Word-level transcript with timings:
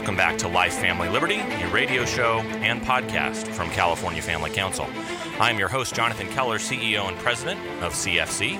Welcome 0.00 0.16
back 0.16 0.38
to 0.38 0.48
Life, 0.48 0.72
Family, 0.78 1.10
Liberty, 1.10 1.40
a 1.40 1.68
radio 1.68 2.06
show 2.06 2.38
and 2.38 2.80
podcast 2.80 3.46
from 3.48 3.68
California 3.68 4.22
Family 4.22 4.48
Council. 4.50 4.86
I'm 5.38 5.58
your 5.58 5.68
host, 5.68 5.94
Jonathan 5.94 6.26
Keller, 6.28 6.56
CEO 6.56 7.06
and 7.06 7.18
President 7.18 7.60
of 7.82 7.92
CFC. 7.92 8.52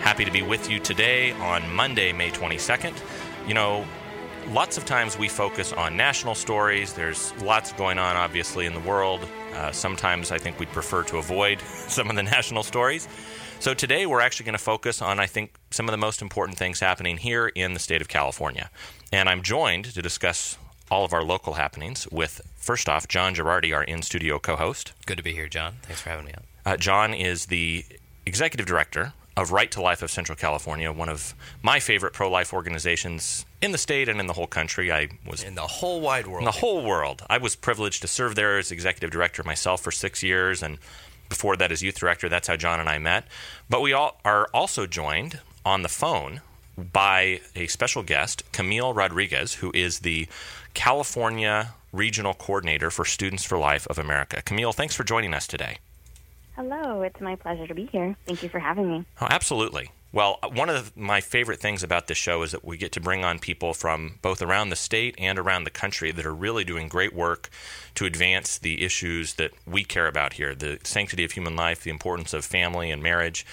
Happy 0.00 0.24
to 0.24 0.32
be 0.32 0.42
with 0.42 0.68
you 0.68 0.80
today 0.80 1.30
on 1.34 1.72
Monday, 1.72 2.12
May 2.12 2.32
22nd. 2.32 3.00
You 3.46 3.54
know, 3.54 3.86
lots 4.48 4.76
of 4.76 4.86
times 4.86 5.16
we 5.16 5.28
focus 5.28 5.72
on 5.72 5.96
national 5.96 6.34
stories. 6.34 6.94
There's 6.94 7.32
lots 7.42 7.72
going 7.74 8.00
on, 8.00 8.16
obviously, 8.16 8.66
in 8.66 8.74
the 8.74 8.80
world. 8.80 9.20
Uh, 9.54 9.70
sometimes 9.70 10.32
I 10.32 10.38
think 10.38 10.58
we'd 10.58 10.72
prefer 10.72 11.04
to 11.04 11.18
avoid 11.18 11.60
some 11.86 12.10
of 12.10 12.16
the 12.16 12.24
national 12.24 12.64
stories. 12.64 13.06
So 13.60 13.72
today 13.72 14.04
we're 14.06 14.20
actually 14.20 14.46
going 14.46 14.58
to 14.58 14.64
focus 14.64 15.00
on, 15.00 15.20
I 15.20 15.26
think, 15.26 15.54
some 15.70 15.86
of 15.86 15.92
the 15.92 15.96
most 15.96 16.22
important 16.22 16.58
things 16.58 16.80
happening 16.80 17.18
here 17.18 17.46
in 17.46 17.74
the 17.74 17.80
state 17.80 18.00
of 18.00 18.08
California. 18.08 18.68
And 19.12 19.28
I'm 19.28 19.42
joined 19.42 19.84
to 19.94 20.02
discuss 20.02 20.58
all 20.90 21.04
of 21.04 21.12
our 21.12 21.22
local 21.22 21.54
happenings 21.54 22.06
with, 22.10 22.40
first 22.56 22.88
off, 22.88 23.08
John 23.08 23.34
Girardi, 23.34 23.74
our 23.74 23.84
in 23.84 24.02
studio 24.02 24.38
co 24.38 24.56
host. 24.56 24.92
Good 25.06 25.18
to 25.18 25.22
be 25.22 25.32
here, 25.32 25.48
John. 25.48 25.76
Thanks 25.82 26.00
for 26.02 26.10
having 26.10 26.26
me 26.26 26.32
on. 26.32 26.44
Uh, 26.72 26.76
John 26.76 27.14
is 27.14 27.46
the 27.46 27.84
executive 28.26 28.66
director 28.66 29.12
of 29.38 29.52
Right 29.52 29.70
to 29.70 29.80
Life 29.80 30.02
of 30.02 30.10
Central 30.10 30.36
California, 30.36 30.90
one 30.90 31.08
of 31.08 31.34
my 31.62 31.78
favorite 31.78 32.12
pro 32.12 32.28
life 32.28 32.52
organizations 32.52 33.46
in 33.62 33.70
the 33.72 33.78
state 33.78 34.08
and 34.08 34.18
in 34.18 34.26
the 34.26 34.32
whole 34.32 34.48
country. 34.48 34.90
I 34.90 35.08
was 35.24 35.44
in 35.44 35.54
the 35.54 35.62
whole 35.62 36.00
wide 36.00 36.26
world. 36.26 36.40
In 36.40 36.44
the 36.44 36.50
whole 36.50 36.84
world. 36.84 37.22
I 37.30 37.38
was 37.38 37.54
privileged 37.54 38.02
to 38.02 38.08
serve 38.08 38.34
there 38.34 38.58
as 38.58 38.72
executive 38.72 39.10
director 39.10 39.42
myself 39.44 39.80
for 39.80 39.92
six 39.92 40.22
years, 40.22 40.62
and 40.62 40.78
before 41.28 41.56
that 41.56 41.70
as 41.70 41.82
youth 41.82 41.98
director. 41.98 42.28
That's 42.28 42.48
how 42.48 42.56
John 42.56 42.80
and 42.80 42.88
I 42.88 42.98
met. 42.98 43.28
But 43.70 43.80
we 43.80 43.92
all 43.92 44.20
are 44.24 44.48
also 44.52 44.86
joined 44.86 45.40
on 45.64 45.82
the 45.82 45.88
phone 45.88 46.40
by 46.78 47.40
a 47.56 47.66
special 47.66 48.02
guest, 48.02 48.42
Camille 48.52 48.94
Rodriguez, 48.94 49.54
who 49.54 49.70
is 49.74 50.00
the 50.00 50.28
California 50.74 51.74
Regional 51.92 52.34
Coordinator 52.34 52.90
for 52.90 53.04
Students 53.04 53.44
for 53.44 53.58
Life 53.58 53.86
of 53.88 53.98
America. 53.98 54.42
Camille, 54.42 54.72
thanks 54.72 54.94
for 54.94 55.04
joining 55.04 55.34
us 55.34 55.46
today. 55.46 55.78
Hello, 56.54 57.02
it's 57.02 57.20
my 57.20 57.36
pleasure 57.36 57.66
to 57.66 57.74
be 57.74 57.86
here. 57.86 58.16
Thank 58.26 58.42
you 58.42 58.48
for 58.48 58.58
having 58.58 58.90
me. 58.90 59.04
Oh, 59.20 59.26
absolutely. 59.30 59.90
Well, 60.10 60.38
uh, 60.42 60.48
one 60.48 60.70
of 60.70 60.94
the, 60.94 61.00
my 61.00 61.20
favorite 61.20 61.60
things 61.60 61.82
about 61.82 62.06
this 62.06 62.16
show 62.16 62.42
is 62.42 62.52
that 62.52 62.64
we 62.64 62.78
get 62.78 62.92
to 62.92 63.00
bring 63.00 63.24
on 63.24 63.38
people 63.38 63.74
from 63.74 64.18
both 64.22 64.40
around 64.40 64.70
the 64.70 64.76
state 64.76 65.14
and 65.18 65.38
around 65.38 65.64
the 65.64 65.70
country 65.70 66.12
that 66.12 66.24
are 66.24 66.34
really 66.34 66.64
doing 66.64 66.88
great 66.88 67.14
work 67.14 67.50
to 67.94 68.06
advance 68.06 68.58
the 68.58 68.82
issues 68.82 69.34
that 69.34 69.52
we 69.66 69.84
care 69.84 70.06
about 70.06 70.34
here 70.34 70.54
the 70.54 70.78
sanctity 70.82 71.24
of 71.24 71.32
human 71.32 71.56
life, 71.56 71.82
the 71.82 71.90
importance 71.90 72.32
of 72.32 72.44
family 72.44 72.90
and 72.90 73.02
marriage, 73.02 73.44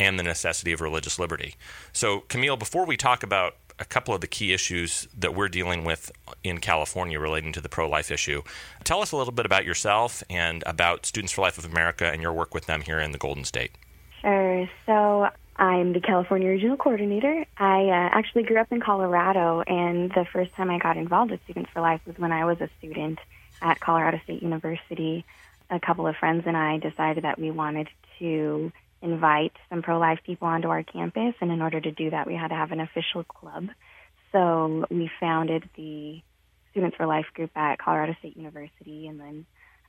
and 0.00 0.18
the 0.18 0.22
necessity 0.22 0.72
of 0.72 0.80
religious 0.80 1.18
liberty. 1.18 1.54
So, 1.92 2.20
Camille, 2.20 2.56
before 2.56 2.86
we 2.86 2.96
talk 2.96 3.22
about 3.22 3.54
a 3.78 3.84
couple 3.84 4.14
of 4.14 4.20
the 4.20 4.26
key 4.26 4.52
issues 4.52 5.06
that 5.16 5.34
we're 5.34 5.48
dealing 5.48 5.84
with 5.84 6.10
in 6.42 6.58
California 6.58 7.18
relating 7.18 7.52
to 7.52 7.60
the 7.60 7.68
pro 7.68 7.88
life 7.88 8.10
issue. 8.10 8.42
Tell 8.84 9.00
us 9.00 9.10
a 9.12 9.16
little 9.16 9.32
bit 9.32 9.46
about 9.46 9.64
yourself 9.64 10.22
and 10.28 10.62
about 10.66 11.06
Students 11.06 11.32
for 11.32 11.40
Life 11.40 11.56
of 11.56 11.64
America 11.64 12.04
and 12.04 12.20
your 12.20 12.32
work 12.32 12.52
with 12.52 12.66
them 12.66 12.82
here 12.82 13.00
in 13.00 13.12
the 13.12 13.18
Golden 13.18 13.44
State. 13.44 13.72
Sure. 14.20 14.68
So, 14.84 15.30
I'm 15.56 15.92
the 15.92 16.00
California 16.00 16.48
Regional 16.48 16.76
Coordinator. 16.76 17.44
I 17.58 17.84
uh, 17.84 18.08
actually 18.12 18.44
grew 18.44 18.58
up 18.58 18.72
in 18.72 18.80
Colorado, 18.80 19.62
and 19.66 20.10
the 20.10 20.26
first 20.30 20.52
time 20.54 20.70
I 20.70 20.78
got 20.78 20.96
involved 20.96 21.30
with 21.30 21.42
Students 21.44 21.70
for 21.72 21.80
Life 21.80 22.00
was 22.06 22.18
when 22.18 22.32
I 22.32 22.44
was 22.46 22.60
a 22.60 22.68
student 22.78 23.18
at 23.60 23.80
Colorado 23.80 24.20
State 24.24 24.42
University. 24.42 25.24
A 25.70 25.80
couple 25.80 26.06
of 26.06 26.16
friends 26.16 26.44
and 26.46 26.56
I 26.56 26.78
decided 26.78 27.24
that 27.24 27.38
we 27.38 27.50
wanted 27.50 27.88
to 28.18 28.72
invite 29.02 29.52
some 29.68 29.82
pro 29.82 29.98
life 29.98 30.20
people 30.24 30.48
onto 30.48 30.68
our 30.68 30.82
campus. 30.82 31.34
And 31.40 31.50
in 31.50 31.62
order 31.62 31.80
to 31.80 31.90
do 31.90 32.10
that, 32.10 32.26
we 32.26 32.34
had 32.34 32.48
to 32.48 32.54
have 32.54 32.72
an 32.72 32.80
official 32.80 33.24
club. 33.24 33.68
So 34.32 34.84
we 34.90 35.10
founded 35.18 35.68
the 35.76 36.22
Students 36.70 36.96
for 36.96 37.06
Life 37.06 37.26
group 37.34 37.50
at 37.56 37.78
Colorado 37.78 38.14
State 38.20 38.36
University 38.36 39.08
and 39.08 39.18
then 39.18 39.46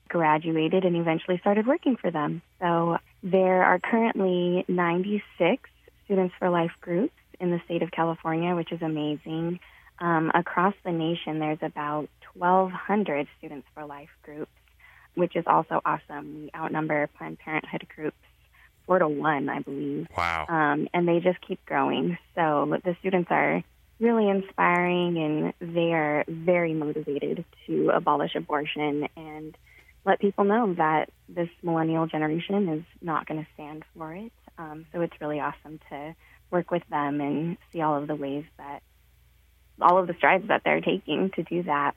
graduated 0.07 0.83
and 0.83 0.95
eventually 0.95 1.37
started 1.39 1.67
working 1.67 1.95
for 1.95 2.11
them. 2.11 2.41
So 2.59 2.97
there 3.23 3.63
are 3.63 3.79
currently 3.79 4.65
96 4.67 5.69
Students 6.05 6.33
for 6.39 6.49
Life 6.49 6.71
groups 6.81 7.13
in 7.39 7.51
the 7.51 7.61
state 7.65 7.83
of 7.83 7.91
California, 7.91 8.55
which 8.55 8.71
is 8.71 8.81
amazing. 8.81 9.59
Um, 9.99 10.31
across 10.33 10.73
the 10.83 10.91
nation, 10.91 11.39
there's 11.39 11.61
about 11.61 12.09
1,200 12.33 13.27
Students 13.37 13.67
for 13.73 13.85
Life 13.85 14.09
groups, 14.23 14.51
which 15.13 15.35
is 15.35 15.45
also 15.45 15.81
awesome. 15.85 16.43
We 16.43 16.51
outnumber 16.55 17.07
Planned 17.17 17.39
Parenthood 17.39 17.87
groups 17.95 18.17
four 18.91 18.99
to 18.99 19.07
one, 19.07 19.47
I 19.47 19.59
believe. 19.59 20.07
Wow. 20.17 20.45
Um, 20.49 20.89
and 20.93 21.07
they 21.07 21.21
just 21.21 21.39
keep 21.47 21.65
growing. 21.65 22.17
So 22.35 22.77
the 22.83 22.93
students 22.99 23.29
are 23.31 23.63
really 24.01 24.27
inspiring 24.27 25.17
and 25.17 25.73
they 25.73 25.93
are 25.93 26.25
very 26.27 26.73
motivated 26.73 27.45
to 27.67 27.91
abolish 27.95 28.35
abortion 28.35 29.07
and 29.15 29.57
let 30.03 30.19
people 30.19 30.43
know 30.43 30.73
that 30.73 31.09
this 31.29 31.47
millennial 31.63 32.05
generation 32.05 32.67
is 32.67 32.83
not 33.01 33.27
going 33.27 33.39
to 33.39 33.47
stand 33.53 33.85
for 33.95 34.13
it. 34.13 34.33
Um, 34.57 34.85
so 34.91 34.99
it's 34.99 35.13
really 35.21 35.39
awesome 35.39 35.79
to 35.89 36.13
work 36.49 36.69
with 36.69 36.83
them 36.89 37.21
and 37.21 37.57
see 37.71 37.79
all 37.79 37.95
of 37.95 38.09
the 38.09 38.15
ways 38.15 38.43
that 38.57 38.83
all 39.79 39.99
of 39.99 40.07
the 40.07 40.15
strides 40.15 40.49
that 40.49 40.63
they're 40.65 40.81
taking 40.81 41.29
to 41.35 41.43
do 41.43 41.63
that. 41.63 41.95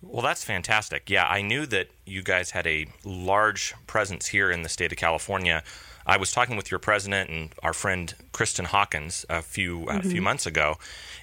Well, 0.00 0.22
that's 0.22 0.44
fantastic. 0.44 1.08
Yeah, 1.08 1.26
I 1.26 1.42
knew 1.42 1.66
that 1.66 1.88
you 2.04 2.22
guys 2.22 2.50
had 2.50 2.66
a 2.66 2.86
large 3.04 3.74
presence 3.86 4.26
here 4.26 4.50
in 4.50 4.62
the 4.62 4.68
state 4.68 4.92
of 4.92 4.98
California 4.98 5.62
I 6.06 6.16
was 6.16 6.32
talking 6.32 6.56
with 6.56 6.70
your 6.70 6.80
president 6.80 7.30
and 7.30 7.50
our 7.62 7.72
friend 7.72 8.12
Kristan 8.32 8.66
Hawkins 8.66 9.24
a 9.28 9.42
few 9.42 9.80
mm-hmm. 9.80 9.98
a 9.98 10.02
few 10.02 10.12
mm-hmm. 10.14 10.24
months 10.24 10.46
ago, 10.46 10.78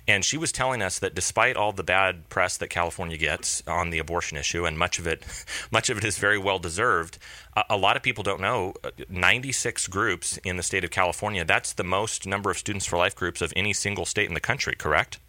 and 0.07 0.23
she 0.23 0.37
was 0.37 0.51
telling 0.51 0.81
us 0.81 0.99
that 0.99 1.13
despite 1.13 1.57
all 1.57 1.71
the 1.71 1.83
bad 1.83 2.29
press 2.29 2.57
that 2.57 2.69
California 2.69 3.17
gets 3.17 3.61
on 3.67 3.89
the 3.89 3.99
abortion 3.99 4.37
issue, 4.37 4.65
and 4.65 4.77
much 4.77 4.99
of 4.99 5.07
it, 5.07 5.23
much 5.71 5.89
of 5.89 5.97
it 5.97 6.03
is 6.03 6.17
very 6.17 6.37
well 6.37 6.59
deserved. 6.59 7.17
A, 7.55 7.63
a 7.71 7.77
lot 7.77 7.97
of 7.97 8.03
people 8.03 8.23
don't 8.23 8.41
know. 8.41 8.73
Uh, 8.83 8.91
96 9.09 9.87
groups 9.87 10.37
in 10.37 10.57
the 10.57 10.63
state 10.63 10.83
of 10.83 10.91
California. 10.91 11.43
That's 11.43 11.73
the 11.73 11.83
most 11.83 12.25
number 12.25 12.49
of 12.49 12.57
Students 12.57 12.85
for 12.85 12.97
Life 12.97 13.15
groups 13.15 13.41
of 13.41 13.51
any 13.55 13.73
single 13.73 14.05
state 14.05 14.27
in 14.27 14.33
the 14.33 14.39
country. 14.39 14.75
Correct? 14.77 15.19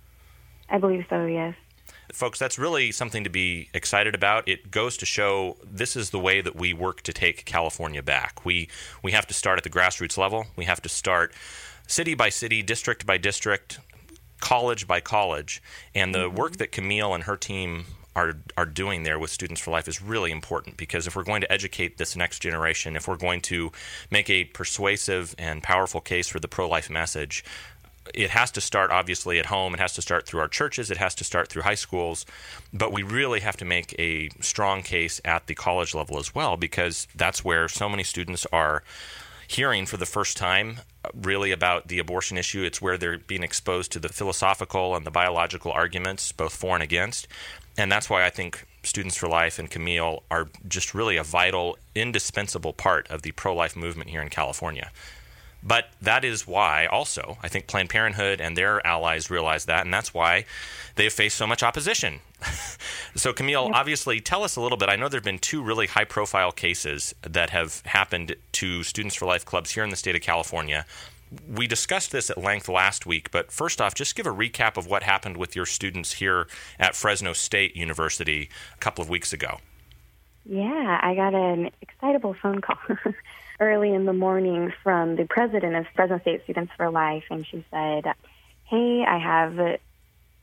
I 0.68 0.78
believe 0.78 1.04
so. 1.10 1.26
Yes 1.26 1.54
folks, 2.12 2.38
that's 2.38 2.58
really 2.58 2.92
something 2.92 3.24
to 3.24 3.30
be 3.30 3.68
excited 3.74 4.14
about. 4.14 4.48
It 4.48 4.70
goes 4.70 4.96
to 4.98 5.06
show 5.06 5.56
this 5.64 5.96
is 5.96 6.10
the 6.10 6.18
way 6.18 6.40
that 6.40 6.56
we 6.56 6.72
work 6.72 7.02
to 7.02 7.12
take 7.12 7.44
California 7.44 8.02
back. 8.02 8.44
We 8.44 8.68
we 9.02 9.12
have 9.12 9.26
to 9.28 9.34
start 9.34 9.58
at 9.58 9.64
the 9.64 9.70
grassroots 9.70 10.18
level. 10.18 10.46
We 10.56 10.64
have 10.64 10.82
to 10.82 10.88
start 10.88 11.34
city 11.86 12.14
by 12.14 12.28
city, 12.28 12.62
district 12.62 13.06
by 13.06 13.18
district, 13.18 13.80
college 14.40 14.86
by 14.86 15.00
college, 15.00 15.62
and 15.94 16.14
the 16.14 16.28
mm-hmm. 16.28 16.36
work 16.36 16.56
that 16.56 16.72
Camille 16.72 17.14
and 17.14 17.24
her 17.24 17.36
team 17.36 17.86
are 18.16 18.34
are 18.56 18.66
doing 18.66 19.04
there 19.04 19.18
with 19.18 19.30
Students 19.30 19.60
for 19.60 19.70
Life 19.70 19.88
is 19.88 20.02
really 20.02 20.30
important 20.30 20.76
because 20.76 21.06
if 21.06 21.14
we're 21.14 21.24
going 21.24 21.40
to 21.42 21.52
educate 21.52 21.98
this 21.98 22.16
next 22.16 22.40
generation, 22.40 22.96
if 22.96 23.06
we're 23.06 23.16
going 23.16 23.40
to 23.42 23.70
make 24.10 24.28
a 24.28 24.44
persuasive 24.44 25.34
and 25.38 25.62
powerful 25.62 26.00
case 26.00 26.28
for 26.28 26.40
the 26.40 26.48
pro 26.48 26.68
life 26.68 26.90
message, 26.90 27.44
it 28.14 28.30
has 28.30 28.50
to 28.52 28.60
start 28.60 28.90
obviously 28.90 29.38
at 29.38 29.46
home. 29.46 29.74
It 29.74 29.80
has 29.80 29.94
to 29.94 30.02
start 30.02 30.26
through 30.26 30.40
our 30.40 30.48
churches. 30.48 30.90
It 30.90 30.96
has 30.98 31.14
to 31.16 31.24
start 31.24 31.48
through 31.48 31.62
high 31.62 31.74
schools. 31.74 32.26
But 32.72 32.92
we 32.92 33.02
really 33.02 33.40
have 33.40 33.56
to 33.58 33.64
make 33.64 33.94
a 33.98 34.30
strong 34.40 34.82
case 34.82 35.20
at 35.24 35.46
the 35.46 35.54
college 35.54 35.94
level 35.94 36.18
as 36.18 36.34
well 36.34 36.56
because 36.56 37.06
that's 37.14 37.44
where 37.44 37.68
so 37.68 37.88
many 37.88 38.02
students 38.02 38.46
are 38.52 38.82
hearing 39.46 39.84
for 39.84 39.96
the 39.96 40.06
first 40.06 40.36
time 40.36 40.78
uh, 41.04 41.08
really 41.12 41.50
about 41.50 41.88
the 41.88 41.98
abortion 41.98 42.38
issue. 42.38 42.62
It's 42.62 42.80
where 42.80 42.96
they're 42.96 43.18
being 43.18 43.42
exposed 43.42 43.90
to 43.92 43.98
the 43.98 44.08
philosophical 44.08 44.94
and 44.94 45.04
the 45.04 45.10
biological 45.10 45.72
arguments, 45.72 46.30
both 46.30 46.54
for 46.54 46.76
and 46.76 46.82
against. 46.82 47.26
And 47.76 47.90
that's 47.90 48.08
why 48.08 48.24
I 48.24 48.30
think 48.30 48.64
Students 48.82 49.16
for 49.16 49.28
Life 49.28 49.58
and 49.58 49.70
Camille 49.70 50.22
are 50.30 50.48
just 50.68 50.94
really 50.94 51.16
a 51.16 51.24
vital, 51.24 51.76
indispensable 51.94 52.72
part 52.72 53.10
of 53.10 53.22
the 53.22 53.32
pro 53.32 53.54
life 53.54 53.76
movement 53.76 54.10
here 54.10 54.22
in 54.22 54.28
California. 54.28 54.90
But 55.62 55.88
that 56.00 56.24
is 56.24 56.46
why, 56.46 56.86
also, 56.86 57.36
I 57.42 57.48
think 57.48 57.66
Planned 57.66 57.90
Parenthood 57.90 58.40
and 58.40 58.56
their 58.56 58.84
allies 58.86 59.30
realize 59.30 59.66
that, 59.66 59.84
and 59.84 59.92
that's 59.92 60.14
why 60.14 60.46
they've 60.96 61.12
faced 61.12 61.36
so 61.36 61.46
much 61.46 61.62
opposition. 61.62 62.20
so, 63.14 63.32
Camille, 63.32 63.70
obviously, 63.74 64.20
tell 64.20 64.42
us 64.42 64.56
a 64.56 64.60
little 64.60 64.78
bit. 64.78 64.88
I 64.88 64.96
know 64.96 65.08
there 65.08 65.18
have 65.18 65.24
been 65.24 65.38
two 65.38 65.62
really 65.62 65.86
high 65.86 66.04
profile 66.04 66.52
cases 66.52 67.14
that 67.22 67.50
have 67.50 67.82
happened 67.84 68.36
to 68.52 68.82
Students 68.82 69.14
for 69.14 69.26
Life 69.26 69.44
clubs 69.44 69.70
here 69.72 69.84
in 69.84 69.90
the 69.90 69.96
state 69.96 70.16
of 70.16 70.22
California. 70.22 70.86
We 71.48 71.66
discussed 71.66 72.10
this 72.10 72.30
at 72.30 72.38
length 72.38 72.68
last 72.68 73.06
week, 73.06 73.30
but 73.30 73.52
first 73.52 73.80
off, 73.80 73.94
just 73.94 74.16
give 74.16 74.26
a 74.26 74.30
recap 74.30 74.76
of 74.76 74.86
what 74.86 75.02
happened 75.02 75.36
with 75.36 75.54
your 75.54 75.66
students 75.66 76.14
here 76.14 76.48
at 76.78 76.96
Fresno 76.96 77.34
State 77.34 77.76
University 77.76 78.48
a 78.74 78.78
couple 78.78 79.02
of 79.02 79.08
weeks 79.08 79.32
ago. 79.32 79.58
Yeah, 80.44 80.98
I 81.02 81.14
got 81.14 81.34
an 81.34 81.70
excitable 81.82 82.34
phone 82.34 82.60
call. 82.60 82.78
early 83.60 83.94
in 83.94 84.06
the 84.06 84.12
morning 84.12 84.72
from 84.82 85.16
the 85.16 85.26
president 85.26 85.76
of 85.76 85.86
Fresno 85.94 86.18
State 86.20 86.42
Students 86.44 86.72
for 86.76 86.90
Life, 86.90 87.24
and 87.30 87.46
she 87.46 87.64
said, 87.70 88.04
Hey, 88.64 89.04
I 89.06 89.18
have 89.18 89.78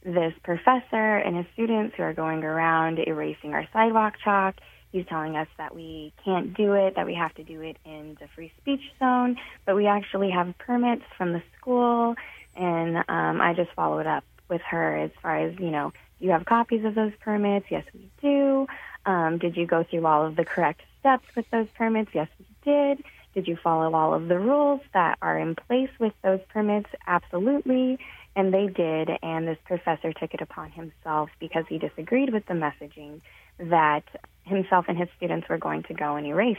this 0.03 0.33
professor 0.43 1.17
and 1.17 1.35
his 1.35 1.45
students 1.53 1.95
who 1.97 2.03
are 2.03 2.13
going 2.13 2.43
around 2.43 2.99
erasing 2.99 3.53
our 3.53 3.67
sidewalk 3.73 4.15
chalk. 4.23 4.55
He's 4.91 5.05
telling 5.07 5.35
us 5.35 5.47
that 5.57 5.75
we 5.75 6.13
can't 6.23 6.53
do 6.53 6.73
it, 6.73 6.95
that 6.95 7.05
we 7.05 7.15
have 7.15 7.33
to 7.35 7.43
do 7.43 7.61
it 7.61 7.77
in 7.83 8.17
the 8.19 8.27
free 8.29 8.51
speech 8.61 8.81
zone, 8.99 9.37
but 9.65 9.75
we 9.75 9.87
actually 9.87 10.29
have 10.29 10.57
permits 10.59 11.03
from 11.17 11.33
the 11.33 11.41
school. 11.57 12.15
And 12.55 12.97
um, 13.09 13.41
I 13.41 13.53
just 13.53 13.71
followed 13.73 14.07
up 14.07 14.23
with 14.49 14.61
her 14.61 14.95
as 14.95 15.11
far 15.21 15.37
as, 15.37 15.59
you 15.59 15.71
know, 15.71 15.91
you 16.19 16.31
have 16.31 16.45
copies 16.45 16.83
of 16.85 16.95
those 16.95 17.11
permits? 17.19 17.67
Yes, 17.69 17.83
we 17.93 18.09
do. 18.21 18.67
Um, 19.05 19.37
did 19.37 19.55
you 19.55 19.65
go 19.65 19.83
through 19.83 20.05
all 20.05 20.25
of 20.25 20.35
the 20.35 20.45
correct 20.45 20.81
steps 20.99 21.25
with 21.35 21.49
those 21.51 21.67
permits? 21.77 22.11
Yes, 22.13 22.27
we 22.39 22.45
did. 22.67 23.03
Did 23.33 23.47
you 23.47 23.57
follow 23.63 23.93
all 23.93 24.13
of 24.13 24.27
the 24.27 24.37
rules 24.37 24.81
that 24.93 25.17
are 25.21 25.37
in 25.39 25.55
place 25.55 25.89
with 25.99 26.13
those 26.23 26.39
permits? 26.49 26.89
Absolutely. 27.05 27.97
And 28.35 28.53
they 28.53 28.67
did. 28.67 29.09
And 29.23 29.47
this 29.47 29.57
professor 29.65 30.11
took 30.11 30.33
it 30.33 30.41
upon 30.41 30.71
himself 30.71 31.29
because 31.39 31.63
he 31.69 31.77
disagreed 31.77 32.33
with 32.33 32.45
the 32.45 32.53
messaging 32.53 33.21
that 33.59 34.03
himself 34.43 34.85
and 34.87 34.97
his 34.97 35.07
students 35.17 35.47
were 35.49 35.57
going 35.57 35.83
to 35.83 35.93
go 35.93 36.15
and 36.15 36.27
erase 36.27 36.57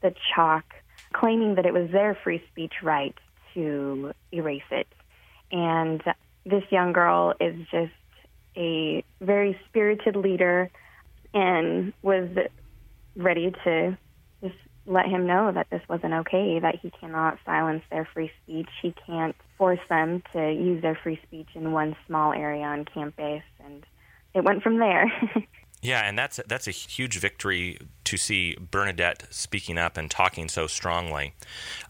the 0.00 0.14
chalk, 0.34 0.64
claiming 1.12 1.56
that 1.56 1.66
it 1.66 1.72
was 1.72 1.90
their 1.90 2.16
free 2.22 2.42
speech 2.50 2.74
right 2.82 3.16
to 3.54 4.12
erase 4.32 4.70
it. 4.70 4.86
And 5.50 6.02
this 6.44 6.64
young 6.70 6.92
girl 6.92 7.34
is 7.40 7.56
just 7.70 7.92
a 8.56 9.04
very 9.20 9.58
spirited 9.68 10.16
leader 10.16 10.70
and 11.34 11.92
was 12.02 12.28
ready 13.16 13.52
to 13.64 13.96
just 14.42 14.54
let 14.88 15.06
him 15.06 15.26
know 15.26 15.52
that 15.52 15.68
this 15.70 15.82
wasn't 15.88 16.14
okay, 16.14 16.58
that 16.60 16.76
he 16.80 16.90
cannot 16.90 17.38
silence 17.44 17.82
their 17.90 18.08
free 18.12 18.30
speech. 18.42 18.68
He 18.82 18.94
can't 19.06 19.36
force 19.56 19.80
them 19.88 20.22
to 20.32 20.52
use 20.52 20.82
their 20.82 20.98
free 21.02 21.20
speech 21.26 21.48
in 21.54 21.72
one 21.72 21.94
small 22.06 22.32
area 22.32 22.64
on 22.64 22.84
campus. 22.84 23.42
And 23.64 23.84
it 24.34 24.44
went 24.44 24.62
from 24.62 24.78
there. 24.78 25.12
Yeah, 25.80 26.00
and 26.00 26.18
that's 26.18 26.40
that's 26.48 26.66
a 26.66 26.72
huge 26.72 27.18
victory 27.18 27.78
to 28.04 28.16
see 28.16 28.56
Bernadette 28.58 29.26
speaking 29.30 29.78
up 29.78 29.96
and 29.96 30.10
talking 30.10 30.48
so 30.48 30.66
strongly. 30.66 31.34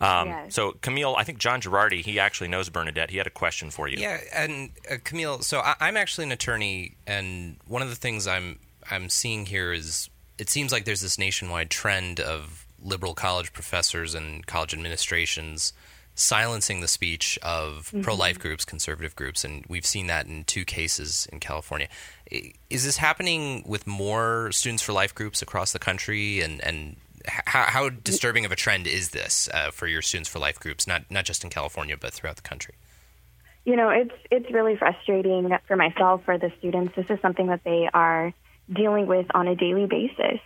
Um, 0.01 0.29
Yes. 0.29 0.55
So, 0.55 0.73
Camille, 0.83 1.17
I 1.17 1.25
think 1.25 1.39
John 1.39 1.61
Girardi, 1.61 2.05
he 2.05 2.19
actually 2.19 2.49
knows 2.49 2.69
Bernadette. 2.69 3.11
He 3.11 3.17
had 3.17 3.27
a 3.27 3.31
question 3.31 3.71
for 3.71 3.89
you. 3.89 3.99
Yeah, 3.99 4.21
and 4.35 4.71
uh, 4.91 4.97
Camille, 5.05 5.41
so 5.41 5.61
I, 5.61 5.75
I'm 5.81 5.97
actually 5.97 6.25
an 6.25 6.33
attorney, 6.33 6.97
and 7.07 7.57
one 7.67 7.81
of 7.81 7.89
the 7.89 7.97
things 7.97 8.27
I'm 8.27 8.59
I'm 8.91 9.09
seeing 9.09 9.47
here 9.47 9.73
is 9.73 10.11
it 10.37 10.51
seems 10.51 10.71
like 10.71 10.85
there's 10.85 11.01
this 11.01 11.19
nationwide 11.19 11.71
trend 11.71 12.21
of 12.21 12.67
liberal 12.83 13.15
college 13.15 13.53
professors 13.53 14.15
and 14.15 14.47
college 14.47 14.73
administrations 14.75 15.73
silencing 16.19 16.81
the 16.81 16.89
speech 16.89 17.39
of 17.45 17.93
pro-life 18.03 18.41
groups, 18.41 18.65
conservative 18.65 19.15
groups, 19.15 19.45
and 19.45 19.65
we've 19.69 19.87
seen 19.87 20.09
that 20.09 20.27
in 20.27 20.43
two 20.43 20.65
cases 20.65 21.29
in 21.33 21.39
California. 21.39 21.87
Is 22.69 22.85
this 22.85 22.97
happening 22.97 23.63
with 23.65 23.87
more 23.87 24.51
students 24.51 24.83
for 24.83 24.93
life 24.93 25.15
groups 25.15 25.43
across 25.43 25.73
the 25.73 25.79
country, 25.79 26.41
and 26.41 26.61
and 26.65 26.97
how, 27.47 27.63
how 27.65 27.89
disturbing 27.89 28.45
of 28.45 28.51
a 28.51 28.57
trend 28.57 28.89
is 28.89 29.11
this 29.11 29.49
uh, 29.55 29.71
for 29.71 29.87
your 29.87 30.03
students 30.03 30.29
for 30.29 30.41
life 30.41 30.59
groups, 30.59 30.89
not 30.89 31.09
not 31.09 31.25
just 31.25 31.45
in 31.45 31.51
California 31.51 31.97
but 31.97 32.13
throughout 32.13 32.37
the 32.37 32.43
country? 32.43 32.75
You 33.65 33.77
know, 33.77 33.91
it's 33.91 34.15
it's 34.31 34.51
really 34.51 34.77
frustrating 34.77 35.57
for 35.69 35.77
myself, 35.77 36.25
for 36.25 36.37
the 36.37 36.51
students. 36.59 36.97
This 36.97 37.07
is 37.11 37.21
something 37.21 37.47
that 37.47 37.63
they 37.65 37.89
are 37.95 38.35
dealing 38.73 39.07
with 39.07 39.27
on 39.35 39.47
a 39.47 39.55
daily 39.55 39.87
basis. 39.87 40.41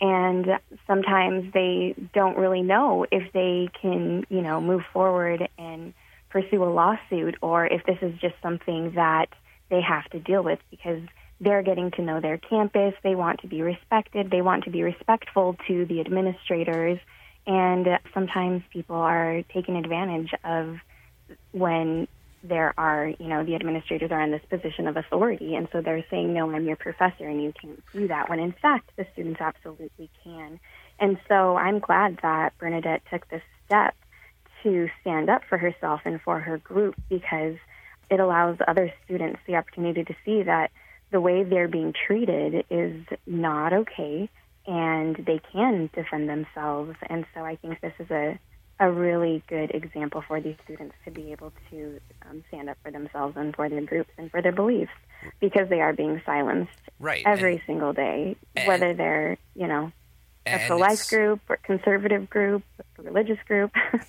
And 0.00 0.46
sometimes 0.86 1.52
they 1.52 1.94
don't 2.12 2.36
really 2.36 2.62
know 2.62 3.06
if 3.10 3.32
they 3.32 3.68
can, 3.80 4.24
you 4.28 4.42
know, 4.42 4.60
move 4.60 4.82
forward 4.92 5.48
and 5.56 5.94
pursue 6.30 6.62
a 6.64 6.66
lawsuit 6.66 7.36
or 7.40 7.66
if 7.66 7.84
this 7.86 7.98
is 8.02 8.12
just 8.20 8.34
something 8.42 8.92
that 8.96 9.28
they 9.70 9.80
have 9.80 10.04
to 10.10 10.18
deal 10.18 10.42
with 10.42 10.58
because 10.70 11.00
they're 11.40 11.62
getting 11.62 11.90
to 11.92 12.02
know 12.02 12.20
their 12.20 12.38
campus. 12.38 12.94
They 13.02 13.14
want 13.14 13.40
to 13.40 13.46
be 13.46 13.62
respected. 13.62 14.30
They 14.30 14.42
want 14.42 14.64
to 14.64 14.70
be 14.70 14.82
respectful 14.82 15.56
to 15.68 15.84
the 15.86 16.00
administrators. 16.00 16.98
And 17.46 17.86
sometimes 18.12 18.62
people 18.70 18.96
are 18.96 19.42
taking 19.52 19.76
advantage 19.76 20.30
of 20.42 20.78
when 21.52 22.08
there 22.46 22.74
are, 22.78 23.08
you 23.08 23.26
know, 23.26 23.42
the 23.42 23.54
administrators 23.54 24.10
are 24.12 24.20
in 24.20 24.30
this 24.30 24.44
position 24.50 24.86
of 24.86 24.96
authority, 24.96 25.54
and 25.54 25.66
so 25.72 25.80
they're 25.80 26.04
saying, 26.10 26.34
no, 26.34 26.50
I'm 26.50 26.66
your 26.66 26.76
professor, 26.76 27.26
and 27.26 27.42
you 27.42 27.52
can't 27.60 27.82
do 27.92 28.06
that, 28.08 28.28
when 28.28 28.38
in 28.38 28.52
fact, 28.52 28.90
the 28.96 29.06
students 29.14 29.40
absolutely 29.40 30.10
can. 30.22 30.60
And 31.00 31.18
so 31.26 31.56
I'm 31.56 31.78
glad 31.78 32.18
that 32.22 32.56
Bernadette 32.58 33.02
took 33.10 33.28
this 33.30 33.42
step 33.66 33.94
to 34.62 34.88
stand 35.00 35.30
up 35.30 35.42
for 35.48 35.58
herself 35.58 36.02
and 36.04 36.20
for 36.20 36.38
her 36.38 36.58
group 36.58 36.94
because 37.08 37.56
it 38.10 38.20
allows 38.20 38.58
other 38.68 38.92
students 39.04 39.40
the 39.46 39.56
opportunity 39.56 40.04
to 40.04 40.14
see 40.24 40.42
that 40.42 40.70
the 41.10 41.20
way 41.20 41.44
they're 41.44 41.68
being 41.68 41.94
treated 42.06 42.64
is 42.70 43.04
not 43.26 43.72
okay 43.72 44.28
and 44.66 45.16
they 45.16 45.40
can 45.52 45.90
defend 45.94 46.28
themselves. 46.28 46.96
And 47.08 47.26
so 47.34 47.40
I 47.40 47.56
think 47.56 47.80
this 47.80 47.92
is 47.98 48.10
a 48.10 48.38
a 48.80 48.90
really 48.90 49.42
good 49.48 49.70
example 49.72 50.22
for 50.26 50.40
these 50.40 50.56
students 50.64 50.94
to 51.04 51.10
be 51.10 51.32
able 51.32 51.52
to 51.70 52.00
um, 52.28 52.42
stand 52.48 52.68
up 52.68 52.76
for 52.82 52.90
themselves 52.90 53.36
and 53.36 53.54
for 53.54 53.68
their 53.68 53.80
groups 53.82 54.10
and 54.18 54.30
for 54.30 54.42
their 54.42 54.52
beliefs 54.52 54.90
because 55.40 55.68
they 55.68 55.80
are 55.80 55.92
being 55.92 56.20
silenced 56.26 56.72
Right. 56.98 57.22
every 57.26 57.54
and- 57.54 57.62
single 57.66 57.92
day, 57.92 58.36
and- 58.56 58.66
whether 58.68 58.92
they're, 58.94 59.38
you 59.54 59.66
know, 59.68 59.92
a 60.46 60.50
and 60.50 60.62
pro 60.68 60.76
life 60.76 61.08
group 61.08 61.40
or 61.48 61.56
conservative 61.58 62.28
group, 62.28 62.62
a 62.98 63.02
religious 63.02 63.38
group. 63.46 63.72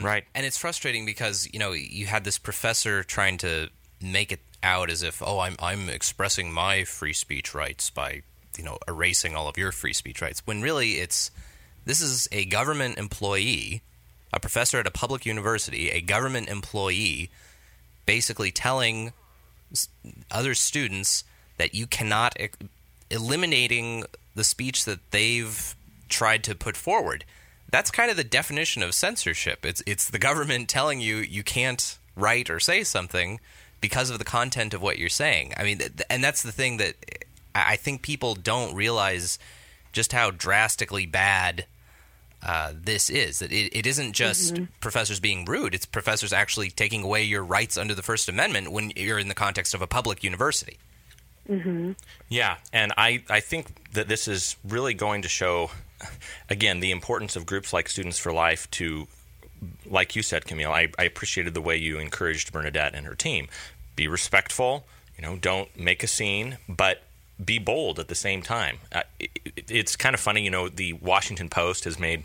Right. 0.00 0.22
And 0.32 0.46
it's 0.46 0.56
frustrating 0.58 1.04
because 1.04 1.48
you 1.52 1.58
know 1.58 1.72
you 1.72 2.06
had 2.06 2.22
this 2.22 2.38
professor 2.38 3.02
trying 3.02 3.36
to 3.38 3.68
make 4.00 4.30
it 4.30 4.38
out 4.62 4.90
as 4.90 5.02
if 5.02 5.20
oh 5.26 5.40
I'm 5.40 5.56
I'm 5.58 5.88
expressing 5.88 6.52
my 6.52 6.84
free 6.84 7.12
speech 7.12 7.52
rights 7.52 7.90
by 7.90 8.22
you 8.56 8.62
know 8.62 8.78
erasing 8.86 9.34
all 9.34 9.48
of 9.48 9.58
your 9.58 9.72
free 9.72 9.92
speech 9.92 10.22
rights 10.22 10.40
when 10.46 10.62
really 10.62 11.00
it's 11.00 11.32
this 11.84 12.00
is 12.00 12.28
a 12.30 12.44
government 12.44 12.96
employee, 12.96 13.82
a 14.32 14.40
professor 14.40 14.78
at 14.78 14.86
a 14.86 14.90
public 14.90 15.26
university, 15.26 15.90
a 15.90 16.00
government 16.00 16.48
employee, 16.48 17.30
basically 18.06 18.50
telling 18.50 19.12
other 20.30 20.54
students 20.54 21.24
that 21.58 21.74
you 21.74 21.86
cannot 21.86 22.36
eliminating 23.10 24.04
the 24.34 24.44
speech 24.44 24.84
that 24.84 24.98
they've 25.10 25.74
tried 26.08 26.44
to 26.44 26.54
put 26.54 26.76
forward. 26.76 27.24
That's 27.70 27.90
kind 27.90 28.10
of 28.10 28.16
the 28.16 28.24
definition 28.24 28.82
of 28.82 28.94
censorship. 28.94 29.64
It's 29.64 29.82
it's 29.86 30.08
the 30.08 30.18
government 30.18 30.68
telling 30.68 31.00
you 31.00 31.16
you 31.16 31.42
can't 31.42 31.98
write 32.16 32.50
or 32.50 32.60
say 32.60 32.84
something 32.84 33.40
because 33.80 34.10
of 34.10 34.18
the 34.18 34.24
content 34.24 34.74
of 34.74 34.82
what 34.82 34.98
you're 34.98 35.08
saying. 35.08 35.54
I 35.56 35.64
mean, 35.64 35.80
and 36.10 36.22
that's 36.22 36.42
the 36.42 36.52
thing 36.52 36.76
that 36.76 36.94
I 37.54 37.76
think 37.76 38.02
people 38.02 38.34
don't 38.34 38.74
realize 38.74 39.38
just 39.92 40.12
how 40.12 40.30
drastically 40.30 41.06
bad 41.06 41.66
uh, 42.44 42.72
this 42.74 43.10
is. 43.10 43.38
That 43.38 43.52
it, 43.52 43.76
it 43.76 43.86
isn't 43.86 44.12
just 44.12 44.56
professors 44.80 45.20
being 45.20 45.44
rude; 45.44 45.74
it's 45.74 45.86
professors 45.86 46.32
actually 46.32 46.70
taking 46.70 47.02
away 47.02 47.22
your 47.22 47.44
rights 47.44 47.76
under 47.76 47.94
the 47.94 48.02
First 48.02 48.28
Amendment 48.28 48.72
when 48.72 48.92
you're 48.96 49.18
in 49.18 49.28
the 49.28 49.34
context 49.34 49.74
of 49.74 49.82
a 49.82 49.86
public 49.86 50.24
university. 50.24 50.78
Yeah, 52.28 52.56
and 52.72 52.92
I, 52.96 53.24
I 53.28 53.40
think 53.40 53.92
that 53.92 54.08
this 54.08 54.28
is 54.28 54.56
really 54.64 54.94
going 54.94 55.22
to 55.22 55.28
show, 55.28 55.70
again, 56.48 56.80
the 56.80 56.90
importance 56.92 57.36
of 57.36 57.46
groups 57.46 57.72
like 57.72 57.88
Students 57.88 58.18
for 58.18 58.32
Life 58.32 58.70
to, 58.72 59.08
like 59.84 60.14
you 60.14 60.22
said, 60.22 60.44
Camille, 60.44 60.70
I, 60.70 60.88
I 60.98 61.04
appreciated 61.04 61.54
the 61.54 61.60
way 61.60 61.76
you 61.76 61.98
encouraged 61.98 62.52
Bernadette 62.52 62.94
and 62.94 63.06
her 63.06 63.14
team. 63.14 63.48
Be 63.96 64.06
respectful, 64.08 64.86
you 65.16 65.22
know, 65.22 65.36
don't 65.36 65.76
make 65.78 66.02
a 66.02 66.06
scene, 66.06 66.58
but 66.68 67.02
be 67.44 67.58
bold 67.58 67.98
at 67.98 68.08
the 68.08 68.14
same 68.14 68.42
time. 68.42 68.78
Uh, 68.92 69.02
it, 69.18 69.30
it- 69.44 69.70
it's 69.70 69.96
kind 69.96 70.14
of 70.14 70.20
funny, 70.20 70.42
you 70.42 70.50
know, 70.50 70.68
the 70.68 70.92
Washington 70.94 71.48
Post 71.48 71.84
has 71.84 71.98
made 71.98 72.24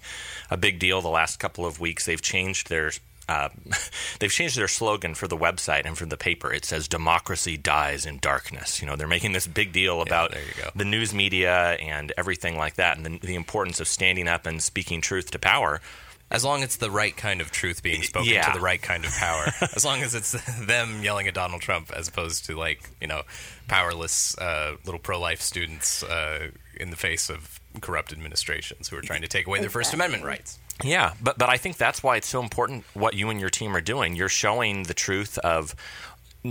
a 0.50 0.58
big 0.58 0.80
deal 0.80 1.02
the 1.02 1.08
last 1.10 1.38
couple 1.40 1.66
of 1.66 1.80
weeks. 1.80 2.06
They've 2.06 2.22
changed 2.22 2.70
their 2.70 2.92
uh, 3.30 3.50
they've 4.20 4.32
changed 4.32 4.58
their 4.58 4.68
slogan 4.70 5.14
for 5.14 5.28
the 5.28 5.36
website 5.38 5.86
and 5.86 5.98
for 5.98 6.06
the 6.06 6.16
paper. 6.18 6.52
It 6.54 6.64
says 6.66 6.88
"Democracy 6.88 7.58
dies 7.58 8.06
in 8.06 8.20
darkness." 8.20 8.82
You 8.82 8.88
know, 8.88 8.96
they're 8.96 9.08
making 9.08 9.34
this 9.34 9.48
big 9.48 9.72
deal 9.74 10.02
about 10.02 10.32
go. 10.32 10.70
the 10.76 10.86
news 10.86 11.14
media 11.14 11.72
and 11.74 12.14
everything 12.18 12.58
like 12.58 12.76
that, 12.76 12.96
and 12.98 13.06
the, 13.06 13.20
the 13.20 13.36
importance 13.36 13.80
of 13.82 13.88
standing 13.88 14.28
up 14.30 14.46
and 14.46 14.62
speaking 14.62 15.02
truth 15.02 15.32
to 15.32 15.40
power. 15.40 15.82
As 16.29 16.43
long 16.43 16.60
as 16.60 16.65
it's 16.65 16.75
the 16.77 16.91
right 16.91 17.15
kind 17.15 17.39
of 17.39 17.51
truth 17.51 17.81
being 17.81 18.03
spoken 18.03 18.29
Yeah. 18.29 18.51
to 18.51 18.57
the 18.60 18.63
right 18.63 18.81
kind 18.81 19.05
of 19.05 19.12
power. 19.12 19.46
as 19.75 19.86
long 19.86 20.01
as 20.01 20.13
it's 20.13 20.31
them 20.65 21.01
yelling 21.03 21.27
at 21.27 21.34
Donald 21.34 21.62
Trump 21.62 21.91
as 21.96 22.07
opposed 22.10 22.46
to 22.48 22.57
like, 22.57 22.89
you 23.00 23.07
know, 23.07 23.22
powerless 23.67 24.38
uh, 24.38 24.75
little 24.86 25.00
pro 25.00 25.19
life 25.19 25.41
students 25.41 26.03
uh, 26.03 26.50
in 26.79 26.89
the 26.89 26.98
face 26.98 27.29
of 27.29 27.60
corrupt 27.81 28.12
administrations 28.12 28.89
who 28.89 28.98
are 28.98 29.01
trying 29.01 29.22
to 29.22 29.27
take 29.27 29.48
away 29.48 29.60
their 29.62 29.69
First 29.69 29.93
Amendment 29.93 30.24
rights. 30.24 30.60
Yeah, 30.84 31.13
but 31.22 31.38
but 31.39 31.50
I 31.50 31.57
think 31.57 31.77
that's 31.77 32.03
why 32.03 32.17
it's 32.17 32.27
so 32.27 32.39
important 32.41 32.84
what 32.93 33.15
you 33.15 33.29
and 33.29 33.39
your 33.39 33.50
team 33.50 33.75
are 33.75 33.81
doing. 33.81 34.15
You're 34.15 34.29
showing 34.29 34.84
the 34.84 34.93
truth 34.93 35.38
of 35.39 35.75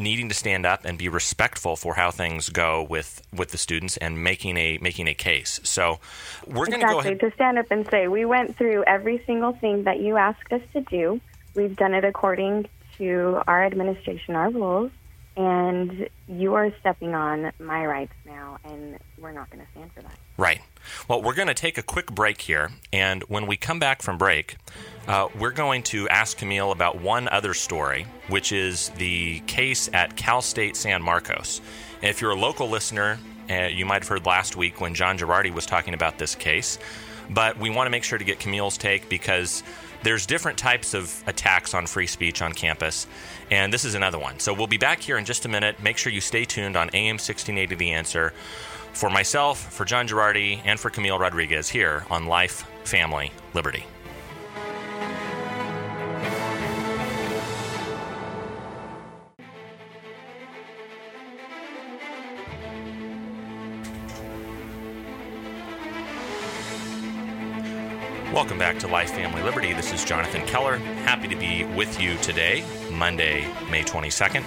needing 0.02 0.28
to 0.28 0.34
stand 0.34 0.66
up 0.66 0.84
and 0.84 0.98
be 0.98 1.08
respectful 1.08 1.76
for 1.76 1.94
how 1.94 2.10
things 2.10 2.48
go 2.48 2.82
with 2.82 3.22
with 3.32 3.50
the 3.50 3.58
students 3.58 3.96
and 3.96 4.22
making 4.22 4.56
a 4.56 4.78
making 4.78 5.08
a 5.08 5.14
case. 5.14 5.60
So 5.64 5.98
we're 6.46 6.66
going 6.66 6.80
to 6.80 6.86
go 6.86 7.00
ahead. 7.00 7.20
To 7.20 7.30
stand 7.32 7.58
up 7.58 7.70
and 7.70 7.88
say, 7.90 8.08
we 8.08 8.24
went 8.24 8.56
through 8.56 8.84
every 8.84 9.22
single 9.26 9.52
thing 9.52 9.84
that 9.84 10.00
you 10.00 10.16
asked 10.16 10.52
us 10.52 10.62
to 10.72 10.80
do. 10.82 11.20
We've 11.54 11.74
done 11.74 11.94
it 11.94 12.04
according 12.04 12.68
to 12.98 13.42
our 13.46 13.64
administration, 13.64 14.34
our 14.34 14.50
rules, 14.50 14.90
and 15.36 16.08
you 16.28 16.54
are 16.54 16.72
stepping 16.80 17.14
on 17.14 17.52
my 17.58 17.86
rights 17.86 18.14
now, 18.24 18.58
and 18.64 18.98
we're 19.18 19.32
not 19.32 19.50
going 19.50 19.64
to 19.64 19.70
stand 19.72 19.92
for 19.92 20.02
that. 20.02 20.18
Right. 20.36 20.60
Well, 21.08 21.22
we're 21.22 21.34
going 21.34 21.48
to 21.48 21.54
take 21.54 21.78
a 21.78 21.82
quick 21.82 22.10
break 22.12 22.40
here, 22.40 22.70
and 22.92 23.22
when 23.24 23.46
we 23.46 23.56
come 23.56 23.78
back 23.78 24.02
from 24.02 24.18
break, 24.18 24.56
uh, 25.06 25.28
we're 25.38 25.52
going 25.52 25.82
to 25.84 26.08
ask 26.08 26.36
Camille 26.38 26.72
about 26.72 27.00
one 27.00 27.28
other 27.28 27.54
story, 27.54 28.06
which 28.28 28.52
is 28.52 28.90
the 28.90 29.40
case 29.40 29.88
at 29.92 30.16
Cal 30.16 30.42
State 30.42 30.76
San 30.76 31.02
Marcos. 31.02 31.60
And 32.02 32.10
if 32.10 32.20
you're 32.20 32.32
a 32.32 32.38
local 32.38 32.68
listener, 32.68 33.18
uh, 33.48 33.68
you 33.72 33.86
might 33.86 34.02
have 34.02 34.08
heard 34.08 34.26
last 34.26 34.56
week 34.56 34.80
when 34.80 34.94
John 34.94 35.16
Girardi 35.16 35.52
was 35.52 35.66
talking 35.66 35.94
about 35.94 36.18
this 36.18 36.34
case, 36.34 36.78
but 37.30 37.58
we 37.58 37.70
want 37.70 37.86
to 37.86 37.90
make 37.90 38.04
sure 38.04 38.18
to 38.18 38.24
get 38.24 38.40
Camille's 38.40 38.76
take 38.76 39.08
because 39.08 39.62
there's 40.02 40.26
different 40.26 40.58
types 40.58 40.94
of 40.94 41.22
attacks 41.26 41.74
on 41.74 41.86
free 41.86 42.06
speech 42.06 42.42
on 42.42 42.52
campus, 42.52 43.06
and 43.50 43.72
this 43.72 43.84
is 43.84 43.94
another 43.94 44.18
one. 44.18 44.38
So 44.38 44.52
we'll 44.52 44.66
be 44.66 44.76
back 44.76 45.00
here 45.00 45.18
in 45.18 45.24
just 45.24 45.44
a 45.44 45.48
minute. 45.48 45.82
Make 45.82 45.98
sure 45.98 46.12
you 46.12 46.20
stay 46.20 46.44
tuned 46.44 46.76
on 46.76 46.90
AM 46.94 47.14
1680 47.14 47.74
The 47.74 47.92
Answer. 47.92 48.32
For 48.96 49.10
myself, 49.10 49.74
for 49.74 49.84
John 49.84 50.08
Girardi, 50.08 50.62
and 50.64 50.80
for 50.80 50.88
Camille 50.88 51.18
Rodriguez 51.18 51.68
here 51.68 52.06
on 52.08 52.24
Life, 52.24 52.66
Family, 52.84 53.30
Liberty. 53.52 53.84
Welcome 68.32 68.58
back 68.58 68.78
to 68.78 68.86
Life, 68.86 69.10
Family, 69.10 69.42
Liberty. 69.42 69.74
This 69.74 69.92
is 69.92 70.06
Jonathan 70.06 70.40
Keller. 70.46 70.78
Happy 71.04 71.28
to 71.28 71.36
be 71.36 71.64
with 71.76 72.00
you 72.00 72.16
today, 72.18 72.64
Monday, 72.90 73.46
May 73.70 73.82
22nd. 73.82 74.42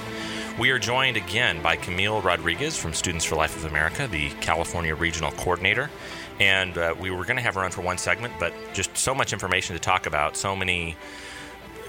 We 0.59 0.71
are 0.71 0.79
joined 0.79 1.15
again 1.15 1.61
by 1.61 1.77
Camille 1.77 2.21
Rodriguez 2.21 2.75
from 2.75 2.93
Students 2.93 3.23
for 3.23 3.37
Life 3.37 3.55
of 3.55 3.63
America, 3.63 4.07
the 4.07 4.29
California 4.41 4.93
Regional 4.93 5.31
Coordinator. 5.31 5.89
And 6.41 6.77
uh, 6.77 6.95
we 6.99 7.11
were 7.11 7.23
going 7.23 7.37
to 7.37 7.41
have 7.41 7.55
her 7.55 7.61
on 7.61 7.71
for 7.71 7.79
one 7.79 7.97
segment, 7.97 8.33
but 8.41 8.53
just 8.73 8.97
so 8.97 9.15
much 9.15 9.31
information 9.31 9.77
to 9.77 9.79
talk 9.79 10.05
about, 10.05 10.35
so 10.35 10.57
many 10.57 10.97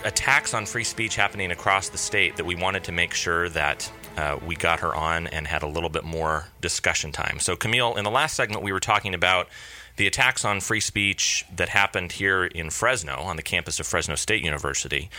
attacks 0.05 0.55
on 0.55 0.67
free 0.67 0.85
speech 0.85 1.17
happening 1.17 1.51
across 1.51 1.89
the 1.89 1.99
state 1.99 2.37
that 2.37 2.47
we 2.47 2.55
wanted 2.55 2.85
to 2.85 2.93
make 2.93 3.13
sure 3.13 3.49
that 3.49 3.91
uh, 4.17 4.39
we 4.47 4.55
got 4.55 4.79
her 4.81 4.95
on 4.95 5.27
and 5.27 5.49
had 5.49 5.65
a 5.65 5.69
little 5.69 5.91
bit 5.91 6.05
more 6.05 6.47
discussion 6.61 7.11
time. 7.11 7.41
So, 7.41 7.57
Camille, 7.57 7.97
in 7.97 8.05
the 8.05 8.11
last 8.11 8.37
segment, 8.37 8.63
we 8.63 8.71
were 8.71 8.79
talking 8.79 9.15
about 9.15 9.49
the 9.97 10.07
attacks 10.07 10.45
on 10.45 10.61
free 10.61 10.81
speech 10.81 11.45
that 11.57 11.71
happened 11.71 12.13
here 12.13 12.45
in 12.45 12.71
Fresno, 12.71 13.17
on 13.17 13.35
the 13.35 13.43
campus 13.43 13.81
of 13.81 13.87
Fresno 13.87 14.15
State 14.15 14.45
University. 14.45 15.11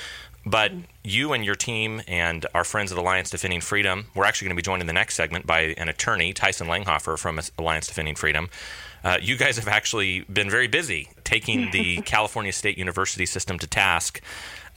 But 0.45 0.71
you 1.03 1.33
and 1.33 1.45
your 1.45 1.55
team 1.55 2.01
and 2.07 2.45
our 2.53 2.63
friends 2.63 2.91
at 2.91 2.97
Alliance 2.97 3.29
Defending 3.29 3.61
Freedom, 3.61 4.07
we're 4.15 4.25
actually 4.25 4.47
going 4.47 4.55
to 4.55 4.59
be 4.59 4.65
joined 4.65 4.81
in 4.81 4.87
the 4.87 4.93
next 4.93 5.15
segment 5.15 5.45
by 5.45 5.75
an 5.77 5.87
attorney, 5.87 6.33
Tyson 6.33 6.67
Langhofer 6.67 7.17
from 7.17 7.39
Alliance 7.57 7.87
Defending 7.87 8.15
Freedom. 8.15 8.49
Uh, 9.03 9.17
you 9.21 9.35
guys 9.35 9.57
have 9.57 9.67
actually 9.67 10.21
been 10.21 10.49
very 10.49 10.67
busy 10.67 11.09
taking 11.23 11.71
the 11.71 12.01
California 12.05 12.51
State 12.51 12.77
University 12.77 13.25
system 13.25 13.59
to 13.59 13.67
task. 13.67 14.21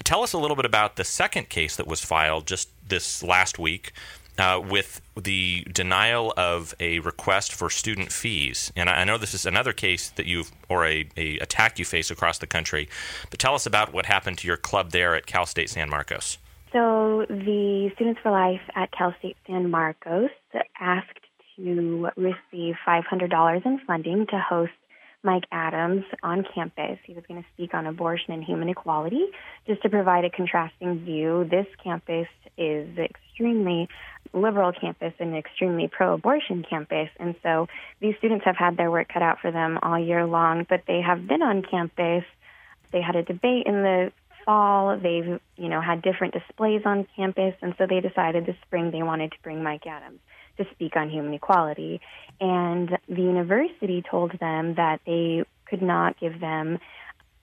Tell 0.03 0.23
us 0.23 0.33
a 0.33 0.39
little 0.39 0.57
bit 0.57 0.67
about 0.67 0.97
the 0.97 1.05
second 1.05 1.49
case 1.49 1.77
that 1.77 1.87
was 1.87 2.01
filed 2.01 2.47
just 2.47 2.69
this 2.87 3.23
last 3.23 3.59
week 3.59 3.93
uh, 4.39 4.61
with 4.63 5.01
the 5.17 5.67
denial 5.73 6.33
of 6.37 6.75
a 6.81 6.99
request 7.01 7.53
for 7.53 7.71
student 7.71 8.13
fees. 8.13 8.73
And 8.77 8.89
I 8.91 9.05
know 9.05 9.19
this 9.19 9.35
is 9.35 9.47
another 9.47 9.73
case 9.73 10.11
that 10.11 10.27
you've, 10.27 10.51
or 10.69 10.87
a, 10.87 11.09
a 11.17 11.39
attack 11.39 11.79
you 11.79 11.85
face 11.85 12.11
across 12.11 12.39
the 12.39 12.47
country. 12.47 12.89
But 13.31 13.39
tell 13.39 13.55
us 13.55 13.67
about 13.67 13.93
what 13.93 14.07
happened 14.07 14.39
to 14.39 14.47
your 14.47 14.57
club 14.57 14.91
there 14.91 15.15
at 15.15 15.27
Cal 15.27 15.47
State 15.47 15.71
San 15.71 15.89
Marcos. 15.89 16.39
So 16.73 17.25
the 17.29 17.91
Students 17.95 18.21
for 18.23 18.33
Life 18.33 18.63
at 18.75 18.91
Cal 18.91 19.15
State 19.21 19.37
San 19.47 19.71
Marcos 19.71 20.31
asked 20.81 21.21
to 21.57 22.09
receive 22.17 22.75
$500 22.87 23.67
in 23.67 23.81
funding 23.87 24.27
to 24.27 24.39
host 24.39 24.73
Mike 25.25 25.45
Adams 25.51 26.05
on 26.23 26.45
campus. 26.55 26.99
He 27.05 27.15
was 27.15 27.25
going 27.27 27.43
to 27.43 27.49
speak 27.55 27.75
on 27.75 27.87
abortion 27.87 28.33
and 28.33 28.45
human 28.45 28.69
equality. 28.69 29.25
Just 29.67 29.83
to 29.83 29.89
provide 29.89 30.25
a 30.25 30.31
contrasting 30.31 31.01
view, 31.05 31.49
this 31.51 31.67
campus 31.83 32.29
is 32.59 32.97
extremely 32.99 33.89
liberal 34.33 34.73
campus 34.73 35.15
and 35.19 35.35
extremely 35.35 35.89
pro-abortion 35.89 36.65
campus, 36.69 37.09
and 37.19 37.35
so 37.43 37.67
these 38.01 38.15
students 38.19 38.45
have 38.45 38.57
had 38.57 38.77
their 38.77 38.91
work 38.91 39.09
cut 39.13 39.23
out 39.23 39.39
for 39.41 39.51
them 39.51 39.79
all 39.83 39.99
year 39.99 40.27
long. 40.27 40.67
But 40.69 40.83
they 40.87 41.01
have 41.01 41.27
been 41.27 41.43
on 41.43 41.63
campus. 41.63 42.25
They 42.93 43.01
had 43.01 43.17
a 43.17 43.23
debate 43.23 43.67
in 43.67 43.83
the 43.83 44.13
fall. 44.45 44.99
They've 44.99 45.41
you 45.57 45.69
know 45.69 45.81
had 45.81 46.03
different 46.03 46.35
displays 46.35 46.83
on 46.85 47.07
campus, 47.17 47.55
and 47.63 47.75
so 47.79 47.87
they 47.87 48.01
decided 48.01 48.47
this 48.47 48.57
spring 48.67 48.91
they 48.91 49.03
wanted 49.03 49.33
to 49.33 49.39
bring 49.43 49.63
Mike 49.63 49.87
Adams 49.87 50.21
to 50.59 50.67
speak 50.73 50.97
on 50.97 51.11
human 51.11 51.35
equality. 51.35 52.01
And 52.41 52.99
the 53.09 53.23
university 53.23 54.03
told 54.09 54.39
them 54.39 54.75
that 54.75 55.01
they 55.07 55.45
could 55.67 55.83
not 55.83 56.19
give 56.19 56.41
them 56.41 56.79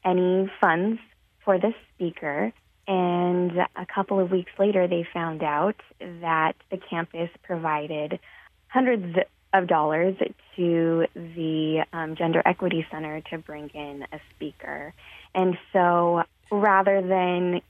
any 0.04 0.52
funds 0.60 1.00
for 1.44 1.60
this 1.60 1.74
speaker 1.96 2.54
and 2.88 3.52
a 3.76 3.86
couple 3.86 4.20
of 4.20 4.32
weeks 4.32 4.52
later, 4.58 4.88
they 4.88 5.08
found 5.14 5.44
out 5.44 5.76
that 6.00 6.56
the 6.70 6.78
campus 6.78 7.30
provided 7.44 8.20
hundreds 8.68 9.16
of 9.54 9.68
dollars 9.68 10.16
to 10.56 11.06
the 11.16 11.86
um, 11.94 12.16
Gender 12.16 12.42
Equity 12.46 12.86
Center 12.92 13.22
to 13.30 13.38
bring 13.38 13.70
in 13.70 14.06
a 14.12 14.20
speaker. 14.36 14.94
And 15.36 15.58
so 15.72 16.24
rather 16.52 17.02
than 17.02 17.62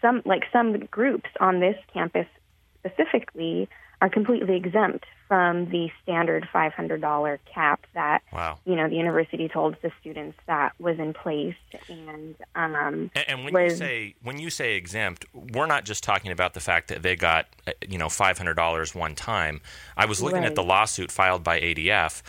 some, 0.00 0.22
like 0.24 0.44
some 0.52 0.78
groups 0.86 1.28
on 1.40 1.60
this 1.60 1.76
campus 1.92 2.26
specifically, 2.78 3.68
are 4.00 4.08
completely 4.08 4.56
exempt 4.56 5.04
from 5.28 5.70
the 5.70 5.88
standard 6.02 6.48
$500 6.52 7.38
cap 7.54 7.86
that 7.94 8.22
wow. 8.32 8.58
you 8.64 8.74
know 8.74 8.88
the 8.88 8.96
university 8.96 9.48
told 9.48 9.76
the 9.80 9.92
students 10.00 10.36
that 10.46 10.72
was 10.80 10.98
in 10.98 11.12
place 11.12 11.54
and 11.88 12.34
um, 12.56 13.10
and, 13.14 13.28
and 13.28 13.44
when 13.44 13.52
was, 13.52 13.72
you 13.72 13.78
say 13.78 14.14
when 14.24 14.38
you 14.40 14.50
say 14.50 14.74
exempt 14.74 15.24
we're 15.32 15.66
not 15.66 15.84
just 15.84 16.02
talking 16.02 16.32
about 16.32 16.54
the 16.54 16.60
fact 16.60 16.88
that 16.88 17.02
they 17.02 17.14
got 17.14 17.46
uh, 17.68 17.72
you 17.88 17.96
know 17.96 18.08
$500 18.08 18.94
one 18.94 19.14
time 19.14 19.60
i 19.96 20.04
was 20.04 20.20
looking 20.20 20.40
right. 20.40 20.46
at 20.46 20.56
the 20.56 20.64
lawsuit 20.64 21.12
filed 21.12 21.44
by 21.44 21.60
adf 21.60 22.22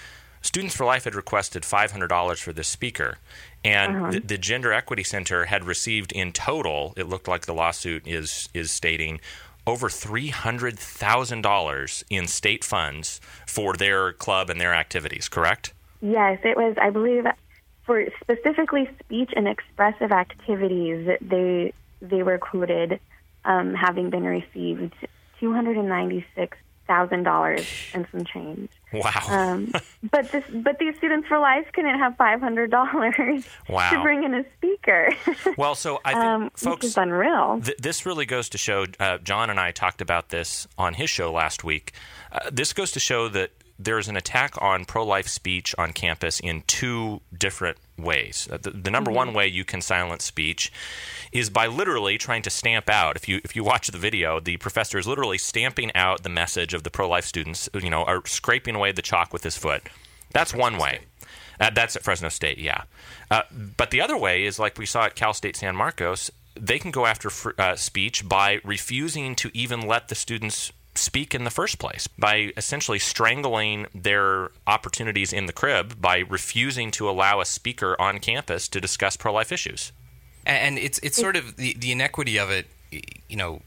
students 0.43 0.75
for 0.75 0.85
life 0.85 1.05
had 1.05 1.15
requested 1.15 1.63
$500 1.63 2.37
for 2.37 2.53
this 2.53 2.67
speaker 2.67 3.17
and 3.63 3.95
uh-huh. 3.95 4.11
the, 4.11 4.19
the 4.19 4.37
gender 4.37 4.71
equity 4.71 5.03
center 5.03 5.45
had 5.45 5.63
received 5.63 6.11
in 6.11 6.31
total 6.31 6.93
it 6.97 7.07
looked 7.07 7.27
like 7.27 7.47
the 7.47 7.53
lawsuit 7.53 8.07
is 8.07 8.47
is 8.53 8.69
stating 8.69 9.19
over 9.67 9.89
$300,000 9.89 12.03
in 12.09 12.27
state 12.27 12.63
funds 12.63 13.19
for 13.47 13.73
their 13.73 14.13
club 14.13 14.49
and 14.49 14.61
their 14.61 14.73
activities, 14.73 15.29
correct? 15.29 15.73
Yes, 16.01 16.39
it 16.43 16.57
was, 16.57 16.75
I 16.81 16.89
believe, 16.89 17.25
for 17.85 18.03
specifically 18.21 18.89
speech 19.03 19.31
and 19.35 19.47
expressive 19.47 20.11
activities, 20.11 21.07
they, 21.21 21.73
they 22.01 22.23
were 22.23 22.37
quoted 22.37 22.99
um, 23.45 23.73
having 23.73 24.09
been 24.09 24.23
received 24.23 24.93
$296,000 26.89 27.67
and 27.93 28.07
some 28.11 28.25
change. 28.25 28.69
Wow. 28.93 29.23
Um, 29.29 29.71
but 30.11 30.31
this, 30.31 30.43
but 30.53 30.79
these 30.79 30.95
students 30.97 31.27
for 31.27 31.39
life 31.39 31.65
couldn't 31.73 31.97
have 31.97 32.17
five 32.17 32.41
hundred 32.41 32.71
dollars 32.71 33.45
wow. 33.69 33.89
to 33.89 34.01
bring 34.01 34.23
in 34.23 34.33
a 34.33 34.43
speaker. 34.57 35.13
well, 35.57 35.75
so 35.75 35.99
I 36.03 36.13
think 36.13 36.25
um, 36.25 36.49
folks, 36.55 36.85
is 36.85 36.97
unreal. 36.97 37.61
Th- 37.63 37.77
this 37.77 38.05
really 38.05 38.25
goes 38.25 38.49
to 38.49 38.57
show. 38.57 38.85
Uh, 38.99 39.17
John 39.19 39.49
and 39.49 39.59
I 39.59 39.71
talked 39.71 40.01
about 40.01 40.29
this 40.29 40.67
on 40.77 40.95
his 40.95 41.09
show 41.09 41.31
last 41.31 41.63
week. 41.63 41.93
Uh, 42.31 42.49
this 42.51 42.73
goes 42.73 42.91
to 42.91 42.99
show 42.99 43.29
that 43.29 43.51
there's 43.79 44.07
an 44.07 44.17
attack 44.17 44.61
on 44.61 44.85
pro-life 44.85 45.27
speech 45.27 45.73
on 45.77 45.91
campus 45.91 46.39
in 46.39 46.63
two 46.67 47.21
different 47.35 47.77
ways. 48.01 48.47
Uh, 48.51 48.57
the, 48.57 48.71
the, 48.71 48.91
number 48.91 49.09
mm-hmm. 49.09 49.17
one 49.17 49.33
way 49.33 49.47
you 49.47 49.65
can 49.65 49.81
silence 49.81 50.23
speech 50.23 50.71
is 51.31 51.49
by 51.49 51.67
literally 51.67 52.17
trying 52.17 52.41
to 52.41 52.49
stamp 52.49 52.89
out. 52.89 53.15
If 53.15 53.27
you 53.27 53.41
if 53.43 53.55
you 53.55 53.63
watch 53.63 53.87
the 53.87 53.97
video, 53.97 54.39
the 54.39 54.57
professor 54.57 54.97
is 54.97 55.07
literally 55.07 55.37
stamping 55.37 55.91
out 55.95 56.23
the 56.23 56.29
message 56.29 56.73
of 56.73 56.83
the 56.83 56.89
pro-life 56.89 57.25
students. 57.25 57.69
You 57.73 57.89
know, 57.89 58.03
are 58.03 58.25
scraping 58.25 58.75
away 58.75 58.91
the 58.91 59.01
chalk 59.01 59.33
with 59.33 59.43
his 59.43 59.57
foot. 59.57 59.83
That's 60.31 60.53
one 60.53 60.77
way. 60.77 61.01
Uh, 61.59 61.69
that's 61.69 61.95
at 61.95 62.03
Fresno 62.03 62.29
State, 62.29 62.57
yeah. 62.57 62.83
Uh, 63.29 63.43
but 63.77 63.91
the 63.91 64.01
other 64.01 64.17
way 64.17 64.45
is 64.45 64.57
like 64.57 64.77
we 64.77 64.85
saw 64.85 65.05
at 65.05 65.15
Cal 65.15 65.33
State 65.33 65.55
San 65.55 65.75
Marcos. 65.75 66.31
They 66.59 66.79
can 66.79 66.91
go 66.91 67.05
after 67.05 67.29
fr- 67.29 67.51
uh, 67.57 67.75
speech 67.75 68.27
by 68.27 68.59
refusing 68.63 69.35
to 69.35 69.51
even 69.53 69.81
let 69.81 70.07
the 70.07 70.15
students 70.15 70.71
speak 70.95 71.33
in 71.33 71.43
the 71.43 71.49
first 71.49 71.79
place 71.79 72.07
by 72.07 72.51
essentially 72.57 72.99
strangling 72.99 73.87
their 73.95 74.51
opportunities 74.67 75.31
in 75.31 75.45
the 75.45 75.53
crib 75.53 76.01
by 76.01 76.19
refusing 76.19 76.91
to 76.91 77.09
allow 77.09 77.39
a 77.39 77.45
speaker 77.45 77.95
on 77.99 78.19
campus 78.19 78.67
to 78.67 78.81
discuss 78.81 79.15
pro-life 79.15 79.51
issues. 79.51 79.91
And 80.45 80.77
it's 80.77 80.99
it's 80.99 81.17
sort 81.17 81.35
of 81.35 81.55
the, 81.57 81.75
the 81.77 81.91
inequity 81.91 82.37
of 82.37 82.49
it, 82.49 82.65
you 83.29 83.37
know, 83.37 83.61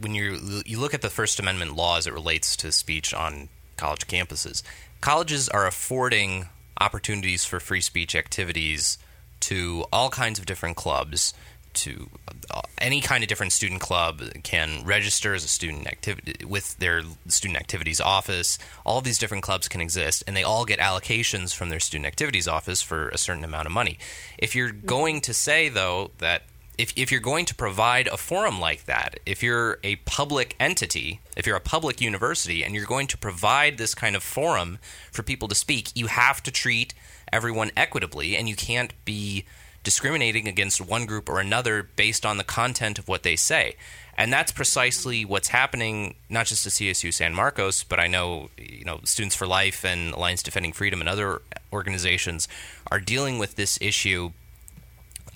when 0.00 0.14
you 0.14 0.62
you 0.66 0.78
look 0.78 0.94
at 0.94 1.02
the 1.02 1.10
First 1.10 1.40
Amendment 1.40 1.74
law 1.74 1.96
as 1.96 2.06
it 2.06 2.12
relates 2.12 2.54
to 2.56 2.70
speech 2.70 3.14
on 3.14 3.48
college 3.76 4.06
campuses. 4.06 4.62
Colleges 5.00 5.48
are 5.48 5.66
affording 5.66 6.48
opportunities 6.80 7.44
for 7.44 7.60
free 7.60 7.80
speech 7.80 8.14
activities 8.14 8.98
to 9.40 9.84
all 9.92 10.10
kinds 10.10 10.38
of 10.38 10.46
different 10.46 10.76
clubs 10.76 11.32
to 11.78 12.08
uh, 12.50 12.62
any 12.78 13.00
kind 13.00 13.22
of 13.22 13.28
different 13.28 13.52
student 13.52 13.80
club 13.80 14.22
can 14.42 14.84
register 14.84 15.34
as 15.34 15.44
a 15.44 15.48
student 15.48 15.86
activity 15.86 16.44
with 16.44 16.76
their 16.78 17.02
student 17.26 17.58
activities 17.58 18.00
office. 18.00 18.58
All 18.84 18.98
of 18.98 19.04
these 19.04 19.18
different 19.18 19.44
clubs 19.44 19.68
can 19.68 19.80
exist, 19.80 20.24
and 20.26 20.36
they 20.36 20.42
all 20.42 20.64
get 20.64 20.78
allocations 20.78 21.54
from 21.54 21.68
their 21.68 21.80
student 21.80 22.06
activities 22.06 22.48
office 22.48 22.82
for 22.82 23.08
a 23.08 23.18
certain 23.18 23.44
amount 23.44 23.66
of 23.66 23.72
money. 23.72 23.98
If 24.38 24.54
you're 24.54 24.72
going 24.72 25.20
to 25.22 25.34
say 25.34 25.68
though 25.68 26.10
that 26.18 26.42
if, 26.78 26.92
if 26.94 27.10
you're 27.10 27.20
going 27.20 27.44
to 27.46 27.54
provide 27.56 28.06
a 28.06 28.16
forum 28.16 28.60
like 28.60 28.84
that, 28.84 29.18
if 29.26 29.42
you're 29.42 29.78
a 29.82 29.96
public 29.96 30.54
entity, 30.60 31.20
if 31.36 31.44
you're 31.44 31.56
a 31.56 31.60
public 31.60 32.00
university, 32.00 32.62
and 32.62 32.74
you're 32.74 32.86
going 32.86 33.08
to 33.08 33.18
provide 33.18 33.76
this 33.76 33.96
kind 33.96 34.14
of 34.14 34.22
forum 34.22 34.78
for 35.10 35.24
people 35.24 35.48
to 35.48 35.56
speak, 35.56 35.90
you 35.96 36.06
have 36.06 36.40
to 36.44 36.52
treat 36.52 36.94
everyone 37.32 37.72
equitably, 37.76 38.36
and 38.36 38.48
you 38.48 38.54
can't 38.54 38.92
be 39.04 39.44
discriminating 39.88 40.46
against 40.46 40.82
one 40.82 41.06
group 41.06 41.30
or 41.30 41.40
another 41.40 41.82
based 41.82 42.26
on 42.26 42.36
the 42.36 42.44
content 42.44 42.98
of 42.98 43.08
what 43.08 43.22
they 43.22 43.34
say. 43.34 43.74
And 44.18 44.30
that's 44.30 44.52
precisely 44.52 45.24
what's 45.24 45.48
happening, 45.48 46.14
not 46.28 46.44
just 46.44 46.66
at 46.66 46.72
CSU 46.72 47.10
San 47.10 47.32
Marcos, 47.32 47.84
but 47.84 47.98
I 47.98 48.06
know 48.06 48.50
you 48.58 48.84
know 48.84 49.00
Students 49.04 49.34
for 49.34 49.46
Life 49.46 49.86
and 49.86 50.12
Alliance 50.12 50.42
Defending 50.42 50.74
Freedom 50.74 51.00
and 51.00 51.08
other 51.08 51.40
organizations 51.72 52.48
are 52.92 53.00
dealing 53.00 53.38
with 53.38 53.56
this 53.56 53.78
issue 53.80 54.32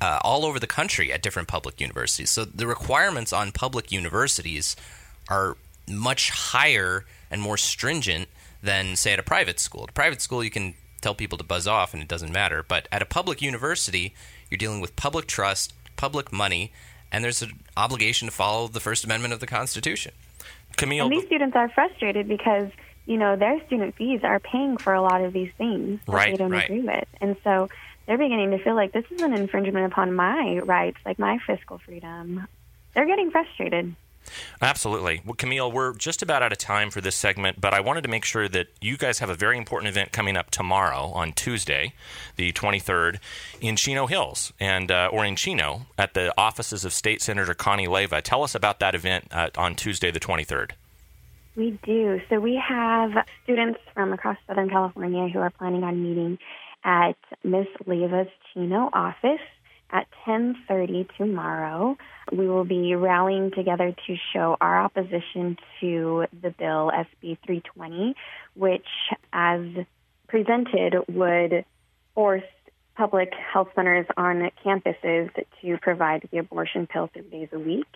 uh, 0.02 0.18
all 0.20 0.44
over 0.44 0.60
the 0.60 0.66
country 0.66 1.10
at 1.10 1.22
different 1.22 1.48
public 1.48 1.80
universities. 1.80 2.28
So 2.28 2.44
the 2.44 2.66
requirements 2.66 3.32
on 3.32 3.52
public 3.52 3.90
universities 3.90 4.76
are 5.30 5.56
much 5.88 6.28
higher 6.28 7.06
and 7.30 7.40
more 7.40 7.56
stringent 7.56 8.28
than, 8.62 8.96
say, 8.96 9.14
at 9.14 9.18
a 9.18 9.22
private 9.22 9.58
school. 9.58 9.84
At 9.84 9.90
a 9.90 9.94
private 9.94 10.20
school, 10.20 10.44
you 10.44 10.50
can 10.50 10.74
tell 11.00 11.14
people 11.14 11.38
to 11.38 11.44
buzz 11.44 11.66
off 11.66 11.94
and 11.94 12.02
it 12.02 12.08
doesn't 12.08 12.32
matter. 12.32 12.62
But 12.62 12.88
at 12.90 13.02
a 13.02 13.06
public 13.06 13.42
university, 13.42 14.14
you're 14.52 14.58
dealing 14.58 14.82
with 14.82 14.94
public 14.96 15.26
trust, 15.26 15.72
public 15.96 16.30
money, 16.30 16.72
and 17.10 17.24
there's 17.24 17.40
an 17.40 17.52
obligation 17.74 18.28
to 18.28 18.34
follow 18.34 18.68
the 18.68 18.80
First 18.80 19.02
Amendment 19.02 19.32
of 19.32 19.40
the 19.40 19.46
Constitution. 19.46 20.12
Camille, 20.76 21.06
and 21.06 21.12
these 21.12 21.24
students 21.24 21.56
are 21.56 21.70
frustrated 21.70 22.28
because 22.28 22.70
you 23.06 23.16
know 23.16 23.34
their 23.34 23.64
student 23.66 23.94
fees 23.96 24.20
are 24.22 24.38
paying 24.38 24.76
for 24.76 24.92
a 24.92 25.00
lot 25.00 25.22
of 25.22 25.32
these 25.32 25.50
things 25.56 26.00
that 26.06 26.12
right, 26.12 26.32
they 26.32 26.36
don't 26.36 26.50
right. 26.50 26.64
agree 26.64 26.82
with, 26.82 27.08
and 27.20 27.36
so 27.42 27.70
they're 28.06 28.18
beginning 28.18 28.50
to 28.50 28.58
feel 28.58 28.74
like 28.74 28.92
this 28.92 29.04
is 29.10 29.22
an 29.22 29.32
infringement 29.32 29.90
upon 29.90 30.12
my 30.12 30.58
rights, 30.58 30.98
like 31.06 31.18
my 31.18 31.38
fiscal 31.46 31.78
freedom. 31.78 32.46
They're 32.94 33.06
getting 33.06 33.30
frustrated. 33.30 33.94
Absolutely. 34.60 35.22
Well, 35.24 35.34
Camille, 35.34 35.70
we're 35.70 35.94
just 35.94 36.22
about 36.22 36.42
out 36.42 36.52
of 36.52 36.58
time 36.58 36.90
for 36.90 37.00
this 37.00 37.16
segment, 37.16 37.60
but 37.60 37.74
I 37.74 37.80
wanted 37.80 38.02
to 38.02 38.08
make 38.08 38.24
sure 38.24 38.48
that 38.48 38.68
you 38.80 38.96
guys 38.96 39.18
have 39.18 39.30
a 39.30 39.34
very 39.34 39.58
important 39.58 39.88
event 39.88 40.12
coming 40.12 40.36
up 40.36 40.50
tomorrow 40.50 41.10
on 41.14 41.32
Tuesday, 41.32 41.94
the 42.36 42.52
23rd, 42.52 43.18
in 43.60 43.76
Chino 43.76 44.06
Hills 44.06 44.52
and 44.60 44.90
uh, 44.90 45.08
or 45.12 45.24
in 45.24 45.36
Chino 45.36 45.86
at 45.98 46.14
the 46.14 46.32
offices 46.38 46.84
of 46.84 46.92
State 46.92 47.22
Senator 47.22 47.54
Connie 47.54 47.88
Leyva. 47.88 48.22
Tell 48.22 48.42
us 48.42 48.54
about 48.54 48.80
that 48.80 48.94
event 48.94 49.28
uh, 49.30 49.50
on 49.56 49.74
Tuesday, 49.74 50.10
the 50.10 50.20
23rd. 50.20 50.72
We 51.54 51.78
do. 51.84 52.20
So 52.30 52.40
we 52.40 52.60
have 52.66 53.10
students 53.44 53.78
from 53.92 54.12
across 54.12 54.38
Southern 54.46 54.70
California 54.70 55.28
who 55.28 55.40
are 55.40 55.50
planning 55.50 55.84
on 55.84 56.02
meeting 56.02 56.38
at 56.84 57.16
Miss 57.44 57.66
Leyva's 57.86 58.30
Chino 58.52 58.88
office 58.92 59.40
at 59.92 60.06
10:30 60.24 61.08
tomorrow. 61.16 61.96
We 62.32 62.48
will 62.48 62.64
be 62.64 62.94
rallying 62.94 63.50
together 63.50 63.94
to 64.06 64.16
show 64.32 64.56
our 64.60 64.78
opposition 64.78 65.58
to 65.80 66.26
the 66.32 66.50
bill 66.50 66.90
SB 66.94 67.38
320, 67.44 68.14
which 68.54 68.86
as 69.32 69.60
presented 70.28 70.96
would 71.08 71.64
force 72.14 72.42
public 72.96 73.32
health 73.34 73.68
centers 73.74 74.06
on 74.16 74.50
campuses 74.64 75.30
to 75.60 75.78
provide 75.78 76.28
the 76.30 76.38
abortion 76.38 76.86
pill 76.86 77.08
3 77.12 77.22
days 77.30 77.48
a 77.52 77.58
week 77.58 77.86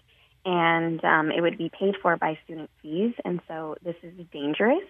and 0.44 1.04
um, 1.04 1.30
it 1.30 1.40
would 1.40 1.58
be 1.58 1.68
paid 1.68 1.96
for 2.00 2.16
by 2.16 2.38
student 2.44 2.70
fees 2.80 3.12
and 3.24 3.40
so 3.48 3.76
this 3.82 3.96
is 4.02 4.12
dangerous 4.32 4.84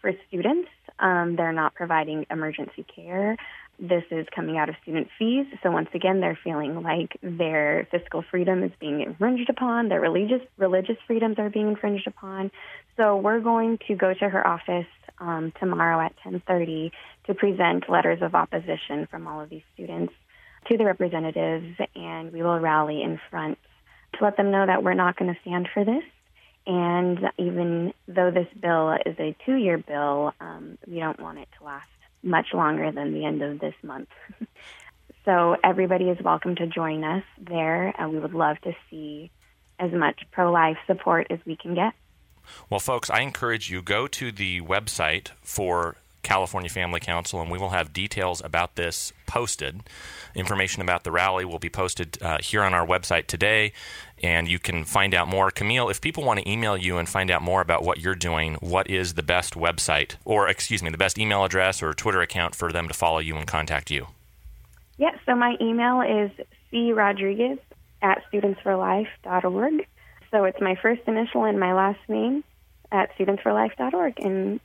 for 0.00 0.12
students. 0.28 0.68
Um, 0.98 1.36
they're 1.36 1.52
not 1.52 1.74
providing 1.74 2.26
emergency 2.30 2.84
care. 2.94 3.36
This 3.78 4.04
is 4.10 4.26
coming 4.34 4.56
out 4.56 4.68
of 4.68 4.74
student 4.82 5.08
fees. 5.18 5.46
So 5.62 5.70
once 5.70 5.88
again, 5.94 6.20
they're 6.20 6.38
feeling 6.42 6.82
like 6.82 7.16
their 7.22 7.86
fiscal 7.90 8.24
freedom 8.30 8.62
is 8.62 8.72
being 8.80 9.02
infringed 9.02 9.50
upon. 9.50 9.88
Their 9.88 10.00
religious 10.00 10.40
religious 10.56 10.96
freedoms 11.06 11.38
are 11.38 11.50
being 11.50 11.68
infringed 11.68 12.06
upon. 12.06 12.50
So 12.96 13.16
we're 13.16 13.40
going 13.40 13.78
to 13.88 13.94
go 13.94 14.14
to 14.14 14.28
her 14.28 14.46
office 14.46 14.86
um, 15.18 15.52
tomorrow 15.60 16.04
at 16.04 16.14
10:30 16.24 16.90
to 17.26 17.34
present 17.34 17.88
letters 17.88 18.20
of 18.22 18.34
opposition 18.34 19.06
from 19.10 19.26
all 19.26 19.40
of 19.40 19.50
these 19.50 19.64
students 19.74 20.12
to 20.68 20.76
the 20.76 20.84
representatives, 20.84 21.76
and 21.94 22.32
we 22.32 22.42
will 22.42 22.58
rally 22.58 23.02
in 23.02 23.20
front 23.30 23.58
to 24.18 24.24
let 24.24 24.36
them 24.36 24.50
know 24.50 24.66
that 24.66 24.82
we're 24.82 24.94
not 24.94 25.16
going 25.16 25.32
to 25.32 25.40
stand 25.42 25.68
for 25.72 25.84
this 25.84 26.02
and 26.66 27.20
even 27.38 27.92
though 28.08 28.30
this 28.30 28.48
bill 28.60 28.92
is 29.06 29.16
a 29.18 29.36
two 29.44 29.54
year 29.54 29.78
bill, 29.78 30.32
um, 30.40 30.78
we 30.86 30.98
don't 30.98 31.20
want 31.20 31.38
it 31.38 31.48
to 31.58 31.64
last 31.64 31.88
much 32.26 32.48
longer 32.52 32.92
than 32.92 33.14
the 33.14 33.24
end 33.24 33.40
of 33.42 33.60
this 33.60 33.74
month. 33.82 34.08
so 35.24 35.56
everybody 35.64 36.10
is 36.10 36.18
welcome 36.22 36.56
to 36.56 36.66
join 36.66 37.04
us 37.04 37.24
there, 37.40 37.94
and 37.98 38.12
we 38.12 38.18
would 38.18 38.34
love 38.34 38.60
to 38.62 38.72
see 38.90 39.30
as 39.78 39.92
much 39.92 40.20
pro 40.32 40.50
life 40.50 40.76
support 40.86 41.28
as 41.30 41.38
we 41.46 41.56
can 41.56 41.74
get. 41.74 41.94
Well, 42.68 42.80
folks, 42.80 43.10
I 43.10 43.20
encourage 43.20 43.70
you 43.70 43.82
go 43.82 44.06
to 44.08 44.30
the 44.30 44.60
website 44.60 45.30
for 45.42 45.96
California 46.26 46.68
Family 46.68 46.98
Council, 46.98 47.40
and 47.40 47.50
we 47.50 47.56
will 47.56 47.70
have 47.70 47.92
details 47.92 48.42
about 48.44 48.74
this 48.74 49.12
posted. 49.26 49.80
Information 50.34 50.82
about 50.82 51.04
the 51.04 51.12
rally 51.12 51.44
will 51.44 51.60
be 51.60 51.70
posted 51.70 52.20
uh, 52.20 52.38
here 52.42 52.64
on 52.64 52.74
our 52.74 52.84
website 52.84 53.28
today, 53.28 53.72
and 54.22 54.48
you 54.48 54.58
can 54.58 54.84
find 54.84 55.14
out 55.14 55.28
more. 55.28 55.52
Camille, 55.52 55.88
if 55.88 56.00
people 56.00 56.24
want 56.24 56.40
to 56.40 56.50
email 56.50 56.76
you 56.76 56.98
and 56.98 57.08
find 57.08 57.30
out 57.30 57.42
more 57.42 57.60
about 57.60 57.84
what 57.84 58.00
you're 58.00 58.16
doing, 58.16 58.54
what 58.54 58.90
is 58.90 59.14
the 59.14 59.22
best 59.22 59.54
website, 59.54 60.16
or 60.24 60.48
excuse 60.48 60.82
me, 60.82 60.90
the 60.90 60.98
best 60.98 61.16
email 61.16 61.44
address 61.44 61.80
or 61.80 61.94
Twitter 61.94 62.20
account 62.20 62.56
for 62.56 62.72
them 62.72 62.88
to 62.88 62.94
follow 62.94 63.20
you 63.20 63.36
and 63.36 63.46
contact 63.46 63.88
you? 63.88 64.08
Yeah, 64.98 65.16
so 65.26 65.36
my 65.36 65.56
email 65.60 66.00
is 66.00 66.30
crodriguez 66.72 67.60
at 68.02 68.22
studentsforlife.org. 68.32 69.86
So 70.32 70.44
it's 70.44 70.60
my 70.60 70.74
first 70.82 71.02
initial 71.06 71.44
and 71.44 71.60
my 71.60 71.72
last 71.72 72.00
name 72.08 72.42
at 72.90 73.16
studentsforlife.org. 73.16 74.18
And 74.18 74.60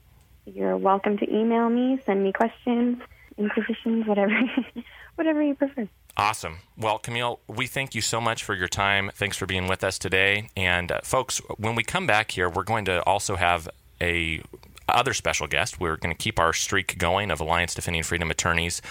you're 0.46 0.78
welcome 0.78 1.18
to 1.18 1.30
email 1.34 1.70
me, 1.70 2.02
send 2.06 2.24
me 2.24 2.32
questions, 2.32 2.98
inquisitions, 3.38 4.08
whatever, 4.08 4.34
whatever 5.16 5.42
you 5.42 5.56
prefer. 5.56 5.88
Awesome. 6.18 6.58
Well, 6.78 7.00
Camille, 7.00 7.40
we 7.48 7.68
thank 7.68 7.96
you 7.96 8.02
so 8.02 8.20
much 8.20 8.44
for 8.44 8.54
your 8.54 8.68
time. 8.68 9.12
Thanks 9.14 9.38
for 9.38 9.46
being 9.46 9.68
with 9.68 9.84
us 9.84 9.98
today. 9.98 10.50
And 10.58 10.92
uh, 10.92 11.00
folks, 11.04 11.40
when 11.58 11.76
we 11.76 11.84
come 11.84 12.06
back 12.06 12.32
here, 12.32 12.50
we're 12.50 12.64
going 12.64 12.86
to 12.86 13.02
also 13.04 13.36
have 13.36 13.70
a 14.02 14.42
other 14.90 15.14
special 15.14 15.48
guest. 15.48 15.80
We're 15.80 15.96
going 15.96 16.14
to 16.14 16.22
keep 16.22 16.40
our 16.40 16.54
streak 16.54 16.98
going 16.98 17.32
of 17.32 17.40
Alliance 17.40 17.74
Defending 17.74 18.04
Freedom 18.04 18.30
attorneys 18.30 18.82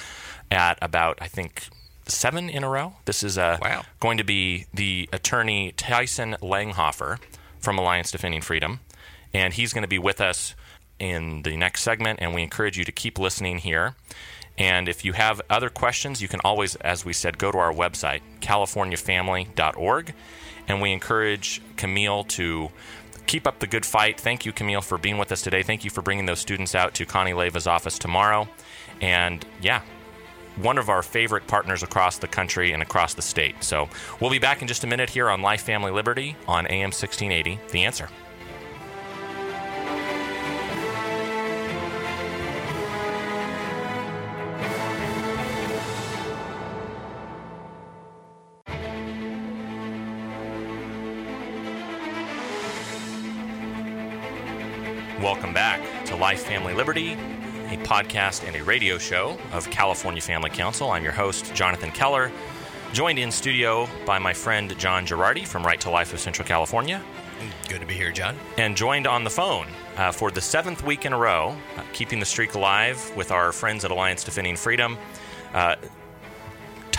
at 0.50 0.78
about, 0.80 1.18
I 1.20 1.28
think, 1.28 1.68
seven 2.06 2.48
in 2.48 2.64
a 2.64 2.68
row. 2.68 2.94
This 3.04 3.22
is 3.22 3.36
uh, 3.36 3.58
wow. 3.60 3.82
going 4.00 4.18
to 4.18 4.24
be 4.24 4.66
the 4.72 5.08
attorney 5.12 5.72
Tyson 5.76 6.36
Langhofer 6.40 7.18
from 7.58 7.78
Alliance 7.78 8.10
Defending 8.10 8.40
Freedom, 8.40 8.80
and 9.34 9.52
he's 9.52 9.72
going 9.72 9.82
to 9.82 9.88
be 9.88 9.98
with 9.98 10.20
us 10.20 10.54
in 11.00 11.42
the 11.42 11.56
next 11.56 11.82
segment. 11.82 12.20
And 12.22 12.34
we 12.34 12.42
encourage 12.42 12.78
you 12.78 12.84
to 12.84 12.92
keep 12.92 13.18
listening 13.18 13.58
here. 13.58 13.96
And 14.58 14.88
if 14.88 15.04
you 15.04 15.14
have 15.14 15.40
other 15.48 15.70
questions, 15.70 16.20
you 16.20 16.28
can 16.28 16.40
always, 16.44 16.76
as 16.76 17.04
we 17.04 17.12
said, 17.12 17.38
go 17.38 17.50
to 17.50 17.58
our 17.58 17.72
website, 17.72 18.20
californiafamily.org. 18.40 20.14
And 20.68 20.82
we 20.82 20.92
encourage 20.92 21.62
Camille 21.76 22.24
to 22.24 22.70
keep 23.26 23.46
up 23.46 23.58
the 23.58 23.66
good 23.66 23.86
fight. 23.86 24.20
Thank 24.20 24.44
you, 24.44 24.52
Camille, 24.52 24.82
for 24.82 24.98
being 24.98 25.16
with 25.16 25.32
us 25.32 25.40
today. 25.40 25.62
Thank 25.62 25.84
you 25.84 25.90
for 25.90 26.02
bringing 26.02 26.26
those 26.26 26.40
students 26.40 26.74
out 26.74 26.94
to 26.94 27.06
Connie 27.06 27.32
Leyva's 27.32 27.66
office 27.66 27.98
tomorrow. 27.98 28.48
And 29.00 29.44
yeah, 29.62 29.80
one 30.56 30.78
of 30.78 30.88
our 30.88 31.02
favorite 31.02 31.46
partners 31.46 31.82
across 31.82 32.18
the 32.18 32.28
country 32.28 32.72
and 32.72 32.82
across 32.82 33.14
the 33.14 33.22
state. 33.22 33.62
So 33.64 33.88
we'll 34.20 34.30
be 34.30 34.38
back 34.38 34.62
in 34.62 34.68
just 34.68 34.84
a 34.84 34.86
minute 34.86 35.10
here 35.10 35.30
on 35.30 35.42
Life, 35.42 35.62
Family, 35.62 35.90
Liberty 35.90 36.36
on 36.46 36.66
AM 36.66 36.90
1680. 36.90 37.58
The 37.70 37.84
answer. 37.84 38.08
Life, 56.30 56.46
Family, 56.46 56.74
Liberty, 56.74 57.14
a 57.14 57.76
podcast 57.82 58.46
and 58.46 58.54
a 58.54 58.62
radio 58.62 58.98
show 58.98 59.36
of 59.50 59.68
California 59.68 60.22
Family 60.22 60.48
Council. 60.48 60.88
I'm 60.92 61.02
your 61.02 61.10
host, 61.10 61.52
Jonathan 61.56 61.90
Keller, 61.90 62.30
joined 62.92 63.18
in 63.18 63.32
studio 63.32 63.88
by 64.06 64.20
my 64.20 64.32
friend 64.32 64.78
John 64.78 65.04
Girardi 65.04 65.44
from 65.44 65.66
Right 65.66 65.80
to 65.80 65.90
Life 65.90 66.12
of 66.12 66.20
Central 66.20 66.46
California. 66.46 67.02
Good 67.68 67.80
to 67.80 67.86
be 67.88 67.94
here, 67.94 68.12
John. 68.12 68.36
And 68.58 68.76
joined 68.76 69.08
on 69.08 69.24
the 69.24 69.30
phone 69.30 69.66
uh, 69.96 70.12
for 70.12 70.30
the 70.30 70.40
seventh 70.40 70.84
week 70.84 71.04
in 71.04 71.12
a 71.12 71.18
row, 71.18 71.56
uh, 71.76 71.82
keeping 71.92 72.20
the 72.20 72.26
streak 72.26 72.54
alive 72.54 73.12
with 73.16 73.32
our 73.32 73.50
friends 73.50 73.84
at 73.84 73.90
Alliance 73.90 74.22
Defending 74.22 74.54
Freedom. 74.54 74.98
Uh, 75.52 75.74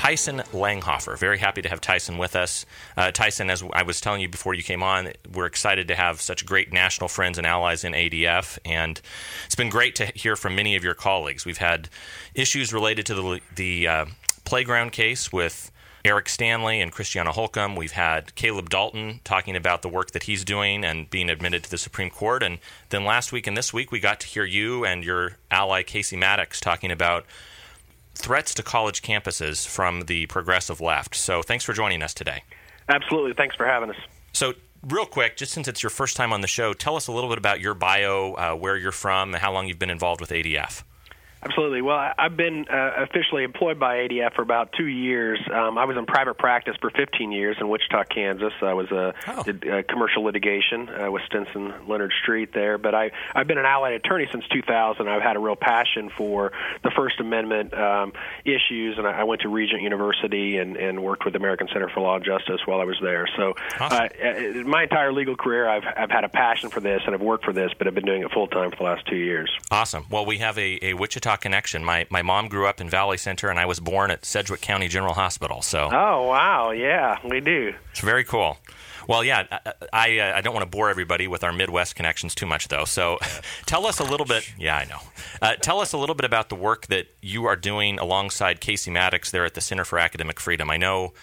Tyson 0.02 0.38
Langhofer. 0.52 1.16
Very 1.16 1.38
happy 1.38 1.62
to 1.62 1.70
have 1.70 1.80
Tyson 1.80 2.18
with 2.18 2.36
us. 2.36 2.66
Uh, 2.98 3.12
Tyson, 3.12 3.52
as 3.52 3.64
I 3.72 3.84
was 3.84 4.02
telling 4.02 4.20
you 4.20 4.28
before 4.28 4.56
you 4.56 4.64
came 4.64 4.82
on, 4.82 5.12
we're 5.32 5.46
excited 5.46 5.88
to 5.90 5.96
have 5.96 6.20
such 6.20 6.44
great 6.44 6.74
national 6.74 7.08
friends 7.08 7.38
and 7.38 7.46
allies 7.46 7.84
in 7.84 7.94
ADF, 7.94 8.58
and 8.66 9.00
it's 9.46 9.54
been 9.54 9.70
great 9.70 9.94
to 9.98 10.08
hear 10.08 10.36
from 10.36 10.56
many 10.56 10.76
of 10.76 10.84
your 10.84 10.96
colleagues. 10.96 11.46
We've 11.46 11.60
had 11.60 11.88
issues 12.34 12.74
related 12.74 13.06
to 13.06 13.14
the, 13.14 13.42
the 13.56 13.88
uh, 13.88 14.06
playground 14.44 14.92
case 14.92 15.32
with 15.32 15.72
Eric 16.04 16.30
Stanley 16.30 16.82
and 16.82 16.92
Christiana 16.92 17.32
Holcomb. 17.32 17.76
We've 17.76 17.92
had 17.92 18.34
Caleb 18.34 18.72
Dalton 18.72 19.20
talking 19.24 19.56
about 19.56 19.84
the 19.84 19.90
work 19.90 20.14
that 20.14 20.24
he's 20.24 20.44
doing 20.44 20.84
and 20.84 21.12
being 21.12 21.30
admitted 21.30 21.64
to 21.66 21.70
the 21.70 21.78
Supreme 21.78 22.10
Court. 22.10 22.42
And 22.42 22.58
then 22.90 23.06
last 23.06 23.32
week 23.32 23.46
and 23.46 23.56
this 23.56 23.72
week, 23.72 23.92
we 23.92 24.00
got 24.00 24.20
to 24.22 24.28
hear 24.28 24.46
you 24.46 24.84
and 24.84 25.04
your 25.04 25.38
ally, 25.52 25.84
Casey 25.84 26.18
Mattox, 26.18 26.60
talking 26.60 26.92
about 26.92 27.24
threats 28.16 28.54
to 28.56 28.64
college 28.64 29.02
campuses 29.02 29.68
from 29.68 30.02
the 30.02 30.26
progressive 30.28 30.82
left. 30.82 31.16
So 31.16 31.42
thanks 31.42 31.64
for 31.64 31.74
joining 31.74 32.02
us 32.04 32.14
today. 32.14 32.44
Absolutely. 32.90 33.34
Thanks 33.34 33.56
for 33.56 33.66
having 33.66 33.90
us. 33.90 33.98
So, 34.34 34.54
real 34.88 35.06
quick, 35.06 35.38
just 35.38 35.52
since 35.52 35.68
it's 35.68 35.84
your 35.84 35.90
first 35.90 36.16
time 36.18 36.34
on 36.34 36.42
the 36.42 36.48
show, 36.48 36.74
tell 36.74 36.96
us 36.96 37.08
a 37.08 37.12
little 37.12 37.30
bit 37.30 37.38
about 37.38 37.60
your 37.60 37.74
bio, 37.74 38.34
uh, 38.34 38.54
where 38.56 38.78
you're 38.78 38.92
from, 38.92 39.34
and 39.34 39.42
how 39.42 39.52
long 39.52 39.68
you've 39.68 39.80
been 39.80 39.90
involved 39.90 40.22
with 40.22 40.32
ADF. 40.32 40.84
Absolutely. 41.44 41.82
Well, 41.82 42.14
I've 42.18 42.38
been 42.38 42.68
uh, 42.70 42.92
officially 42.98 43.44
employed 43.44 43.80
by 43.80 44.08
ADF 44.08 44.36
for 44.36 44.44
about 44.44 44.74
two 44.74 44.86
years. 44.86 45.40
Um, 45.52 45.78
I 45.78 45.86
was 45.86 45.98
in 45.98 46.06
private 46.06 46.38
practice 46.38 46.76
for 46.80 46.92
15 46.92 47.32
years 47.32 47.58
in 47.60 47.68
Wichita, 47.68 48.04
Kansas. 48.14 48.54
I 48.62 48.74
was 48.74 48.92
a 48.92 49.16
oh. 49.28 49.44
did, 49.44 49.68
uh, 49.68 49.82
commercial 49.90 50.24
litigation 50.24 50.88
uh, 50.90 51.10
with 51.10 51.24
Stinson 51.26 51.74
Leonard 51.88 52.14
Street 52.22 52.54
there. 52.54 52.78
But 52.78 52.94
I 52.94 53.12
I've 53.34 53.48
been 53.48 53.58
an 53.58 53.66
allied 53.66 53.94
attorney 53.94 54.28
since 54.32 54.48
2000. 54.50 55.08
I've 55.08 55.24
had 55.24 55.36
a 55.36 55.40
real 55.40 55.56
passion 55.56 56.12
for 56.16 56.52
the 56.84 56.92
First 56.92 57.20
Amendment 57.20 57.74
um, 57.74 58.14
issues, 58.46 59.00
and 59.00 59.08
I, 59.08 59.22
I 59.22 59.24
went 59.24 59.42
to 59.42 59.50
Regent 59.50 59.82
University 59.82 60.58
and, 60.58 60.78
and 60.78 61.02
worked 61.02 61.26
with 61.26 61.34
the 61.34 61.40
American 61.40 61.68
Center 61.74 61.90
for 61.90 62.02
Law 62.02 62.18
and 62.18 62.26
Justice 62.26 62.62
while 62.66 62.82
I 62.82 62.86
was 62.86 62.98
there. 63.02 63.28
So, 63.36 63.56
awesome. 63.80 64.10
Uh, 64.24 64.28
uh, 64.28 64.64
my 64.64 64.84
entire 64.84 65.12
legal 65.12 65.36
career, 65.36 65.68
I've 65.68 65.86
I've 65.98 66.12
had 66.12 66.24
a 66.24 66.30
passion 66.30 66.70
for 66.70 66.82
this, 66.82 67.02
and 67.08 67.16
I've 67.16 67.22
worked 67.22 67.46
for 67.46 67.54
this, 67.54 67.72
but 67.76 67.88
I've 67.88 67.96
been 67.96 68.06
doing 68.06 68.22
it 68.22 68.32
full 68.32 68.48
time 68.48 68.70
for 68.70 68.78
the 68.78 68.84
last 68.84 69.08
two 69.08 69.18
years. 69.18 69.52
Awesome. 69.72 70.06
Well, 70.12 70.28
we 70.28 70.38
have 70.38 70.60
a, 70.60 70.78
a 70.86 70.94
Wichita 70.94 71.31
connection. 71.38 71.84
My 71.84 72.08
my 72.10 72.22
mom 72.22 72.48
grew 72.48 72.68
up 72.68 72.82
in 72.82 72.90
Valley 72.90 73.18
Center, 73.18 73.50
and 73.50 73.60
I 73.60 73.66
was 73.66 73.80
born 73.80 74.12
at 74.12 74.26
Sedgwick 74.26 74.62
County 74.62 74.88
General 74.88 75.14
Hospital. 75.14 75.62
So. 75.62 75.90
Oh 75.92 76.28
wow! 76.28 76.72
Yeah, 76.72 77.18
we 77.24 77.40
do. 77.40 77.74
It's 77.92 78.02
very 78.02 78.24
cool. 78.24 78.58
Well, 79.08 79.24
yeah, 79.24 79.46
I 79.52 79.74
I, 79.92 80.20
uh, 80.20 80.38
I 80.38 80.42
don't 80.42 80.54
want 80.54 80.64
to 80.64 80.70
bore 80.70 80.90
everybody 80.90 81.28
with 81.28 81.44
our 81.44 81.52
Midwest 81.52 81.96
connections 81.96 82.36
too 82.36 82.46
much, 82.46 82.68
though. 82.68 82.86
So, 82.86 83.18
tell 83.66 83.86
us 83.86 84.00
a 84.00 84.04
little 84.04 84.26
bit. 84.26 84.50
Yeah, 84.58 84.78
I 84.78 84.86
know. 84.86 85.00
Uh, 85.42 85.56
tell 85.56 85.80
us 85.80 85.94
a 85.94 85.98
little 85.98 86.16
bit 86.16 86.26
about 86.26 86.50
the 86.50 86.56
work 86.56 86.88
that 86.88 87.08
you 87.22 87.46
are 87.46 87.56
doing 87.56 88.00
alongside 88.00 88.62
Casey 88.62 88.92
Mattox 88.92 89.32
there 89.32 89.46
at 89.46 89.54
the 89.54 89.62
Center 89.62 89.86
for 89.86 90.00
Academic 90.00 90.40
Freedom. 90.40 90.70
I 90.70 90.78
know 90.78 91.14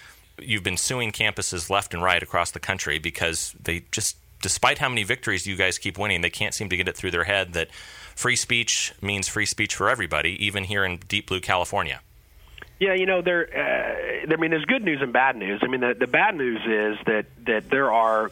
you've 0.40 0.62
been 0.62 0.77
suing 0.77 1.12
campuses 1.12 1.71
left 1.71 1.94
and 1.94 2.03
right 2.03 2.23
across 2.23 2.51
the 2.51 2.61
country 2.61 2.99
because 2.99 3.55
they 3.61 3.85
just, 3.90 4.16
despite 4.42 4.79
how 4.79 4.88
many 4.88 5.05
victories 5.05 5.46
you 5.46 5.57
guys 5.57 5.79
keep 5.79 5.98
winning, 5.98 6.20
they 6.20 6.31
can't 6.31 6.55
seem 6.55 6.68
to 6.68 6.77
get 6.77 6.88
it 6.88 6.96
through 6.96 7.11
their 7.11 7.24
head 7.24 7.53
that 7.55 7.70
free 8.14 8.37
speech 8.37 8.94
means 9.01 9.29
free 9.29 9.46
speech 9.46 9.74
for 9.74 9.88
everybody, 9.88 10.44
even 10.44 10.64
here 10.64 10.85
in 10.85 10.98
deep 11.09 11.29
blue 11.29 11.40
California. 11.40 12.01
Yeah, 12.81 12.94
you 12.94 13.07
know, 13.07 13.22
there. 13.22 13.48
Uh, 13.53 14.33
I 14.33 14.37
mean, 14.37 14.51
there's 14.51 14.64
good 14.64 14.85
news 14.85 15.03
and 15.03 15.12
bad 15.12 15.37
news. 15.37 15.61
I 15.62 15.66
mean, 15.66 15.81
the, 15.81 15.94
the 15.98 16.07
bad 16.07 16.37
news 16.37 16.61
is 16.64 17.05
that 17.07 17.27
that 17.46 17.70
there 17.70 17.92
are 17.92 18.31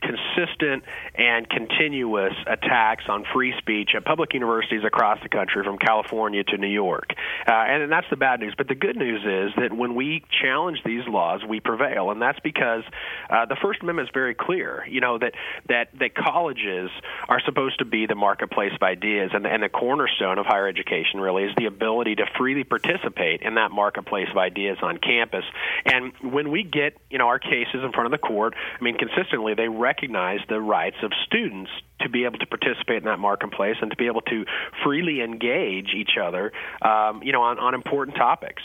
consistent 0.00 0.84
and 1.14 1.48
continuous 1.48 2.34
attacks 2.46 3.04
on 3.08 3.24
free 3.32 3.54
speech 3.58 3.90
at 3.96 4.04
public 4.04 4.34
universities 4.34 4.82
across 4.84 5.18
the 5.22 5.28
country, 5.28 5.64
from 5.64 5.78
California 5.78 6.44
to 6.44 6.56
New 6.56 6.68
York. 6.68 7.12
Uh, 7.46 7.52
and 7.52 7.90
that's 7.90 8.06
the 8.10 8.16
bad 8.16 8.40
news. 8.40 8.54
But 8.56 8.68
the 8.68 8.74
good 8.74 8.96
news 8.96 9.20
is 9.22 9.54
that 9.56 9.76
when 9.76 9.94
we 9.94 10.24
challenge 10.42 10.78
these 10.84 11.06
laws, 11.06 11.40
we 11.48 11.60
prevail, 11.60 12.10
and 12.10 12.20
that's 12.20 12.38
because 12.40 12.82
uh, 13.30 13.46
the 13.46 13.56
First 13.60 13.82
Amendment 13.82 14.08
is 14.08 14.12
very 14.14 14.34
clear. 14.34 14.84
You 14.88 15.00
know 15.00 15.18
that 15.18 15.34
that 15.68 15.88
that 15.98 16.14
colleges 16.14 16.90
are 17.28 17.40
supposed 17.44 17.78
to 17.78 17.84
be 17.84 18.06
the 18.06 18.14
marketplace 18.14 18.72
of 18.74 18.82
ideas, 18.82 19.30
and, 19.34 19.46
and 19.46 19.62
the 19.62 19.68
cornerstone 19.68 20.38
of 20.38 20.46
higher 20.46 20.68
education 20.68 21.20
really 21.20 21.44
is 21.44 21.52
the 21.56 21.66
ability 21.66 22.16
to 22.16 22.26
freely 22.36 22.64
participate 22.64 23.42
in 23.42 23.54
that 23.54 23.70
marketplace 23.70 24.28
of 24.30 24.36
ideas 24.36 24.78
on 24.82 24.98
campus. 24.98 25.44
And 25.84 26.12
when 26.22 26.50
we 26.50 26.62
get 26.62 26.96
you 27.10 27.18
know 27.18 27.26
our 27.26 27.38
cases 27.38 27.82
in 27.84 27.92
front 27.92 28.06
of 28.06 28.12
the 28.12 28.26
court, 28.26 28.54
I 28.78 28.82
mean 28.82 28.96
consistently 28.96 29.54
they 29.54 29.68
recognize 29.88 30.40
the 30.50 30.60
rights 30.60 30.96
of 31.02 31.12
students 31.26 31.70
to 32.00 32.08
be 32.10 32.24
able 32.26 32.38
to 32.38 32.46
participate 32.46 32.98
in 32.98 33.04
that 33.04 33.18
marketplace 33.18 33.76
and 33.80 33.90
to 33.90 33.96
be 33.96 34.06
able 34.06 34.20
to 34.20 34.44
freely 34.84 35.22
engage 35.22 35.94
each 35.96 36.18
other, 36.22 36.52
um, 36.82 37.22
you 37.22 37.32
know, 37.32 37.42
on, 37.42 37.58
on 37.58 37.74
important 37.74 38.16
topics. 38.16 38.62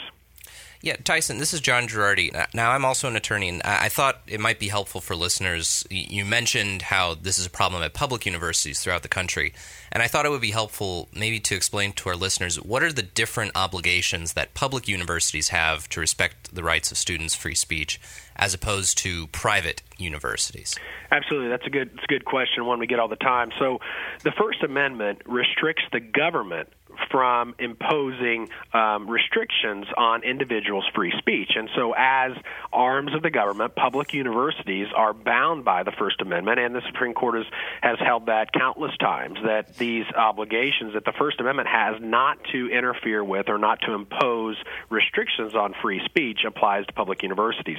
Yeah, 0.84 0.96
Tyson, 0.96 1.38
this 1.38 1.54
is 1.54 1.62
John 1.62 1.88
Girardi. 1.88 2.34
Uh, 2.34 2.44
now, 2.52 2.72
I'm 2.72 2.84
also 2.84 3.08
an 3.08 3.16
attorney, 3.16 3.48
and 3.48 3.62
I 3.62 3.88
thought 3.88 4.20
it 4.26 4.38
might 4.38 4.58
be 4.58 4.68
helpful 4.68 5.00
for 5.00 5.16
listeners. 5.16 5.82
You 5.88 6.26
mentioned 6.26 6.82
how 6.82 7.14
this 7.14 7.38
is 7.38 7.46
a 7.46 7.50
problem 7.50 7.82
at 7.82 7.94
public 7.94 8.26
universities 8.26 8.80
throughout 8.80 9.00
the 9.00 9.08
country, 9.08 9.54
and 9.90 10.02
I 10.02 10.08
thought 10.08 10.26
it 10.26 10.28
would 10.28 10.42
be 10.42 10.50
helpful 10.50 11.08
maybe 11.14 11.40
to 11.40 11.54
explain 11.54 11.94
to 11.94 12.10
our 12.10 12.16
listeners 12.16 12.60
what 12.60 12.82
are 12.82 12.92
the 12.92 13.02
different 13.02 13.52
obligations 13.54 14.34
that 14.34 14.52
public 14.52 14.86
universities 14.86 15.48
have 15.48 15.88
to 15.88 16.00
respect 16.00 16.54
the 16.54 16.62
rights 16.62 16.92
of 16.92 16.98
students' 16.98 17.34
free 17.34 17.54
speech 17.54 17.98
as 18.36 18.52
opposed 18.52 18.98
to 18.98 19.26
private 19.28 19.80
universities? 19.96 20.76
Absolutely, 21.10 21.48
that's 21.48 21.66
a 21.66 21.70
good, 21.70 21.92
that's 21.94 22.04
a 22.04 22.08
good 22.12 22.26
question, 22.26 22.66
one 22.66 22.78
we 22.78 22.86
get 22.86 22.98
all 22.98 23.08
the 23.08 23.16
time. 23.16 23.52
So, 23.58 23.80
the 24.22 24.32
First 24.32 24.62
Amendment 24.62 25.22
restricts 25.24 25.84
the 25.92 26.00
government 26.00 26.68
from 27.10 27.54
imposing 27.58 28.48
um, 28.72 29.08
restrictions 29.08 29.86
on 29.96 30.22
individuals' 30.22 30.84
free 30.94 31.12
speech. 31.18 31.52
And 31.56 31.68
so, 31.74 31.94
as 31.96 32.32
arms 32.72 33.14
of 33.14 33.22
the 33.22 33.30
government, 33.30 33.74
public 33.74 34.12
universities 34.12 34.88
are 34.94 35.12
bound 35.12 35.64
by 35.64 35.82
the 35.82 35.92
First 35.92 36.20
Amendment, 36.20 36.58
and 36.58 36.74
the 36.74 36.82
Supreme 36.86 37.14
Court 37.14 37.36
has, 37.36 37.46
has 37.80 37.98
held 37.98 38.26
that 38.26 38.52
countless 38.52 38.96
times 38.98 39.38
that 39.44 39.76
these 39.76 40.04
obligations 40.16 40.94
that 40.94 41.04
the 41.04 41.12
First 41.18 41.40
Amendment 41.40 41.68
has 41.68 41.96
not 42.00 42.38
to 42.52 42.68
interfere 42.70 43.22
with 43.22 43.48
or 43.48 43.58
not 43.58 43.80
to 43.82 43.92
impose 43.92 44.56
restrictions 44.90 45.54
on 45.54 45.74
free 45.82 46.00
speech 46.04 46.40
applies 46.46 46.86
to 46.86 46.92
public 46.92 47.22
universities. 47.22 47.78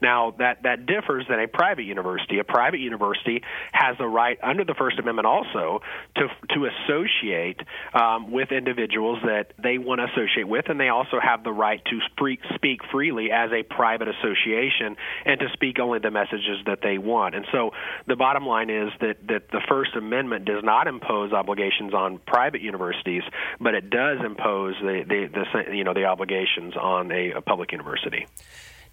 Now, 0.00 0.34
that, 0.38 0.62
that 0.62 0.86
differs 0.86 1.26
than 1.28 1.40
a 1.40 1.48
private 1.48 1.84
university. 1.84 2.38
A 2.38 2.44
private 2.44 2.80
university 2.80 3.42
has 3.72 3.96
the 3.98 4.06
right 4.06 4.38
under 4.42 4.64
the 4.64 4.74
First 4.74 4.98
Amendment 4.98 5.26
also 5.26 5.82
to, 6.16 6.28
to 6.54 6.66
associate 6.66 7.60
um, 7.94 8.30
with 8.30 8.49
individuals 8.52 9.18
that 9.24 9.52
they 9.62 9.78
want 9.78 10.00
to 10.00 10.04
associate 10.04 10.48
with, 10.48 10.68
and 10.68 10.78
they 10.78 10.88
also 10.88 11.18
have 11.20 11.44
the 11.44 11.52
right 11.52 11.82
to 11.84 11.98
speak, 12.10 12.40
speak 12.54 12.80
freely 12.90 13.30
as 13.30 13.50
a 13.52 13.62
private 13.62 14.08
association 14.08 14.96
and 15.24 15.40
to 15.40 15.48
speak 15.52 15.78
only 15.78 15.98
the 15.98 16.10
messages 16.10 16.58
that 16.66 16.80
they 16.82 16.98
want. 16.98 17.34
And 17.34 17.46
so 17.52 17.70
the 18.06 18.16
bottom 18.16 18.46
line 18.46 18.70
is 18.70 18.90
that, 19.00 19.26
that 19.28 19.50
the 19.50 19.60
First 19.68 19.94
Amendment 19.96 20.44
does 20.44 20.62
not 20.62 20.86
impose 20.86 21.32
obligations 21.32 21.94
on 21.94 22.18
private 22.18 22.60
universities, 22.60 23.22
but 23.60 23.74
it 23.74 23.90
does 23.90 24.18
impose 24.24 24.74
the, 24.80 25.04
the, 25.06 25.28
the 25.66 25.76
you 25.76 25.84
know 25.84 25.94
the 25.94 26.04
obligations 26.04 26.76
on 26.76 27.10
a, 27.12 27.32
a 27.32 27.40
public 27.40 27.72
university. 27.72 28.26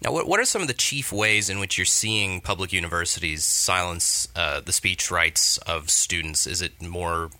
Now, 0.00 0.12
what, 0.12 0.28
what 0.28 0.38
are 0.38 0.44
some 0.44 0.62
of 0.62 0.68
the 0.68 0.74
chief 0.74 1.12
ways 1.12 1.50
in 1.50 1.58
which 1.58 1.76
you're 1.76 1.84
seeing 1.84 2.40
public 2.40 2.72
universities 2.72 3.44
silence 3.44 4.28
uh, 4.36 4.60
the 4.60 4.72
speech 4.72 5.10
rights 5.10 5.58
of 5.58 5.90
students? 5.90 6.46
Is 6.46 6.62
it 6.62 6.80
more, 6.80 7.30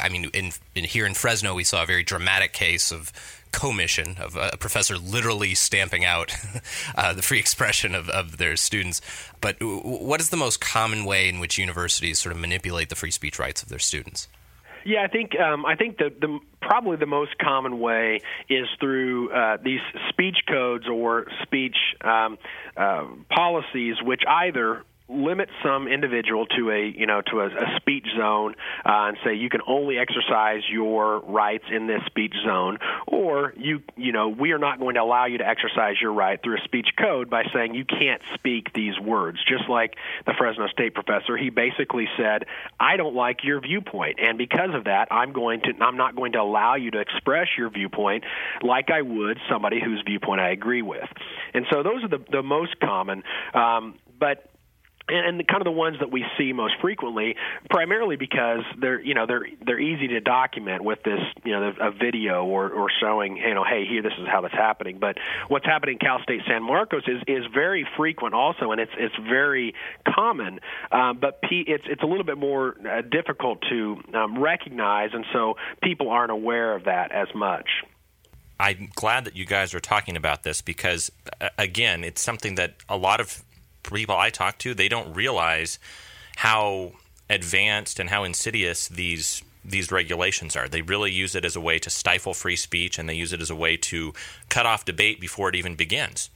I 0.00 0.08
mean, 0.08 0.30
in, 0.32 0.52
in, 0.74 0.84
here 0.84 1.04
in 1.04 1.12
Fresno, 1.12 1.54
we 1.54 1.64
saw 1.64 1.82
a 1.82 1.86
very 1.86 2.02
dramatic 2.02 2.54
case 2.54 2.90
of 2.90 3.12
commission 3.52 4.16
of 4.18 4.36
a 4.36 4.56
professor 4.56 4.96
literally 4.96 5.54
stamping 5.54 6.04
out 6.04 6.34
uh, 6.94 7.12
the 7.12 7.22
free 7.22 7.38
expression 7.38 7.94
of, 7.94 8.08
of 8.08 8.38
their 8.38 8.56
students. 8.56 9.02
But 9.40 9.56
what 9.60 10.20
is 10.20 10.30
the 10.30 10.36
most 10.38 10.60
common 10.60 11.04
way 11.04 11.28
in 11.28 11.38
which 11.38 11.58
universities 11.58 12.18
sort 12.18 12.32
of 12.32 12.40
manipulate 12.40 12.88
the 12.88 12.94
free 12.94 13.10
speech 13.10 13.38
rights 13.38 13.62
of 13.62 13.68
their 13.68 13.78
students? 13.78 14.28
Yeah, 14.84 15.02
I 15.02 15.08
think 15.08 15.38
um, 15.38 15.66
I 15.66 15.76
think 15.76 15.98
the, 15.98 16.10
the 16.20 16.38
probably 16.60 16.96
the 16.96 17.06
most 17.06 17.36
common 17.38 17.80
way 17.80 18.20
is 18.48 18.66
through 18.78 19.32
uh, 19.32 19.58
these 19.62 19.80
speech 20.08 20.38
codes 20.48 20.86
or 20.88 21.26
speech 21.42 21.76
um, 22.00 22.38
uh, 22.76 23.06
policies, 23.30 23.96
which 24.02 24.22
either 24.26 24.84
limit 25.10 25.48
some 25.62 25.88
individual 25.88 26.46
to 26.46 26.70
a 26.70 26.86
you 26.96 27.06
know 27.06 27.20
to 27.20 27.40
a, 27.40 27.46
a 27.46 27.76
speech 27.76 28.06
zone 28.16 28.54
uh, 28.84 29.08
and 29.08 29.16
say 29.24 29.34
you 29.34 29.50
can 29.50 29.60
only 29.66 29.98
exercise 29.98 30.62
your 30.70 31.20
rights 31.20 31.64
in 31.70 31.86
this 31.86 32.00
speech 32.06 32.34
zone, 32.44 32.78
or 33.06 33.52
you 33.56 33.82
you 33.96 34.12
know 34.12 34.28
we 34.28 34.52
are 34.52 34.58
not 34.58 34.78
going 34.78 34.94
to 34.94 35.02
allow 35.02 35.26
you 35.26 35.38
to 35.38 35.46
exercise 35.46 35.96
your 36.00 36.12
right 36.12 36.40
through 36.42 36.56
a 36.56 36.64
speech 36.64 36.88
code 36.98 37.28
by 37.28 37.42
saying 37.52 37.74
you 37.74 37.84
can't 37.84 38.22
speak 38.34 38.72
these 38.72 38.98
words. 38.98 39.38
Just 39.46 39.68
like 39.68 39.94
the 40.26 40.34
Fresno 40.38 40.68
State 40.68 40.94
professor, 40.94 41.36
he 41.36 41.50
basically 41.50 42.08
said, 42.16 42.44
"I 42.78 42.96
don't 42.96 43.14
like 43.14 43.42
your 43.42 43.60
viewpoint, 43.60 44.18
and 44.20 44.38
because 44.38 44.74
of 44.74 44.84
that, 44.84 45.08
I'm 45.10 45.32
going 45.32 45.62
to 45.62 45.72
I'm 45.80 45.96
not 45.96 46.14
going 46.14 46.32
to 46.32 46.40
allow 46.40 46.76
you 46.76 46.90
to 46.92 47.00
express 47.00 47.48
your 47.58 47.70
viewpoint 47.70 48.24
like 48.62 48.90
I 48.90 49.02
would 49.02 49.38
somebody 49.50 49.80
whose 49.80 50.02
viewpoint 50.06 50.40
I 50.40 50.50
agree 50.50 50.82
with." 50.82 51.08
And 51.52 51.66
so 51.70 51.82
those 51.82 52.04
are 52.04 52.08
the 52.08 52.24
the 52.30 52.42
most 52.42 52.78
common. 52.80 53.22
Um, 53.54 53.96
but 54.18 54.49
and, 55.10 55.48
kind 55.48 55.60
of 55.60 55.64
the 55.64 55.70
ones 55.70 55.96
that 56.00 56.10
we 56.10 56.24
see 56.38 56.52
most 56.52 56.74
frequently, 56.80 57.36
primarily 57.68 58.16
because 58.16 58.60
they're 58.80 59.00
you 59.00 59.14
know 59.14 59.26
they're 59.26 59.46
they're 59.64 59.80
easy 59.80 60.08
to 60.08 60.20
document 60.20 60.84
with 60.84 61.02
this 61.02 61.20
you 61.44 61.52
know 61.52 61.72
a 61.80 61.90
video 61.90 62.44
or 62.44 62.70
or 62.70 62.88
showing 63.00 63.36
you 63.36 63.54
know 63.54 63.64
hey 63.64 63.84
here 63.86 64.02
this 64.02 64.12
is 64.20 64.26
how 64.26 64.40
that's 64.40 64.54
happening. 64.54 64.98
But 64.98 65.16
what's 65.48 65.66
happening 65.66 65.94
in 65.94 65.98
Cal 65.98 66.22
State 66.22 66.42
San 66.46 66.62
Marcos 66.62 67.02
is 67.06 67.22
is 67.26 67.44
very 67.52 67.86
frequent 67.96 68.34
also, 68.34 68.72
and 68.72 68.80
it's 68.80 68.92
it's 68.96 69.16
very 69.16 69.74
common. 70.14 70.60
Um, 70.92 71.18
but 71.20 71.40
P, 71.42 71.64
it's 71.66 71.84
it's 71.86 72.02
a 72.02 72.06
little 72.06 72.24
bit 72.24 72.38
more 72.38 72.76
uh, 72.86 73.02
difficult 73.02 73.62
to 73.70 73.96
um, 74.14 74.38
recognize, 74.38 75.10
and 75.12 75.24
so 75.32 75.54
people 75.82 76.10
aren't 76.10 76.32
aware 76.32 76.74
of 76.74 76.84
that 76.84 77.12
as 77.12 77.28
much. 77.34 77.68
I'm 78.60 78.90
glad 78.94 79.24
that 79.24 79.36
you 79.36 79.46
guys 79.46 79.72
are 79.72 79.80
talking 79.80 80.18
about 80.18 80.42
this 80.42 80.60
because, 80.60 81.10
again, 81.56 82.04
it's 82.04 82.20
something 82.20 82.56
that 82.56 82.74
a 82.90 82.96
lot 82.96 83.18
of 83.18 83.42
people 83.96 84.16
I 84.16 84.30
talk 84.30 84.58
to, 84.58 84.74
they 84.74 84.88
don't 84.88 85.14
realize 85.14 85.78
how 86.36 86.92
advanced 87.28 88.00
and 88.00 88.10
how 88.10 88.24
insidious 88.24 88.88
these 88.88 89.42
these 89.62 89.92
regulations 89.92 90.56
are. 90.56 90.68
They 90.68 90.82
really 90.82 91.12
use 91.12 91.34
it 91.34 91.44
as 91.44 91.54
a 91.54 91.60
way 91.60 91.78
to 91.80 91.90
stifle 91.90 92.32
free 92.32 92.56
speech, 92.56 92.98
and 92.98 93.08
they 93.08 93.14
use 93.14 93.32
it 93.32 93.42
as 93.42 93.50
a 93.50 93.54
way 93.54 93.76
to 93.76 94.14
cut 94.48 94.64
off 94.64 94.84
debate 94.86 95.20
before 95.20 95.50
it 95.50 95.54
even 95.54 95.74
begins. 95.74 96.30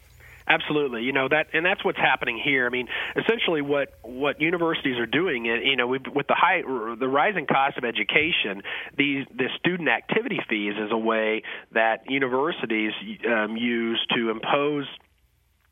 Absolutely, 0.46 1.02
you 1.02 1.12
know 1.12 1.26
that, 1.26 1.46
and 1.54 1.64
that's 1.64 1.82
what's 1.86 1.98
happening 1.98 2.38
here. 2.38 2.66
I 2.66 2.68
mean, 2.68 2.86
essentially, 3.16 3.62
what 3.62 3.94
what 4.02 4.42
universities 4.42 4.98
are 4.98 5.06
doing, 5.06 5.46
you 5.46 5.74
know, 5.74 5.86
with 5.86 6.02
the 6.04 6.34
high, 6.34 6.60
the 6.60 7.08
rising 7.08 7.46
cost 7.46 7.78
of 7.78 7.84
education, 7.84 8.62
these 8.96 9.24
the 9.34 9.48
student 9.58 9.88
activity 9.88 10.40
fees 10.46 10.74
is 10.78 10.92
a 10.92 10.98
way 10.98 11.42
that 11.72 12.10
universities 12.10 12.92
um, 13.26 13.56
use 13.56 14.06
to 14.14 14.28
impose 14.28 14.86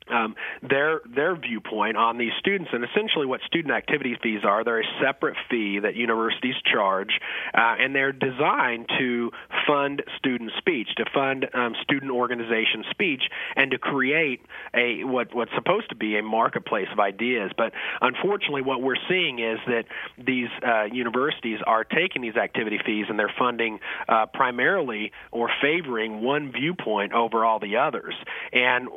um, 0.08 0.34
their 0.62 1.00
their 1.04 1.36
viewpoint 1.36 1.96
on 1.96 2.18
these 2.18 2.32
students. 2.38 2.70
And 2.72 2.84
essentially, 2.84 3.26
what 3.26 3.40
student 3.46 3.74
activity 3.74 4.16
fees 4.22 4.40
are, 4.44 4.64
they're 4.64 4.80
a 4.80 5.00
separate 5.02 5.36
fee 5.50 5.80
that 5.80 5.96
universities 5.96 6.54
charge, 6.70 7.20
uh, 7.54 7.76
and 7.78 7.94
they're 7.94 8.12
designed 8.12 8.88
to 8.98 9.30
fund 9.66 10.02
student 10.18 10.52
speech, 10.58 10.88
to 10.96 11.04
fund 11.12 11.46
um, 11.54 11.74
student 11.82 12.10
organization 12.10 12.84
speech, 12.90 13.22
and 13.56 13.70
to 13.70 13.78
create 13.78 14.40
a 14.74 15.04
what 15.04 15.34
what's 15.34 15.52
supposed 15.54 15.88
to 15.90 15.96
be 15.96 16.18
a 16.18 16.22
marketplace 16.22 16.88
of 16.92 17.00
ideas. 17.00 17.50
But 17.56 17.72
unfortunately, 18.00 18.62
what 18.62 18.82
we're 18.82 18.96
seeing 19.08 19.38
is 19.38 19.58
that 19.66 19.84
these 20.18 20.48
uh, 20.66 20.84
universities 20.84 21.58
are 21.66 21.84
taking 21.84 22.22
these 22.22 22.36
activity 22.36 22.78
fees 22.84 23.06
and 23.08 23.18
they're 23.18 23.32
funding 23.38 23.80
uh, 24.08 24.26
primarily 24.26 25.12
or 25.30 25.50
favoring 25.60 26.22
one 26.22 26.52
viewpoint 26.52 27.12
over 27.12 27.44
all 27.44 27.58
the 27.58 27.76
others. 27.76 28.14
And 28.52 28.88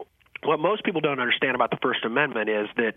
what 0.46 0.60
most 0.60 0.84
people 0.84 1.02
don't 1.02 1.20
understand 1.20 1.56
about 1.56 1.72
the 1.72 1.78
First 1.82 2.06
Amendment 2.06 2.50
is 2.50 2.68
that 2.78 2.94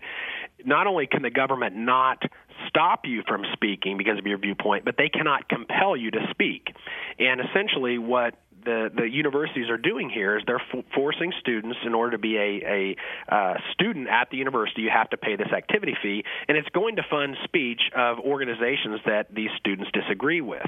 not 0.65 0.87
only 0.87 1.07
can 1.07 1.21
the 1.21 1.29
government 1.29 1.75
not 1.75 2.23
stop 2.67 3.01
you 3.05 3.23
from 3.27 3.43
speaking 3.53 3.97
because 3.97 4.17
of 4.17 4.25
your 4.25 4.37
viewpoint, 4.37 4.85
but 4.85 4.95
they 4.97 5.09
cannot 5.09 5.47
compel 5.49 5.95
you 5.95 6.11
to 6.11 6.27
speak. 6.31 6.73
And 7.17 7.41
essentially, 7.41 7.97
what 7.97 8.35
the 8.63 8.91
the 8.95 9.09
universities 9.09 9.69
are 9.69 9.77
doing 9.77 10.09
here 10.09 10.37
is 10.37 10.43
they're 10.45 10.61
f- 10.73 10.85
forcing 10.93 11.31
students 11.39 11.77
in 11.85 11.93
order 11.93 12.11
to 12.11 12.17
be 12.17 12.37
a 12.37 12.95
a 13.29 13.33
uh, 13.33 13.53
student 13.73 14.07
at 14.07 14.29
the 14.29 14.37
university 14.37 14.81
you 14.81 14.89
have 14.89 15.09
to 15.09 15.17
pay 15.17 15.35
this 15.35 15.51
activity 15.55 15.95
fee 16.01 16.23
and 16.47 16.57
it's 16.57 16.69
going 16.69 16.95
to 16.95 17.03
fund 17.09 17.35
speech 17.43 17.81
of 17.95 18.19
organizations 18.19 18.99
that 19.05 19.33
these 19.33 19.49
students 19.57 19.91
disagree 19.91 20.41
with. 20.41 20.67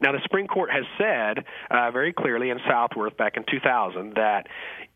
Now 0.00 0.12
the 0.12 0.20
supreme 0.22 0.48
court 0.48 0.70
has 0.70 0.84
said 0.98 1.44
uh, 1.70 1.90
very 1.90 2.12
clearly 2.12 2.50
in 2.50 2.58
southworth 2.68 3.16
back 3.16 3.36
in 3.36 3.44
2000 3.50 4.14
that 4.14 4.46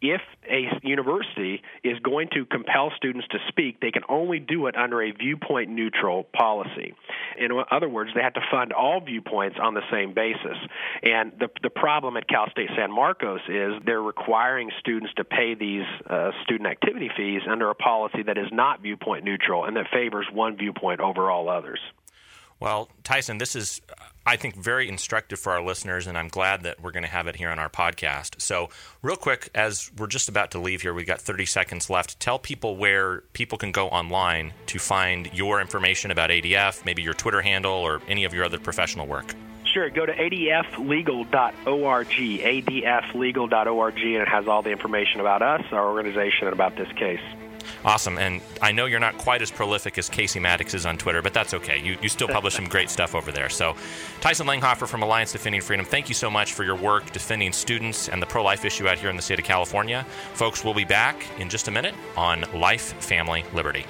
if 0.03 0.21
a 0.49 0.69
university 0.83 1.63
is 1.83 1.99
going 2.01 2.29
to 2.35 2.45
compel 2.45 2.93
students 2.97 3.27
to 3.29 3.39
speak 3.49 3.81
they 3.81 3.91
can 3.91 4.03
only 4.09 4.39
do 4.39 4.67
it 4.67 4.77
under 4.77 5.03
a 5.03 5.11
viewpoint 5.13 5.71
neutral 5.71 6.25
policy. 6.25 6.95
In 7.39 7.51
other 7.71 7.89
words 7.89 8.11
they 8.15 8.23
have 8.23 8.35
to 8.35 8.43
fund 8.51 8.73
all 8.73 9.01
viewpoints 9.01 9.57
on 9.63 9.75
the 9.75 9.83
same 9.91 10.13
basis. 10.13 10.57
And 11.03 11.33
the 11.39 11.49
the 11.63 11.71
problem 11.71 12.16
at 12.17 12.29
Cal 12.29 12.51
State 12.51 12.71
San 12.77 12.91
Marcos 12.91 13.41
is 13.49 13.75
they're 13.85 14.03
requiring 14.03 14.71
students 14.81 15.13
to 15.15 15.25
pay 15.25 15.55
these 15.55 15.85
uh, 16.09 16.31
student 16.43 16.69
activity 16.69 17.11
fees 17.17 17.43
under 17.49 17.71
a 17.71 17.75
policy 17.75 18.23
that 18.23 18.39
is 18.39 18.49
not 18.53 18.83
viewpoint 18.83 19.25
neutral 19.25 19.65
and 19.65 19.77
that 19.77 19.87
favors 19.93 20.27
one 20.33 20.57
viewpoint 20.57 21.01
over 21.01 21.31
all 21.31 21.49
others. 21.49 21.81
Well, 22.59 22.89
Tyson, 23.05 23.37
this 23.37 23.55
is, 23.55 23.83
I 24.25 24.37
think, 24.37 24.57
very 24.57 24.89
instructive 24.89 25.39
for 25.39 25.53
our 25.53 25.63
listeners, 25.63 26.07
and 26.07 26.17
I'm 26.17 26.29
glad 26.29 26.63
that 26.63 26.81
we're 26.81 26.91
going 26.91 27.03
to 27.03 27.09
have 27.09 27.27
it 27.27 27.37
here 27.37 27.51
on 27.51 27.59
our 27.59 27.69
podcast. 27.69 28.41
So, 28.41 28.71
real 29.03 29.17
quick, 29.17 29.51
as 29.55 29.91
we're 29.99 30.07
just 30.07 30.31
about 30.31 30.53
to 30.53 30.59
leave 30.59 30.81
here, 30.81 30.95
we've 30.95 31.07
got 31.07 31.21
30 31.21 31.45
seconds 31.45 31.91
left. 31.91 32.19
Tell 32.19 32.39
people 32.39 32.77
where 32.77 33.21
people 33.35 33.59
can 33.59 33.73
go 33.73 33.89
online 33.89 34.55
to 34.67 34.79
find 34.79 35.29
your 35.35 35.61
information 35.61 36.11
about 36.11 36.31
ADF, 36.31 36.85
maybe 36.87 37.03
your 37.03 37.15
Twitter 37.15 37.43
handle, 37.43 37.73
or 37.73 38.01
any 38.09 38.25
of 38.25 38.33
your 38.33 38.45
other 38.45 38.59
professional 38.59 39.07
work. 39.07 39.35
Sure. 39.77 39.91
Go 39.91 40.07
to 40.07 40.15
adflegal.org, 40.15 42.09
adflegal.org, 42.09 43.99
and 43.99 44.23
it 44.23 44.29
has 44.29 44.49
all 44.49 44.63
the 44.63 44.71
information 44.71 45.21
about 45.21 45.43
us, 45.43 45.67
our 45.71 45.87
organization, 45.87 46.47
and 46.47 46.55
about 46.55 46.77
this 46.77 46.91
case. 46.93 47.21
Awesome. 47.85 48.17
And 48.17 48.41
I 48.63 48.73
know 48.73 48.87
you're 48.87 49.01
not 49.01 49.19
quite 49.19 49.43
as 49.43 49.51
prolific 49.51 49.99
as 49.99 50.09
Casey 50.09 50.41
Mattox 50.41 50.73
is 50.73 50.87
on 50.87 50.97
Twitter, 50.97 51.21
but 51.21 51.35
that's 51.35 51.53
okay. 51.53 51.79
You, 51.79 51.99
you 52.01 52.09
still 52.09 52.27
publish 52.27 52.55
some 52.55 52.65
great 52.65 52.89
stuff 52.89 53.15
over 53.15 53.31
there. 53.31 53.51
So, 53.51 53.77
Tyson 54.23 54.47
Langhofer 54.47 54.89
from 54.89 55.03
Alliance 55.03 55.33
Defending 55.33 55.61
Freedom, 55.61 55.85
thank 55.85 56.09
you 56.09 56.15
so 56.15 56.31
much 56.31 56.55
for 56.55 56.65
your 56.65 56.77
work 56.77 57.13
defending 57.13 57.53
students 57.53 58.09
and 58.09 58.23
the 58.23 58.27
pro 58.27 58.43
life 58.43 58.65
issue 58.65 58.89
out 58.89 58.97
here 58.97 59.11
in 59.11 59.17
the 59.17 59.23
state 59.23 59.39
of 59.39 59.45
California. 59.45 60.07
Folks, 60.33 60.65
we'll 60.65 60.73
be 60.73 60.85
back 60.85 61.23
in 61.39 61.51
just 61.51 61.69
a 61.69 61.71
minute 61.71 61.95
on 62.17 62.47
Life, 62.55 62.95
Family, 63.05 63.45
Liberty. 63.53 63.85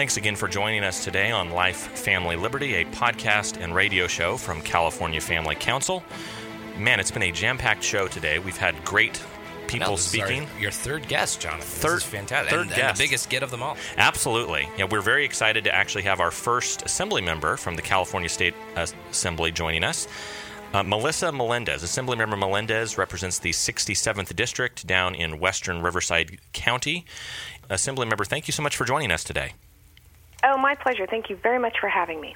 Thanks 0.00 0.16
again 0.16 0.34
for 0.34 0.48
joining 0.48 0.82
us 0.82 1.04
today 1.04 1.30
on 1.30 1.50
Life, 1.50 1.76
Family, 1.76 2.34
Liberty, 2.34 2.76
a 2.76 2.86
podcast 2.86 3.62
and 3.62 3.74
radio 3.74 4.06
show 4.06 4.38
from 4.38 4.62
California 4.62 5.20
Family 5.20 5.54
Council. 5.54 6.02
Man, 6.78 7.00
it's 7.00 7.10
been 7.10 7.24
a 7.24 7.30
jam 7.30 7.58
packed 7.58 7.84
show 7.84 8.08
today. 8.08 8.38
We've 8.38 8.56
had 8.56 8.82
great 8.82 9.22
people 9.66 9.98
speaking. 9.98 10.46
Our, 10.54 10.58
your 10.58 10.70
third 10.70 11.06
guest, 11.06 11.42
Jonathan. 11.42 11.66
Third, 11.66 11.96
this 11.96 12.04
is 12.04 12.08
fantastic. 12.08 12.50
Third 12.50 12.60
and, 12.60 12.70
guest. 12.70 12.80
And 12.80 12.96
the 12.96 13.02
biggest 13.02 13.28
get 13.28 13.42
of 13.42 13.50
them 13.50 13.62
all. 13.62 13.76
Absolutely. 13.98 14.70
Yeah, 14.78 14.86
we're 14.86 15.02
very 15.02 15.26
excited 15.26 15.64
to 15.64 15.74
actually 15.74 16.04
have 16.04 16.18
our 16.18 16.30
first 16.30 16.80
assembly 16.86 17.20
member 17.20 17.58
from 17.58 17.76
the 17.76 17.82
California 17.82 18.30
State 18.30 18.54
Assembly 18.76 19.52
joining 19.52 19.84
us. 19.84 20.08
Uh, 20.72 20.82
Melissa 20.82 21.30
Melendez, 21.30 21.82
Assemblymember 21.82 22.38
Melendez, 22.38 22.96
represents 22.96 23.38
the 23.38 23.50
67th 23.50 24.34
District 24.34 24.86
down 24.86 25.14
in 25.14 25.38
western 25.38 25.82
Riverside 25.82 26.38
County. 26.54 27.04
Assemblymember, 27.68 28.26
thank 28.26 28.48
you 28.48 28.52
so 28.52 28.62
much 28.62 28.78
for 28.78 28.86
joining 28.86 29.10
us 29.10 29.22
today. 29.22 29.52
Oh, 30.42 30.56
my 30.56 30.74
pleasure. 30.74 31.06
Thank 31.06 31.28
you 31.28 31.36
very 31.36 31.58
much 31.58 31.78
for 31.78 31.88
having 31.88 32.20
me. 32.20 32.34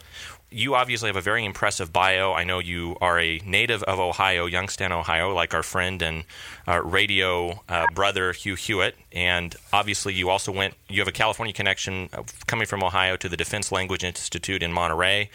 You 0.50 0.74
obviously 0.74 1.08
have 1.08 1.16
a 1.16 1.22
very 1.22 1.44
impressive 1.44 1.92
bio. 1.92 2.32
I 2.32 2.44
know 2.44 2.58
you 2.58 2.96
are 3.00 3.18
a 3.18 3.38
native 3.46 3.82
of 3.84 3.98
Ohio, 3.98 4.46
Youngstown, 4.46 4.92
Ohio, 4.92 5.32
like 5.34 5.54
our 5.54 5.62
friend 5.62 6.00
and 6.02 6.24
uh, 6.68 6.82
radio 6.82 7.62
uh, 7.68 7.86
brother 7.94 8.32
Hugh 8.32 8.54
Hewitt. 8.54 8.96
And 9.12 9.56
obviously, 9.72 10.12
you 10.12 10.28
also 10.28 10.52
went. 10.52 10.74
You 10.88 11.00
have 11.00 11.08
a 11.08 11.12
California 11.12 11.54
connection 11.54 12.10
uh, 12.12 12.22
coming 12.46 12.66
from 12.66 12.84
Ohio 12.84 13.16
to 13.16 13.28
the 13.28 13.36
Defense 13.36 13.72
Language 13.72 14.04
Institute 14.04 14.62
in 14.62 14.72
Monterey. 14.72 15.30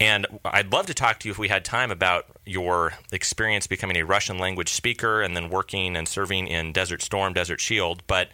And 0.00 0.26
I'd 0.46 0.72
love 0.72 0.86
to 0.86 0.94
talk 0.94 1.20
to 1.20 1.28
you 1.28 1.32
if 1.32 1.38
we 1.38 1.48
had 1.48 1.62
time 1.62 1.90
about 1.90 2.24
your 2.46 2.94
experience 3.12 3.66
becoming 3.66 3.98
a 3.98 4.02
Russian 4.02 4.38
language 4.38 4.72
speaker 4.72 5.20
and 5.20 5.36
then 5.36 5.50
working 5.50 5.94
and 5.94 6.08
serving 6.08 6.48
in 6.48 6.72
Desert 6.72 7.02
Storm, 7.02 7.34
Desert 7.34 7.60
Shield. 7.60 8.02
But 8.06 8.30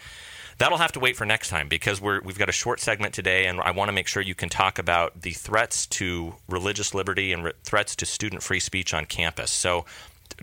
That'll 0.58 0.78
have 0.78 0.92
to 0.92 1.00
wait 1.00 1.16
for 1.16 1.26
next 1.26 1.50
time 1.50 1.68
because 1.68 2.00
we 2.00 2.14
have 2.14 2.38
got 2.38 2.48
a 2.48 2.52
short 2.52 2.80
segment 2.80 3.12
today, 3.12 3.46
and 3.46 3.60
I 3.60 3.72
want 3.72 3.88
to 3.88 3.92
make 3.92 4.06
sure 4.06 4.22
you 4.22 4.34
can 4.34 4.48
talk 4.48 4.78
about 4.78 5.20
the 5.20 5.32
threats 5.32 5.86
to 5.86 6.36
religious 6.48 6.94
liberty 6.94 7.32
and 7.32 7.44
re- 7.44 7.52
threats 7.62 7.94
to 7.96 8.06
student 8.06 8.42
free 8.42 8.60
speech 8.60 8.94
on 8.94 9.04
campus. 9.04 9.50
So, 9.50 9.84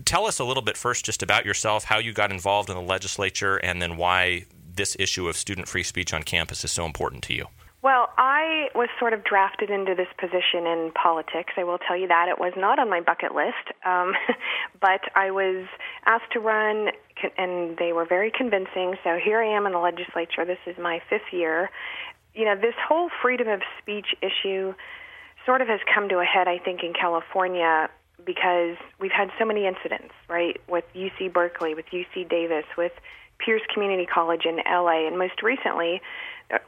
tell 0.04 0.26
us 0.26 0.38
a 0.38 0.44
little 0.44 0.62
bit 0.62 0.76
first 0.76 1.04
just 1.04 1.22
about 1.22 1.44
yourself, 1.44 1.84
how 1.84 1.98
you 1.98 2.12
got 2.12 2.30
involved 2.30 2.70
in 2.70 2.76
the 2.76 2.82
legislature, 2.82 3.56
and 3.56 3.82
then 3.82 3.96
why 3.96 4.46
this 4.76 4.96
issue 5.00 5.28
of 5.28 5.36
student 5.36 5.68
free 5.68 5.82
speech 5.82 6.12
on 6.12 6.22
campus 6.22 6.64
is 6.64 6.70
so 6.70 6.84
important 6.84 7.24
to 7.24 7.34
you. 7.34 7.48
Well, 7.84 8.08
I 8.16 8.68
was 8.74 8.88
sort 8.98 9.12
of 9.12 9.24
drafted 9.24 9.68
into 9.68 9.94
this 9.94 10.08
position 10.18 10.64
in 10.64 10.90
politics. 10.94 11.52
I 11.58 11.64
will 11.64 11.76
tell 11.76 11.98
you 11.98 12.08
that 12.08 12.30
it 12.30 12.40
was 12.40 12.54
not 12.56 12.78
on 12.78 12.88
my 12.88 13.02
bucket 13.02 13.34
list, 13.34 13.76
um, 13.84 14.14
but 14.80 15.02
I 15.14 15.30
was 15.30 15.66
asked 16.06 16.32
to 16.32 16.40
run, 16.40 16.88
and 17.36 17.76
they 17.76 17.92
were 17.92 18.06
very 18.06 18.32
convincing. 18.34 18.96
So 19.04 19.18
here 19.22 19.38
I 19.38 19.54
am 19.54 19.66
in 19.66 19.72
the 19.72 19.78
legislature. 19.80 20.46
This 20.46 20.64
is 20.66 20.78
my 20.80 21.02
fifth 21.10 21.28
year. 21.30 21.68
You 22.32 22.46
know, 22.46 22.56
this 22.56 22.72
whole 22.88 23.10
freedom 23.20 23.48
of 23.48 23.60
speech 23.82 24.16
issue 24.22 24.72
sort 25.44 25.60
of 25.60 25.68
has 25.68 25.80
come 25.94 26.08
to 26.08 26.20
a 26.20 26.24
head, 26.24 26.48
I 26.48 26.60
think, 26.64 26.80
in 26.82 26.94
California 26.94 27.90
because 28.24 28.76
we've 28.98 29.12
had 29.12 29.30
so 29.38 29.44
many 29.44 29.66
incidents, 29.66 30.14
right, 30.28 30.60
with 30.68 30.84
UC 30.94 31.32
Berkeley, 31.32 31.74
with 31.74 31.86
UC 31.86 32.28
Davis, 32.28 32.64
with 32.76 32.92
Pierce 33.38 33.62
Community 33.72 34.06
College 34.06 34.42
in 34.44 34.56
LA, 34.66 35.06
and 35.06 35.18
most 35.18 35.42
recently, 35.42 36.00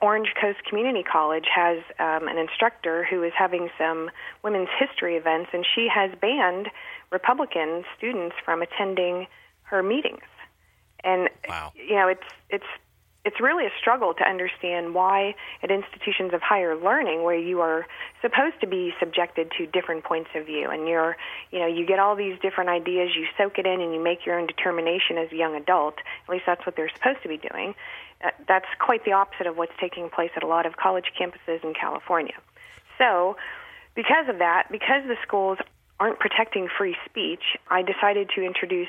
Orange 0.00 0.32
Coast 0.40 0.58
Community 0.68 1.02
College 1.02 1.46
has 1.54 1.78
um, 1.98 2.28
an 2.28 2.38
instructor 2.38 3.04
who 3.04 3.22
is 3.22 3.32
having 3.36 3.68
some 3.78 4.10
women's 4.42 4.68
history 4.78 5.16
events, 5.16 5.50
and 5.52 5.64
she 5.74 5.88
has 5.92 6.10
banned 6.20 6.68
Republican 7.10 7.84
students 7.96 8.34
from 8.44 8.62
attending 8.62 9.26
her 9.62 9.82
meetings. 9.82 10.24
And 11.04 11.28
wow. 11.48 11.72
you 11.74 11.94
know, 11.94 12.08
it's 12.08 12.26
it's 12.50 12.66
it's 13.26 13.40
really 13.40 13.66
a 13.66 13.70
struggle 13.80 14.14
to 14.14 14.22
understand 14.22 14.94
why 14.94 15.34
at 15.62 15.70
institutions 15.70 16.32
of 16.32 16.40
higher 16.40 16.76
learning 16.76 17.24
where 17.24 17.36
you 17.36 17.60
are 17.60 17.84
supposed 18.22 18.60
to 18.60 18.68
be 18.68 18.94
subjected 19.00 19.52
to 19.58 19.66
different 19.66 20.04
points 20.04 20.30
of 20.36 20.46
view 20.46 20.70
and 20.70 20.86
you're 20.86 21.16
you 21.50 21.58
know 21.58 21.66
you 21.66 21.84
get 21.84 21.98
all 21.98 22.14
these 22.14 22.38
different 22.40 22.70
ideas 22.70 23.10
you 23.16 23.26
soak 23.36 23.58
it 23.58 23.66
in 23.66 23.80
and 23.80 23.92
you 23.92 24.02
make 24.02 24.24
your 24.24 24.38
own 24.38 24.46
determination 24.46 25.18
as 25.18 25.30
a 25.32 25.36
young 25.36 25.56
adult 25.56 25.94
at 26.24 26.30
least 26.32 26.44
that's 26.46 26.64
what 26.64 26.76
they're 26.76 26.90
supposed 26.94 27.20
to 27.22 27.28
be 27.28 27.36
doing 27.36 27.74
uh, 28.24 28.30
that's 28.48 28.66
quite 28.78 29.04
the 29.04 29.12
opposite 29.12 29.46
of 29.46 29.56
what's 29.58 29.76
taking 29.80 30.08
place 30.08 30.30
at 30.36 30.42
a 30.42 30.46
lot 30.46 30.64
of 30.64 30.76
college 30.76 31.12
campuses 31.20 31.62
in 31.62 31.74
California. 31.74 32.32
So 32.96 33.36
because 33.94 34.28
of 34.28 34.38
that 34.38 34.68
because 34.70 35.02
the 35.06 35.16
schools 35.26 35.58
aren't 35.98 36.18
protecting 36.18 36.68
free 36.78 36.96
speech 37.08 37.42
I 37.68 37.82
decided 37.82 38.30
to 38.36 38.42
introduce 38.42 38.88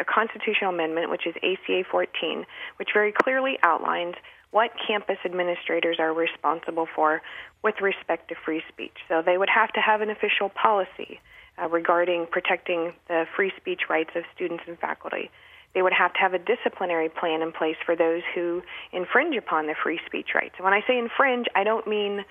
a 0.00 0.04
constitutional 0.04 0.72
amendment, 0.72 1.10
which 1.10 1.26
is 1.26 1.34
ACA 1.36 1.84
14, 1.90 2.46
which 2.76 2.88
very 2.94 3.12
clearly 3.12 3.58
outlines 3.62 4.14
what 4.50 4.70
campus 4.86 5.18
administrators 5.24 5.96
are 6.00 6.12
responsible 6.12 6.88
for 6.94 7.22
with 7.62 7.80
respect 7.80 8.28
to 8.28 8.34
free 8.34 8.62
speech. 8.68 8.96
So 9.08 9.22
they 9.24 9.38
would 9.38 9.50
have 9.50 9.72
to 9.74 9.80
have 9.80 10.00
an 10.00 10.10
official 10.10 10.48
policy 10.48 11.20
uh, 11.60 11.68
regarding 11.68 12.26
protecting 12.30 12.92
the 13.08 13.26
free 13.36 13.52
speech 13.56 13.82
rights 13.88 14.10
of 14.16 14.24
students 14.34 14.64
and 14.66 14.78
faculty. 14.78 15.30
They 15.74 15.82
would 15.82 15.92
have 15.92 16.12
to 16.14 16.18
have 16.18 16.34
a 16.34 16.38
disciplinary 16.38 17.08
plan 17.08 17.42
in 17.42 17.52
place 17.52 17.76
for 17.86 17.94
those 17.94 18.22
who 18.34 18.62
infringe 18.92 19.36
upon 19.36 19.66
the 19.66 19.74
free 19.80 20.00
speech 20.06 20.30
rights. 20.34 20.54
And 20.56 20.64
when 20.64 20.72
I 20.74 20.80
say 20.86 20.98
infringe, 20.98 21.46
I 21.54 21.62
don't 21.62 21.86
mean, 21.86 22.24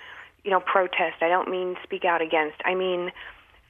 you 0.43 0.51
know, 0.51 0.59
protest. 0.59 1.21
I 1.21 1.29
don't 1.29 1.49
mean 1.49 1.77
speak 1.83 2.03
out 2.03 2.21
against. 2.21 2.57
I 2.65 2.75
mean 2.75 3.11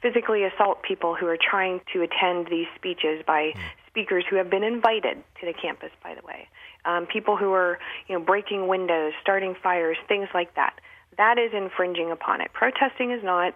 physically 0.01 0.43
assault 0.43 0.81
people 0.81 1.15
who 1.15 1.27
are 1.27 1.37
trying 1.37 1.81
to 1.93 2.01
attend 2.01 2.47
these 2.47 2.67
speeches 2.75 3.23
by 3.25 3.53
mm 3.55 3.59
speakers 3.89 4.23
who 4.29 4.35
have 4.35 4.49
been 4.49 4.63
invited 4.63 5.17
to 5.39 5.45
the 5.45 5.53
campus, 5.53 5.89
by 6.03 6.13
the 6.13 6.25
way, 6.25 6.47
um, 6.85 7.05
people 7.05 7.35
who 7.35 7.51
are 7.53 7.79
you 8.07 8.17
know 8.17 8.23
breaking 8.23 8.67
windows, 8.67 9.13
starting 9.21 9.55
fires, 9.61 9.97
things 10.07 10.27
like 10.33 10.53
that. 10.55 10.79
That 11.17 11.37
is 11.37 11.51
infringing 11.53 12.11
upon 12.11 12.41
it. 12.41 12.53
Protesting 12.53 13.11
is 13.11 13.23
not. 13.23 13.53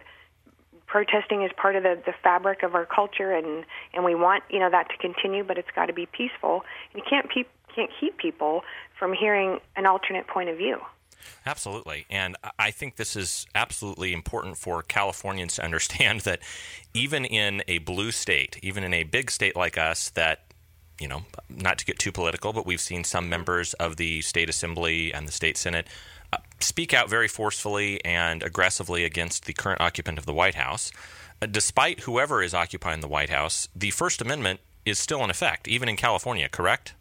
Protesting 0.86 1.44
is 1.44 1.52
part 1.56 1.76
of 1.76 1.84
the, 1.84 2.02
the 2.06 2.14
fabric 2.22 2.62
of 2.62 2.76
our 2.76 2.86
culture, 2.86 3.32
and, 3.32 3.66
and 3.94 4.04
we 4.04 4.16
want 4.16 4.44
you 4.50 4.60
know 4.60 4.70
that 4.70 4.90
to 4.90 4.98
continue, 4.98 5.44
but 5.44 5.58
it's 5.58 5.72
got 5.76 5.86
to 5.86 5.94
be 5.94 6.06
peaceful. 6.06 6.64
You 6.94 7.02
can't 7.08 7.30
pe- 7.30 7.46
can't 7.74 7.90
keep 8.00 8.18
people 8.18 8.62
from 9.00 9.14
hearing 9.14 9.60
an 9.76 9.86
alternate 9.86 10.28
point 10.28 10.50
of 10.50 10.58
view. 10.58 10.78
Absolutely. 11.46 12.06
And 12.10 12.36
I 12.58 12.72
think 12.72 12.96
this 12.96 13.16
is 13.16 13.46
absolutely 13.54 14.14
important 14.14 14.58
for 14.58 14.82
Californians 14.82 15.56
to 15.56 15.64
understand 15.64 16.22
that 16.22 16.40
even 16.94 17.26
in 17.26 17.64
a 17.68 17.80
blue 17.80 18.12
state, 18.12 18.58
even 18.62 18.84
in 18.84 18.94
a 18.94 19.04
big 19.04 19.32
state 19.32 19.56
like 19.56 19.78
us, 19.78 20.10
that 20.12 20.46
you 21.00 21.08
know, 21.08 21.24
not 21.50 21.78
to 21.80 21.86
get 21.86 22.00
too 22.00 22.12
political, 22.12 22.54
but 22.54 22.66
we've 22.66 22.80
seen 22.80 23.04
some 23.04 23.28
members 23.28 23.74
of 23.74 23.98
the 23.98 24.22
state 24.22 24.50
assembly 24.50 25.14
and 25.14 25.28
the 25.28 25.32
state 25.32 25.58
senate 25.58 25.88
uh, 26.32 26.38
speak 26.60 26.94
out 26.94 27.10
very 27.10 27.28
forcefully 27.28 28.04
and 28.06 28.44
aggressively 28.44 29.04
against 29.04 29.46
the 29.46 29.54
current 29.54 29.82
occupant 29.82 30.18
of 30.18 30.26
the 30.26 30.34
White 30.34 30.56
House. 30.56 30.92
Uh, 31.42 31.46
despite 31.46 32.02
whoever 32.02 32.42
is 32.42 32.54
occupying 32.54 33.02
the 33.02 33.08
White 33.08 33.30
House, 33.30 33.68
the 33.76 33.90
First 33.90 34.22
Amendment 34.22 34.60
is 34.86 35.00
still 35.00 35.24
in 35.24 35.30
effect, 35.30 35.68
even 35.68 35.90
in 35.90 35.96
California, 35.96 36.48
correct? 36.48 36.94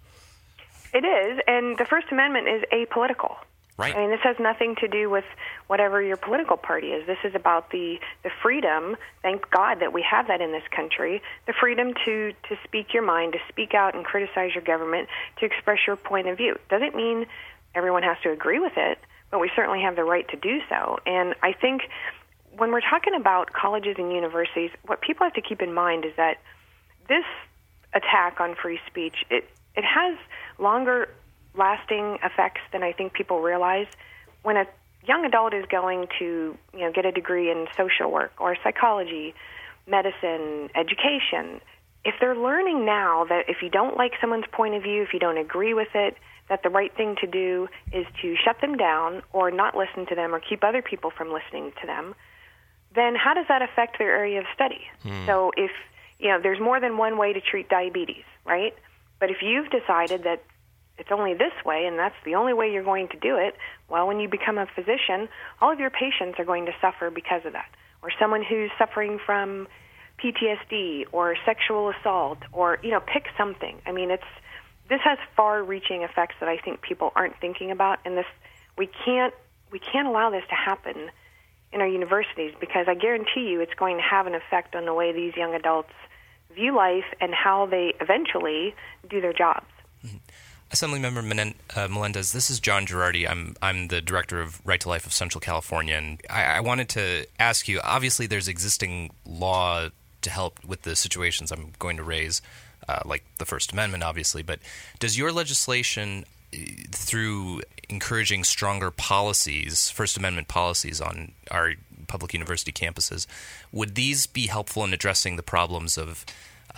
It 0.92 1.04
is, 1.04 1.38
and 1.46 1.78
the 1.78 1.84
First 1.84 2.08
Amendment 2.10 2.48
is 2.48 2.62
apolitical. 2.72 3.36
Right. 3.78 3.96
I 3.96 4.00
mean, 4.00 4.10
this 4.10 4.20
has 4.22 4.36
nothing 4.38 4.76
to 4.80 4.88
do 4.88 5.08
with 5.08 5.24
whatever 5.66 6.02
your 6.02 6.18
political 6.18 6.56
party 6.56 6.88
is. 6.88 7.06
This 7.06 7.18
is 7.24 7.34
about 7.34 7.70
the 7.70 7.98
the 8.22 8.30
freedom. 8.42 8.96
Thank 9.22 9.50
God 9.50 9.80
that 9.80 9.92
we 9.92 10.02
have 10.02 10.28
that 10.28 10.40
in 10.40 10.52
this 10.52 10.62
country. 10.70 11.22
The 11.46 11.54
freedom 11.58 11.94
to 12.04 12.32
to 12.48 12.56
speak 12.64 12.92
your 12.92 13.02
mind, 13.02 13.32
to 13.32 13.38
speak 13.48 13.74
out 13.74 13.94
and 13.94 14.04
criticize 14.04 14.54
your 14.54 14.62
government, 14.62 15.08
to 15.38 15.46
express 15.46 15.78
your 15.86 15.96
point 15.96 16.28
of 16.28 16.36
view. 16.36 16.58
Doesn't 16.68 16.94
mean 16.94 17.26
everyone 17.74 18.02
has 18.02 18.18
to 18.24 18.30
agree 18.30 18.58
with 18.58 18.74
it, 18.76 18.98
but 19.30 19.40
we 19.40 19.50
certainly 19.56 19.80
have 19.80 19.96
the 19.96 20.04
right 20.04 20.28
to 20.28 20.36
do 20.36 20.60
so. 20.68 20.98
And 21.06 21.34
I 21.42 21.54
think 21.54 21.82
when 22.56 22.72
we're 22.72 22.82
talking 22.82 23.14
about 23.14 23.52
colleges 23.54 23.96
and 23.98 24.12
universities, 24.12 24.70
what 24.84 25.00
people 25.00 25.24
have 25.24 25.34
to 25.34 25.42
keep 25.42 25.62
in 25.62 25.72
mind 25.72 26.04
is 26.04 26.12
that 26.16 26.36
this 27.08 27.24
attack 27.94 28.40
on 28.40 28.54
free 28.54 28.80
speech 28.86 29.24
it 29.30 29.48
it 29.74 29.84
has 29.84 30.18
longer 30.58 31.08
lasting 31.54 32.18
effects 32.22 32.60
than 32.72 32.82
I 32.82 32.92
think 32.92 33.12
people 33.12 33.40
realize. 33.40 33.86
When 34.42 34.56
a 34.56 34.66
young 35.06 35.24
adult 35.24 35.54
is 35.54 35.64
going 35.70 36.08
to, 36.18 36.56
you 36.72 36.80
know, 36.80 36.92
get 36.92 37.06
a 37.06 37.12
degree 37.12 37.50
in 37.50 37.66
social 37.76 38.10
work 38.10 38.32
or 38.38 38.56
psychology, 38.62 39.34
medicine, 39.86 40.70
education, 40.74 41.60
if 42.04 42.14
they're 42.20 42.36
learning 42.36 42.84
now 42.84 43.24
that 43.28 43.44
if 43.48 43.62
you 43.62 43.68
don't 43.68 43.96
like 43.96 44.12
someone's 44.20 44.46
point 44.50 44.74
of 44.74 44.82
view, 44.82 45.02
if 45.02 45.12
you 45.12 45.20
don't 45.20 45.38
agree 45.38 45.74
with 45.74 45.94
it, 45.94 46.16
that 46.48 46.62
the 46.62 46.70
right 46.70 46.94
thing 46.96 47.16
to 47.20 47.26
do 47.26 47.68
is 47.92 48.06
to 48.20 48.34
shut 48.44 48.60
them 48.60 48.76
down 48.76 49.22
or 49.32 49.50
not 49.50 49.76
listen 49.76 50.06
to 50.06 50.14
them 50.14 50.34
or 50.34 50.40
keep 50.40 50.64
other 50.64 50.82
people 50.82 51.10
from 51.10 51.32
listening 51.32 51.72
to 51.80 51.86
them, 51.86 52.14
then 52.94 53.14
how 53.14 53.32
does 53.32 53.46
that 53.48 53.62
affect 53.62 53.98
their 53.98 54.14
area 54.14 54.40
of 54.40 54.46
study? 54.54 54.80
Hmm. 55.02 55.26
So 55.26 55.52
if 55.56 55.70
you 56.22 56.28
know, 56.28 56.40
there's 56.40 56.60
more 56.60 56.78
than 56.80 56.96
one 56.96 57.18
way 57.18 57.32
to 57.32 57.40
treat 57.40 57.68
diabetes, 57.68 58.24
right? 58.44 58.74
But 59.18 59.30
if 59.30 59.38
you've 59.42 59.68
decided 59.70 60.22
that 60.22 60.42
it's 61.02 61.10
only 61.10 61.34
this 61.34 61.52
way 61.66 61.84
and 61.86 61.98
that's 61.98 62.14
the 62.24 62.36
only 62.36 62.52
way 62.52 62.72
you're 62.72 62.84
going 62.84 63.08
to 63.08 63.18
do 63.18 63.36
it, 63.36 63.56
well, 63.90 64.06
when 64.06 64.20
you 64.20 64.28
become 64.28 64.56
a 64.56 64.66
physician, 64.66 65.28
all 65.60 65.72
of 65.72 65.80
your 65.80 65.90
patients 65.90 66.38
are 66.38 66.44
going 66.44 66.66
to 66.66 66.72
suffer 66.80 67.10
because 67.10 67.44
of 67.44 67.54
that. 67.54 67.68
Or 68.02 68.10
someone 68.20 68.44
who's 68.44 68.70
suffering 68.78 69.18
from 69.26 69.66
PTSD 70.22 71.06
or 71.10 71.34
sexual 71.44 71.90
assault 71.90 72.38
or, 72.52 72.78
you 72.84 72.92
know, 72.92 73.00
pick 73.00 73.26
something. 73.36 73.82
I 73.84 73.90
mean, 73.90 74.12
it's 74.12 74.30
this 74.88 75.00
has 75.02 75.18
far-reaching 75.36 76.02
effects 76.02 76.36
that 76.38 76.48
I 76.48 76.56
think 76.56 76.82
people 76.82 77.10
aren't 77.16 77.36
thinking 77.40 77.72
about 77.72 77.98
and 78.04 78.16
this 78.16 78.26
we 78.78 78.88
can't 79.04 79.34
we 79.72 79.80
can't 79.80 80.06
allow 80.06 80.30
this 80.30 80.44
to 80.50 80.54
happen 80.54 81.10
in 81.72 81.80
our 81.80 81.88
universities 81.88 82.54
because 82.60 82.86
I 82.86 82.94
guarantee 82.94 83.50
you 83.50 83.60
it's 83.60 83.74
going 83.74 83.96
to 83.96 84.02
have 84.02 84.28
an 84.28 84.34
effect 84.36 84.76
on 84.76 84.84
the 84.84 84.94
way 84.94 85.10
these 85.12 85.34
young 85.34 85.54
adults 85.54 85.94
view 86.54 86.76
life 86.76 87.06
and 87.20 87.34
how 87.34 87.66
they 87.66 87.94
eventually 88.00 88.74
do 89.10 89.20
their 89.20 89.32
jobs. 89.32 89.66
Mm-hmm. 90.04 90.18
Assemblymember 90.72 91.54
uh, 91.76 91.88
Melendez, 91.88 92.32
this 92.32 92.48
is 92.48 92.58
John 92.58 92.86
Gerardi. 92.86 93.28
I'm 93.28 93.54
I'm 93.60 93.88
the 93.88 94.00
director 94.00 94.40
of 94.40 94.64
Right 94.66 94.80
to 94.80 94.88
Life 94.88 95.04
of 95.04 95.12
Central 95.12 95.40
California, 95.40 95.94
and 95.94 96.20
I, 96.30 96.44
I 96.44 96.60
wanted 96.60 96.88
to 96.90 97.26
ask 97.38 97.68
you. 97.68 97.80
Obviously, 97.84 98.26
there's 98.26 98.48
existing 98.48 99.10
law 99.26 99.90
to 100.22 100.30
help 100.30 100.64
with 100.64 100.82
the 100.82 100.96
situations 100.96 101.52
I'm 101.52 101.72
going 101.78 101.98
to 101.98 102.02
raise, 102.02 102.40
uh, 102.88 103.00
like 103.04 103.22
the 103.38 103.44
First 103.44 103.72
Amendment, 103.72 104.02
obviously. 104.02 104.42
But 104.42 104.60
does 104.98 105.18
your 105.18 105.30
legislation, 105.30 106.24
uh, 106.54 106.58
through 106.90 107.60
encouraging 107.90 108.42
stronger 108.42 108.90
policies, 108.90 109.90
First 109.90 110.16
Amendment 110.16 110.48
policies 110.48 111.02
on 111.02 111.32
our 111.50 111.74
public 112.06 112.32
university 112.32 112.72
campuses, 112.72 113.26
would 113.72 113.94
these 113.94 114.26
be 114.26 114.46
helpful 114.46 114.84
in 114.84 114.94
addressing 114.94 115.36
the 115.36 115.42
problems 115.42 115.98
of 115.98 116.24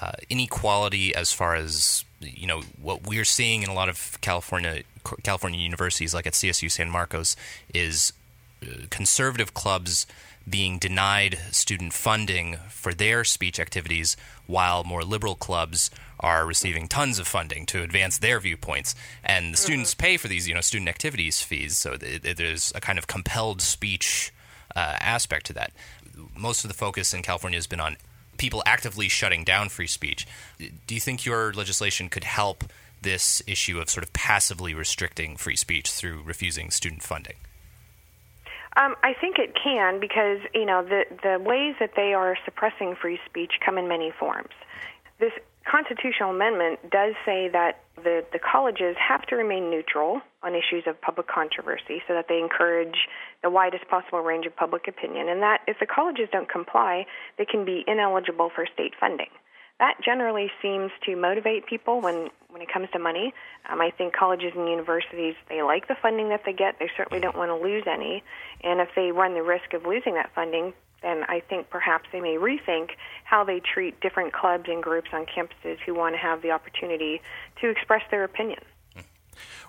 uh, 0.02 0.12
inequality 0.28 1.14
as 1.14 1.32
far 1.32 1.54
as 1.54 2.04
you 2.24 2.46
know 2.46 2.62
what 2.80 3.06
we're 3.06 3.24
seeing 3.24 3.62
in 3.62 3.68
a 3.68 3.74
lot 3.74 3.88
of 3.88 4.18
California 4.20 4.82
California 5.22 5.60
universities, 5.60 6.14
like 6.14 6.26
at 6.26 6.32
CSU 6.32 6.70
San 6.70 6.90
Marcos, 6.90 7.36
is 7.72 8.12
uh, 8.62 8.86
conservative 8.90 9.54
clubs 9.54 10.06
being 10.48 10.78
denied 10.78 11.38
student 11.50 11.92
funding 11.92 12.56
for 12.68 12.92
their 12.92 13.24
speech 13.24 13.58
activities, 13.58 14.16
while 14.46 14.84
more 14.84 15.02
liberal 15.02 15.34
clubs 15.34 15.90
are 16.20 16.46
receiving 16.46 16.86
tons 16.86 17.18
of 17.18 17.26
funding 17.26 17.66
to 17.66 17.82
advance 17.82 18.18
their 18.18 18.40
viewpoints. 18.40 18.94
And 19.22 19.54
the 19.54 19.58
students 19.58 19.94
mm-hmm. 19.94 20.04
pay 20.04 20.16
for 20.16 20.28
these, 20.28 20.46
you 20.46 20.54
know, 20.54 20.60
student 20.60 20.88
activities 20.88 21.42
fees. 21.42 21.76
So 21.76 21.94
it, 21.94 22.24
it, 22.24 22.36
there's 22.36 22.72
a 22.74 22.80
kind 22.80 22.98
of 22.98 23.06
compelled 23.06 23.62
speech 23.62 24.32
uh, 24.76 24.96
aspect 25.00 25.46
to 25.46 25.52
that. 25.54 25.72
Most 26.36 26.64
of 26.64 26.68
the 26.68 26.74
focus 26.74 27.12
in 27.14 27.22
California 27.22 27.56
has 27.56 27.66
been 27.66 27.80
on 27.80 27.96
people 28.36 28.62
actively 28.66 29.08
shutting 29.08 29.44
down 29.44 29.68
free 29.68 29.86
speech. 29.86 30.26
Do 30.58 30.94
you 30.94 31.00
think 31.00 31.24
your 31.24 31.52
legislation 31.52 32.08
could 32.08 32.24
help 32.24 32.64
this 33.02 33.42
issue 33.46 33.78
of 33.78 33.90
sort 33.90 34.04
of 34.04 34.12
passively 34.12 34.74
restricting 34.74 35.36
free 35.36 35.56
speech 35.56 35.90
through 35.90 36.22
refusing 36.22 36.70
student 36.70 37.02
funding? 37.02 37.36
Um, 38.76 38.96
I 39.04 39.14
think 39.14 39.38
it 39.38 39.54
can 39.54 40.00
because 40.00 40.40
you 40.52 40.64
know 40.64 40.82
the 40.82 41.04
the 41.22 41.38
ways 41.38 41.76
that 41.78 41.92
they 41.94 42.12
are 42.12 42.36
suppressing 42.44 42.96
free 42.96 43.20
speech 43.26 43.52
come 43.64 43.78
in 43.78 43.86
many 43.86 44.10
forms. 44.10 44.50
This 45.20 45.32
constitutional 45.70 46.30
amendment 46.30 46.78
does 46.90 47.14
say 47.24 47.48
that 47.48 47.80
the, 47.96 48.24
the 48.32 48.38
colleges 48.38 48.96
have 48.98 49.22
to 49.26 49.36
remain 49.36 49.70
neutral 49.70 50.20
on 50.42 50.54
issues 50.54 50.84
of 50.86 51.00
public 51.00 51.26
controversy 51.26 52.02
so 52.06 52.14
that 52.14 52.26
they 52.28 52.38
encourage 52.38 53.08
the 53.42 53.50
widest 53.50 53.88
possible 53.88 54.20
range 54.20 54.46
of 54.46 54.54
public 54.54 54.88
opinion, 54.88 55.28
and 55.28 55.42
that 55.42 55.60
if 55.66 55.78
the 55.80 55.86
colleges 55.86 56.28
don't 56.30 56.48
comply, 56.50 57.06
they 57.38 57.44
can 57.44 57.64
be 57.64 57.84
ineligible 57.86 58.50
for 58.54 58.66
state 58.72 58.92
funding. 58.98 59.30
that 59.80 59.94
generally 60.04 60.50
seems 60.62 60.90
to 61.04 61.16
motivate 61.16 61.66
people 61.66 62.00
when 62.00 62.28
when 62.48 62.62
it 62.62 62.72
comes 62.72 62.88
to 62.92 62.98
money. 63.00 63.34
Um, 63.68 63.80
I 63.80 63.90
think 63.90 64.14
colleges 64.14 64.52
and 64.54 64.68
universities 64.68 65.34
they 65.48 65.62
like 65.62 65.88
the 65.88 65.96
funding 66.00 66.28
that 66.28 66.42
they 66.46 66.52
get. 66.52 66.78
They 66.78 66.90
certainly 66.96 67.20
don't 67.20 67.36
want 67.36 67.50
to 67.50 67.56
lose 67.56 67.84
any, 67.90 68.22
and 68.62 68.80
if 68.80 68.88
they 68.94 69.10
run 69.10 69.34
the 69.34 69.42
risk 69.42 69.74
of 69.74 69.84
losing 69.84 70.14
that 70.14 70.30
funding, 70.34 70.72
then 71.04 71.24
I 71.28 71.40
think 71.40 71.70
perhaps 71.70 72.08
they 72.12 72.20
may 72.20 72.36
rethink 72.36 72.90
how 73.24 73.44
they 73.44 73.60
treat 73.60 74.00
different 74.00 74.32
clubs 74.32 74.64
and 74.68 74.82
groups 74.82 75.10
on 75.12 75.26
campuses 75.26 75.78
who 75.84 75.94
want 75.94 76.14
to 76.14 76.18
have 76.18 76.42
the 76.42 76.50
opportunity 76.50 77.20
to 77.60 77.68
express 77.68 78.02
their 78.10 78.24
opinion. 78.24 78.60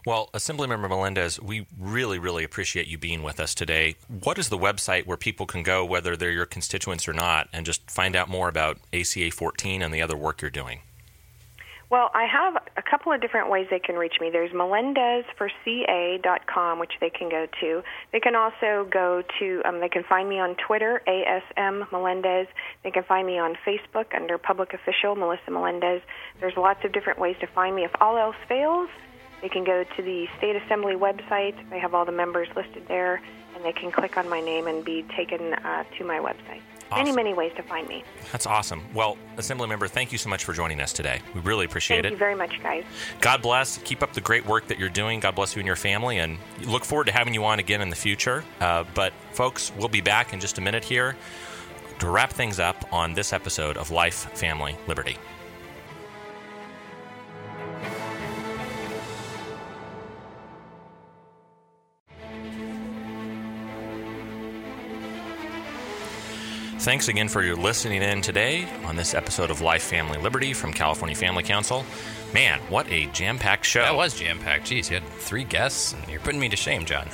Well, 0.06 0.30
Assemblymember 0.34 0.88
Melendez, 0.88 1.42
we 1.42 1.66
really, 1.80 2.20
really 2.20 2.44
appreciate 2.44 2.88
you 2.88 3.00
being 3.00 3.24
with 3.24 3.40
us 3.40 3.56
today. 3.56 3.96
What 4.08 4.38
is 4.38 4.50
the 4.50 4.58
website 4.58 5.08
where 5.08 5.18
people 5.18 5.48
can 5.48 5.64
go, 5.64 5.84
whether 5.84 6.16
they're 6.16 6.32
your 6.32 6.46
constituents 6.46 7.08
or 7.08 7.14
not, 7.14 7.50
and 7.52 7.66
just 7.66 7.90
find 7.90 8.16
out 8.16 8.30
more 8.30 8.48
about 8.48 8.78
ACA 8.94 9.32
14 9.32 9.82
and 9.82 9.92
the 9.92 10.04
other 10.04 10.16
work 10.16 10.44
you're 10.44 10.52
doing? 10.52 10.82
Well, 11.92 12.10
I 12.16 12.26
have 12.26 12.56
a 12.78 12.82
couple 12.82 13.14
of 13.14 13.22
different 13.22 13.52
ways 13.52 13.68
they 13.70 13.78
can 13.80 13.96
reach 13.96 14.16
me. 14.20 14.32
There's 14.32 14.52
melendezforca.com, 14.52 16.80
which 16.80 16.94
they 17.00 17.12
can 17.12 17.30
go 17.30 17.46
to. 17.62 17.84
They 18.12 18.20
can 18.20 18.36
also 18.36 18.88
go 18.90 19.22
to, 19.40 19.62
um, 19.66 19.82
they 19.82 19.90
can 19.90 20.04
find 20.04 20.28
me 20.28 20.40
on 20.40 20.56
Twitter, 20.56 21.04
ASM 21.08 21.86
Melendez. 21.92 22.48
They 22.84 22.90
can 22.90 23.04
find 23.04 23.28
me 23.28 23.38
on 23.38 23.56
Facebook 23.66 24.16
under 24.16 24.40
Public 24.40 24.74
Official, 24.74 25.16
Melissa 25.16 25.52
Melendez. 25.52 26.02
There's 26.40 26.58
lots 26.58 26.84
of 26.84 26.92
different 26.92 27.20
ways 27.20 27.36
to 27.42 27.48
find 27.48 27.76
me. 27.76 27.84
If 27.84 27.92
all 28.02 28.18
else 28.18 28.36
fails, 28.48 28.90
they 29.44 29.50
can 29.50 29.64
go 29.64 29.84
to 29.84 30.02
the 30.02 30.26
State 30.40 30.56
Assembly 30.56 30.96
website. 30.96 31.54
They 31.70 31.78
have 31.80 31.94
all 31.94 32.06
the 32.06 32.12
members 32.12 32.48
listed 32.56 32.88
there, 32.88 33.22
they 33.66 33.74
can 33.74 33.92
click 33.92 34.18
on 34.18 34.30
my 34.30 34.42
name 34.42 34.68
and 34.68 34.86
be 34.86 35.04
taken 35.16 35.54
uh, 35.54 35.84
to 35.98 36.04
my 36.04 36.20
website. 36.20 36.62
Awesome. 36.92 37.06
Many, 37.06 37.16
many 37.16 37.34
ways 37.34 37.52
to 37.56 37.64
find 37.64 37.88
me. 37.88 38.04
That's 38.32 38.46
awesome. 38.46 38.84
Well, 38.94 39.18
Assembly 39.38 39.68
member, 39.68 39.88
thank 39.88 40.12
you 40.12 40.20
so 40.20 40.30
much 40.30 40.44
for 40.44 40.54
joining 40.54 40.80
us 40.80 40.94
today. 40.94 41.20
We 41.34 41.42
really 41.42 41.66
appreciate 41.66 42.04
thank 42.04 42.06
it. 42.06 42.10
Thank 42.10 42.14
you 42.14 42.20
very 42.20 42.36
much, 42.36 42.62
guys. 42.62 42.84
God 43.22 43.42
bless. 43.42 43.80
Keep 43.80 44.04
up 44.04 44.14
the 44.14 44.22
great 44.22 44.46
work 44.46 44.68
that 44.68 44.78
you're 44.78 44.90
doing. 44.90 45.20
God 45.20 45.34
bless 45.34 45.56
you 45.56 45.62
and 45.62 45.68
your 45.68 45.76
family, 45.76 46.20
and 46.20 46.38
look 46.64 46.86
forward 46.86 47.06
to 47.06 47.12
having 47.12 47.34
you 47.34 47.44
on 47.44 47.58
again 47.58 47.82
in 47.82 47.90
the 47.90 47.96
future. 47.96 48.44
Uh, 48.62 48.84
but, 48.94 49.14
folks, 49.32 49.72
we'll 49.78 49.88
be 49.88 50.02
back 50.02 50.32
in 50.32 50.40
just 50.40 50.60
a 50.60 50.62
minute 50.62 50.84
here 50.84 51.16
to 51.98 52.08
wrap 52.08 52.32
things 52.32 52.60
up 52.60 52.86
on 52.94 53.16
this 53.16 53.34
episode 53.34 53.78
of 53.78 53.90
Life, 53.90 54.30
Family, 54.38 54.78
Liberty. 54.88 55.18
Thanks 66.86 67.08
again 67.08 67.30
for 67.30 67.42
your 67.42 67.56
listening 67.56 68.04
in 68.04 68.22
today 68.22 68.68
on 68.84 68.96
this 68.96 69.16
episode 69.16 69.50
of 69.50 69.60
Life, 69.60 69.82
Family, 69.82 70.20
Liberty 70.20 70.54
from 70.54 70.72
California 70.72 71.16
Family 71.16 71.42
Council. 71.42 71.84
Man, 72.32 72.60
what 72.70 72.88
a 72.92 73.08
jam 73.08 73.40
packed 73.40 73.66
show. 73.66 73.82
That 73.82 73.96
was 73.96 74.14
jam 74.14 74.38
packed. 74.38 74.68
Jeez, 74.68 74.92
you 74.92 75.00
had 75.00 75.04
three 75.18 75.46
guests, 75.46 75.94
and 75.94 76.08
you're 76.08 76.20
putting 76.20 76.40
me 76.40 76.48
to 76.48 76.56
shame, 76.56 76.86
John. 76.86 77.10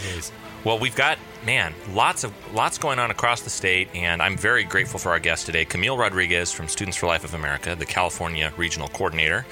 well, 0.64 0.78
we've 0.78 0.96
got, 0.96 1.18
man, 1.44 1.74
lots 1.90 2.24
of 2.24 2.32
lots 2.54 2.78
going 2.78 2.98
on 2.98 3.10
across 3.10 3.42
the 3.42 3.50
state, 3.50 3.90
and 3.94 4.22
I'm 4.22 4.38
very 4.38 4.64
grateful 4.64 4.98
for 4.98 5.10
our 5.10 5.18
guest 5.18 5.44
today, 5.44 5.66
Camille 5.66 5.98
Rodriguez 5.98 6.50
from 6.50 6.66
Students 6.66 6.96
for 6.96 7.06
Life 7.06 7.24
of 7.24 7.34
America, 7.34 7.76
the 7.76 7.84
California 7.84 8.50
Regional 8.56 8.88
Coordinator. 8.88 9.44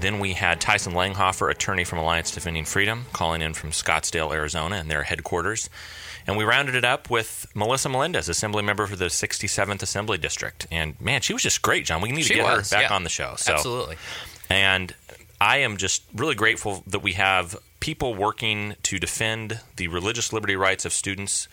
Then 0.00 0.18
we 0.18 0.32
had 0.32 0.62
Tyson 0.62 0.94
Langhofer, 0.94 1.50
attorney 1.50 1.84
from 1.84 1.98
Alliance 1.98 2.30
Defending 2.30 2.64
Freedom, 2.64 3.04
calling 3.12 3.42
in 3.42 3.52
from 3.52 3.68
Scottsdale, 3.68 4.32
Arizona, 4.32 4.76
and 4.76 4.90
their 4.90 5.02
headquarters. 5.02 5.68
And 6.26 6.36
we 6.36 6.44
rounded 6.44 6.74
it 6.74 6.84
up 6.84 7.10
with 7.10 7.46
Melissa 7.54 7.88
Melendez, 7.88 8.28
Assembly 8.28 8.62
member 8.62 8.86
for 8.86 8.96
the 8.96 9.06
67th 9.06 9.82
Assembly 9.82 10.18
District. 10.18 10.66
And 10.70 10.98
man, 11.00 11.20
she 11.20 11.32
was 11.32 11.42
just 11.42 11.60
great, 11.62 11.84
John. 11.84 12.00
We 12.00 12.12
need 12.12 12.22
she 12.22 12.34
to 12.34 12.34
get 12.40 12.44
was, 12.44 12.70
her 12.70 12.76
back 12.76 12.90
yeah. 12.90 12.96
on 12.96 13.04
the 13.04 13.10
show. 13.10 13.34
So. 13.36 13.52
Absolutely. 13.52 13.96
And 14.48 14.94
I 15.40 15.58
am 15.58 15.76
just 15.76 16.04
really 16.14 16.34
grateful 16.34 16.82
that 16.86 17.00
we 17.00 17.12
have 17.12 17.56
people 17.84 18.14
working 18.14 18.74
to 18.82 18.98
defend 18.98 19.60
the 19.76 19.86
religious 19.88 20.32
liberty 20.32 20.56
rights 20.56 20.86
of 20.86 20.92
students, 20.94 21.48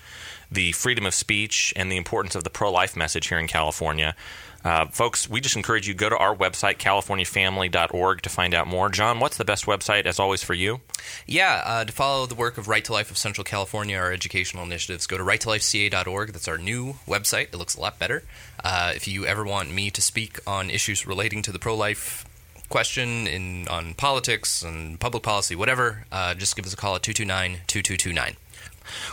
the 0.50 0.72
freedom 0.72 1.06
of 1.06 1.14
speech, 1.14 1.74
and 1.76 1.92
the 1.92 1.98
importance 1.98 2.36
of 2.36 2.46
the 2.46 2.50
pro 2.50 2.72
life 2.72 2.96
message 2.96 3.28
here 3.28 3.38
in 3.38 3.48
California. 3.48 4.16
Uh, 4.64 4.86
folks, 4.86 5.30
we 5.30 5.42
just 5.42 5.58
encourage 5.58 5.90
you 5.90 5.94
go 5.94 6.08
to 6.08 6.16
our 6.16 6.34
website, 6.34 6.78
californiafamily.org, 6.78 8.22
to 8.22 8.30
find 8.30 8.54
out 8.54 8.66
more. 8.66 8.88
John, 8.88 9.20
what's 9.20 9.36
the 9.36 9.44
best 9.44 9.66
website, 9.66 10.06
as 10.06 10.22
always, 10.22 10.42
for 10.42 10.54
you? 10.54 10.80
Yeah, 11.28 11.64
uh, 11.66 11.84
to 11.84 11.92
follow 11.92 12.26
the 12.28 12.36
work 12.36 12.58
of 12.58 12.70
Right 12.70 12.86
to 12.86 12.94
Life 12.94 13.12
of 13.12 13.18
Central 13.18 13.44
California, 13.44 13.98
our 13.98 14.14
educational 14.14 14.64
initiatives, 14.64 15.08
go 15.08 15.18
to 15.18 15.26
righttolifeca.org. 15.26 16.32
That's 16.32 16.48
our 16.48 16.58
new 16.58 16.94
website. 17.06 17.48
It 17.48 17.56
looks 17.56 17.76
a 17.76 17.82
lot 17.82 18.00
better. 18.00 18.24
Uh, 18.64 18.94
if 18.96 19.06
you 19.06 19.26
ever 19.26 19.44
want 19.44 19.70
me 19.70 19.92
to 19.92 20.02
speak 20.02 20.40
on 20.48 20.70
issues 20.70 21.06
relating 21.06 21.42
to 21.42 21.52
the 21.52 21.60
pro 21.60 21.76
life 21.76 22.26
question 22.72 23.28
in 23.28 23.68
on 23.68 23.94
politics 23.94 24.64
and 24.64 25.00
public 25.00 25.22
policy, 25.22 25.56
whatever, 25.56 26.06
uh, 26.12 26.34
just 26.34 26.56
give 26.56 26.66
us 26.66 26.74
a 26.74 26.78
call 26.78 26.96
at 26.96 27.04
229 27.04 27.62
2229. 27.68 28.38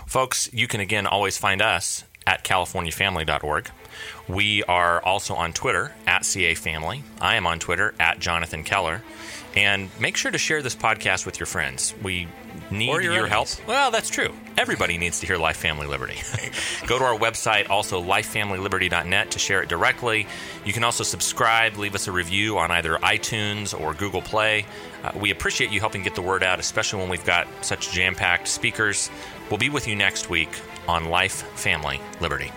Folks, 0.07 0.49
you 0.53 0.67
can 0.67 0.81
again 0.81 1.07
always 1.07 1.37
find 1.37 1.61
us 1.61 2.05
at 2.27 2.45
californiafamily.org. 2.45 3.71
We 4.29 4.63
are 4.65 5.03
also 5.03 5.35
on 5.35 5.53
Twitter 5.53 5.93
at 6.07 6.25
CA 6.25 6.55
Family. 6.55 7.03
I 7.21 7.35
am 7.35 7.47
on 7.47 7.59
Twitter 7.59 7.95
at 7.99 8.21
Jonathan 8.21 8.65
Keller. 8.65 9.03
And 9.57 9.91
make 9.99 10.17
sure 10.17 10.31
to 10.31 10.39
share 10.39 10.63
this 10.63 10.77
podcast 10.77 11.27
with 11.27 11.41
your 11.41 11.47
friends. 11.47 11.95
We 12.03 12.29
need 12.71 13.03
your, 13.03 13.13
your 13.13 13.27
help. 13.27 13.49
Well, 13.67 13.91
that's 13.91 14.11
true. 14.11 14.35
Everybody 14.57 14.99
needs 14.99 15.21
to 15.21 15.27
hear 15.27 15.37
Life 15.37 15.57
Family 15.57 15.87
Liberty. 15.87 16.19
Go 16.87 16.99
to 16.99 17.05
our 17.05 17.17
website, 17.19 17.71
also 17.71 18.03
lifefamilyliberty.net, 18.03 19.31
to 19.31 19.39
share 19.39 19.63
it 19.63 19.69
directly. 19.69 20.27
You 20.65 20.73
can 20.73 20.85
also 20.85 21.05
subscribe, 21.05 21.77
leave 21.77 21.95
us 21.95 22.09
a 22.09 22.13
review 22.13 22.59
on 22.59 22.71
either 22.71 22.97
iTunes 22.97 23.79
or 23.79 23.95
Google 23.95 24.23
Play. 24.23 24.67
Uh, 25.03 25.13
we 25.17 25.31
appreciate 25.31 25.71
you 25.71 25.81
helping 25.81 26.03
get 26.03 26.15
the 26.15 26.23
word 26.23 26.43
out, 26.43 26.59
especially 26.59 27.01
when 27.01 27.09
we've 27.09 27.25
got 27.25 27.47
such 27.63 27.93
jam 27.93 28.15
packed 28.15 28.49
speakers. 28.49 29.11
We'll 29.51 29.59
be 29.59 29.71
with 29.71 29.89
you 29.89 29.97
next 29.97 30.29
week 30.29 30.51
on 30.87 31.07
Life, 31.07 31.43
Family, 31.55 32.01
Liberty. 32.21 32.51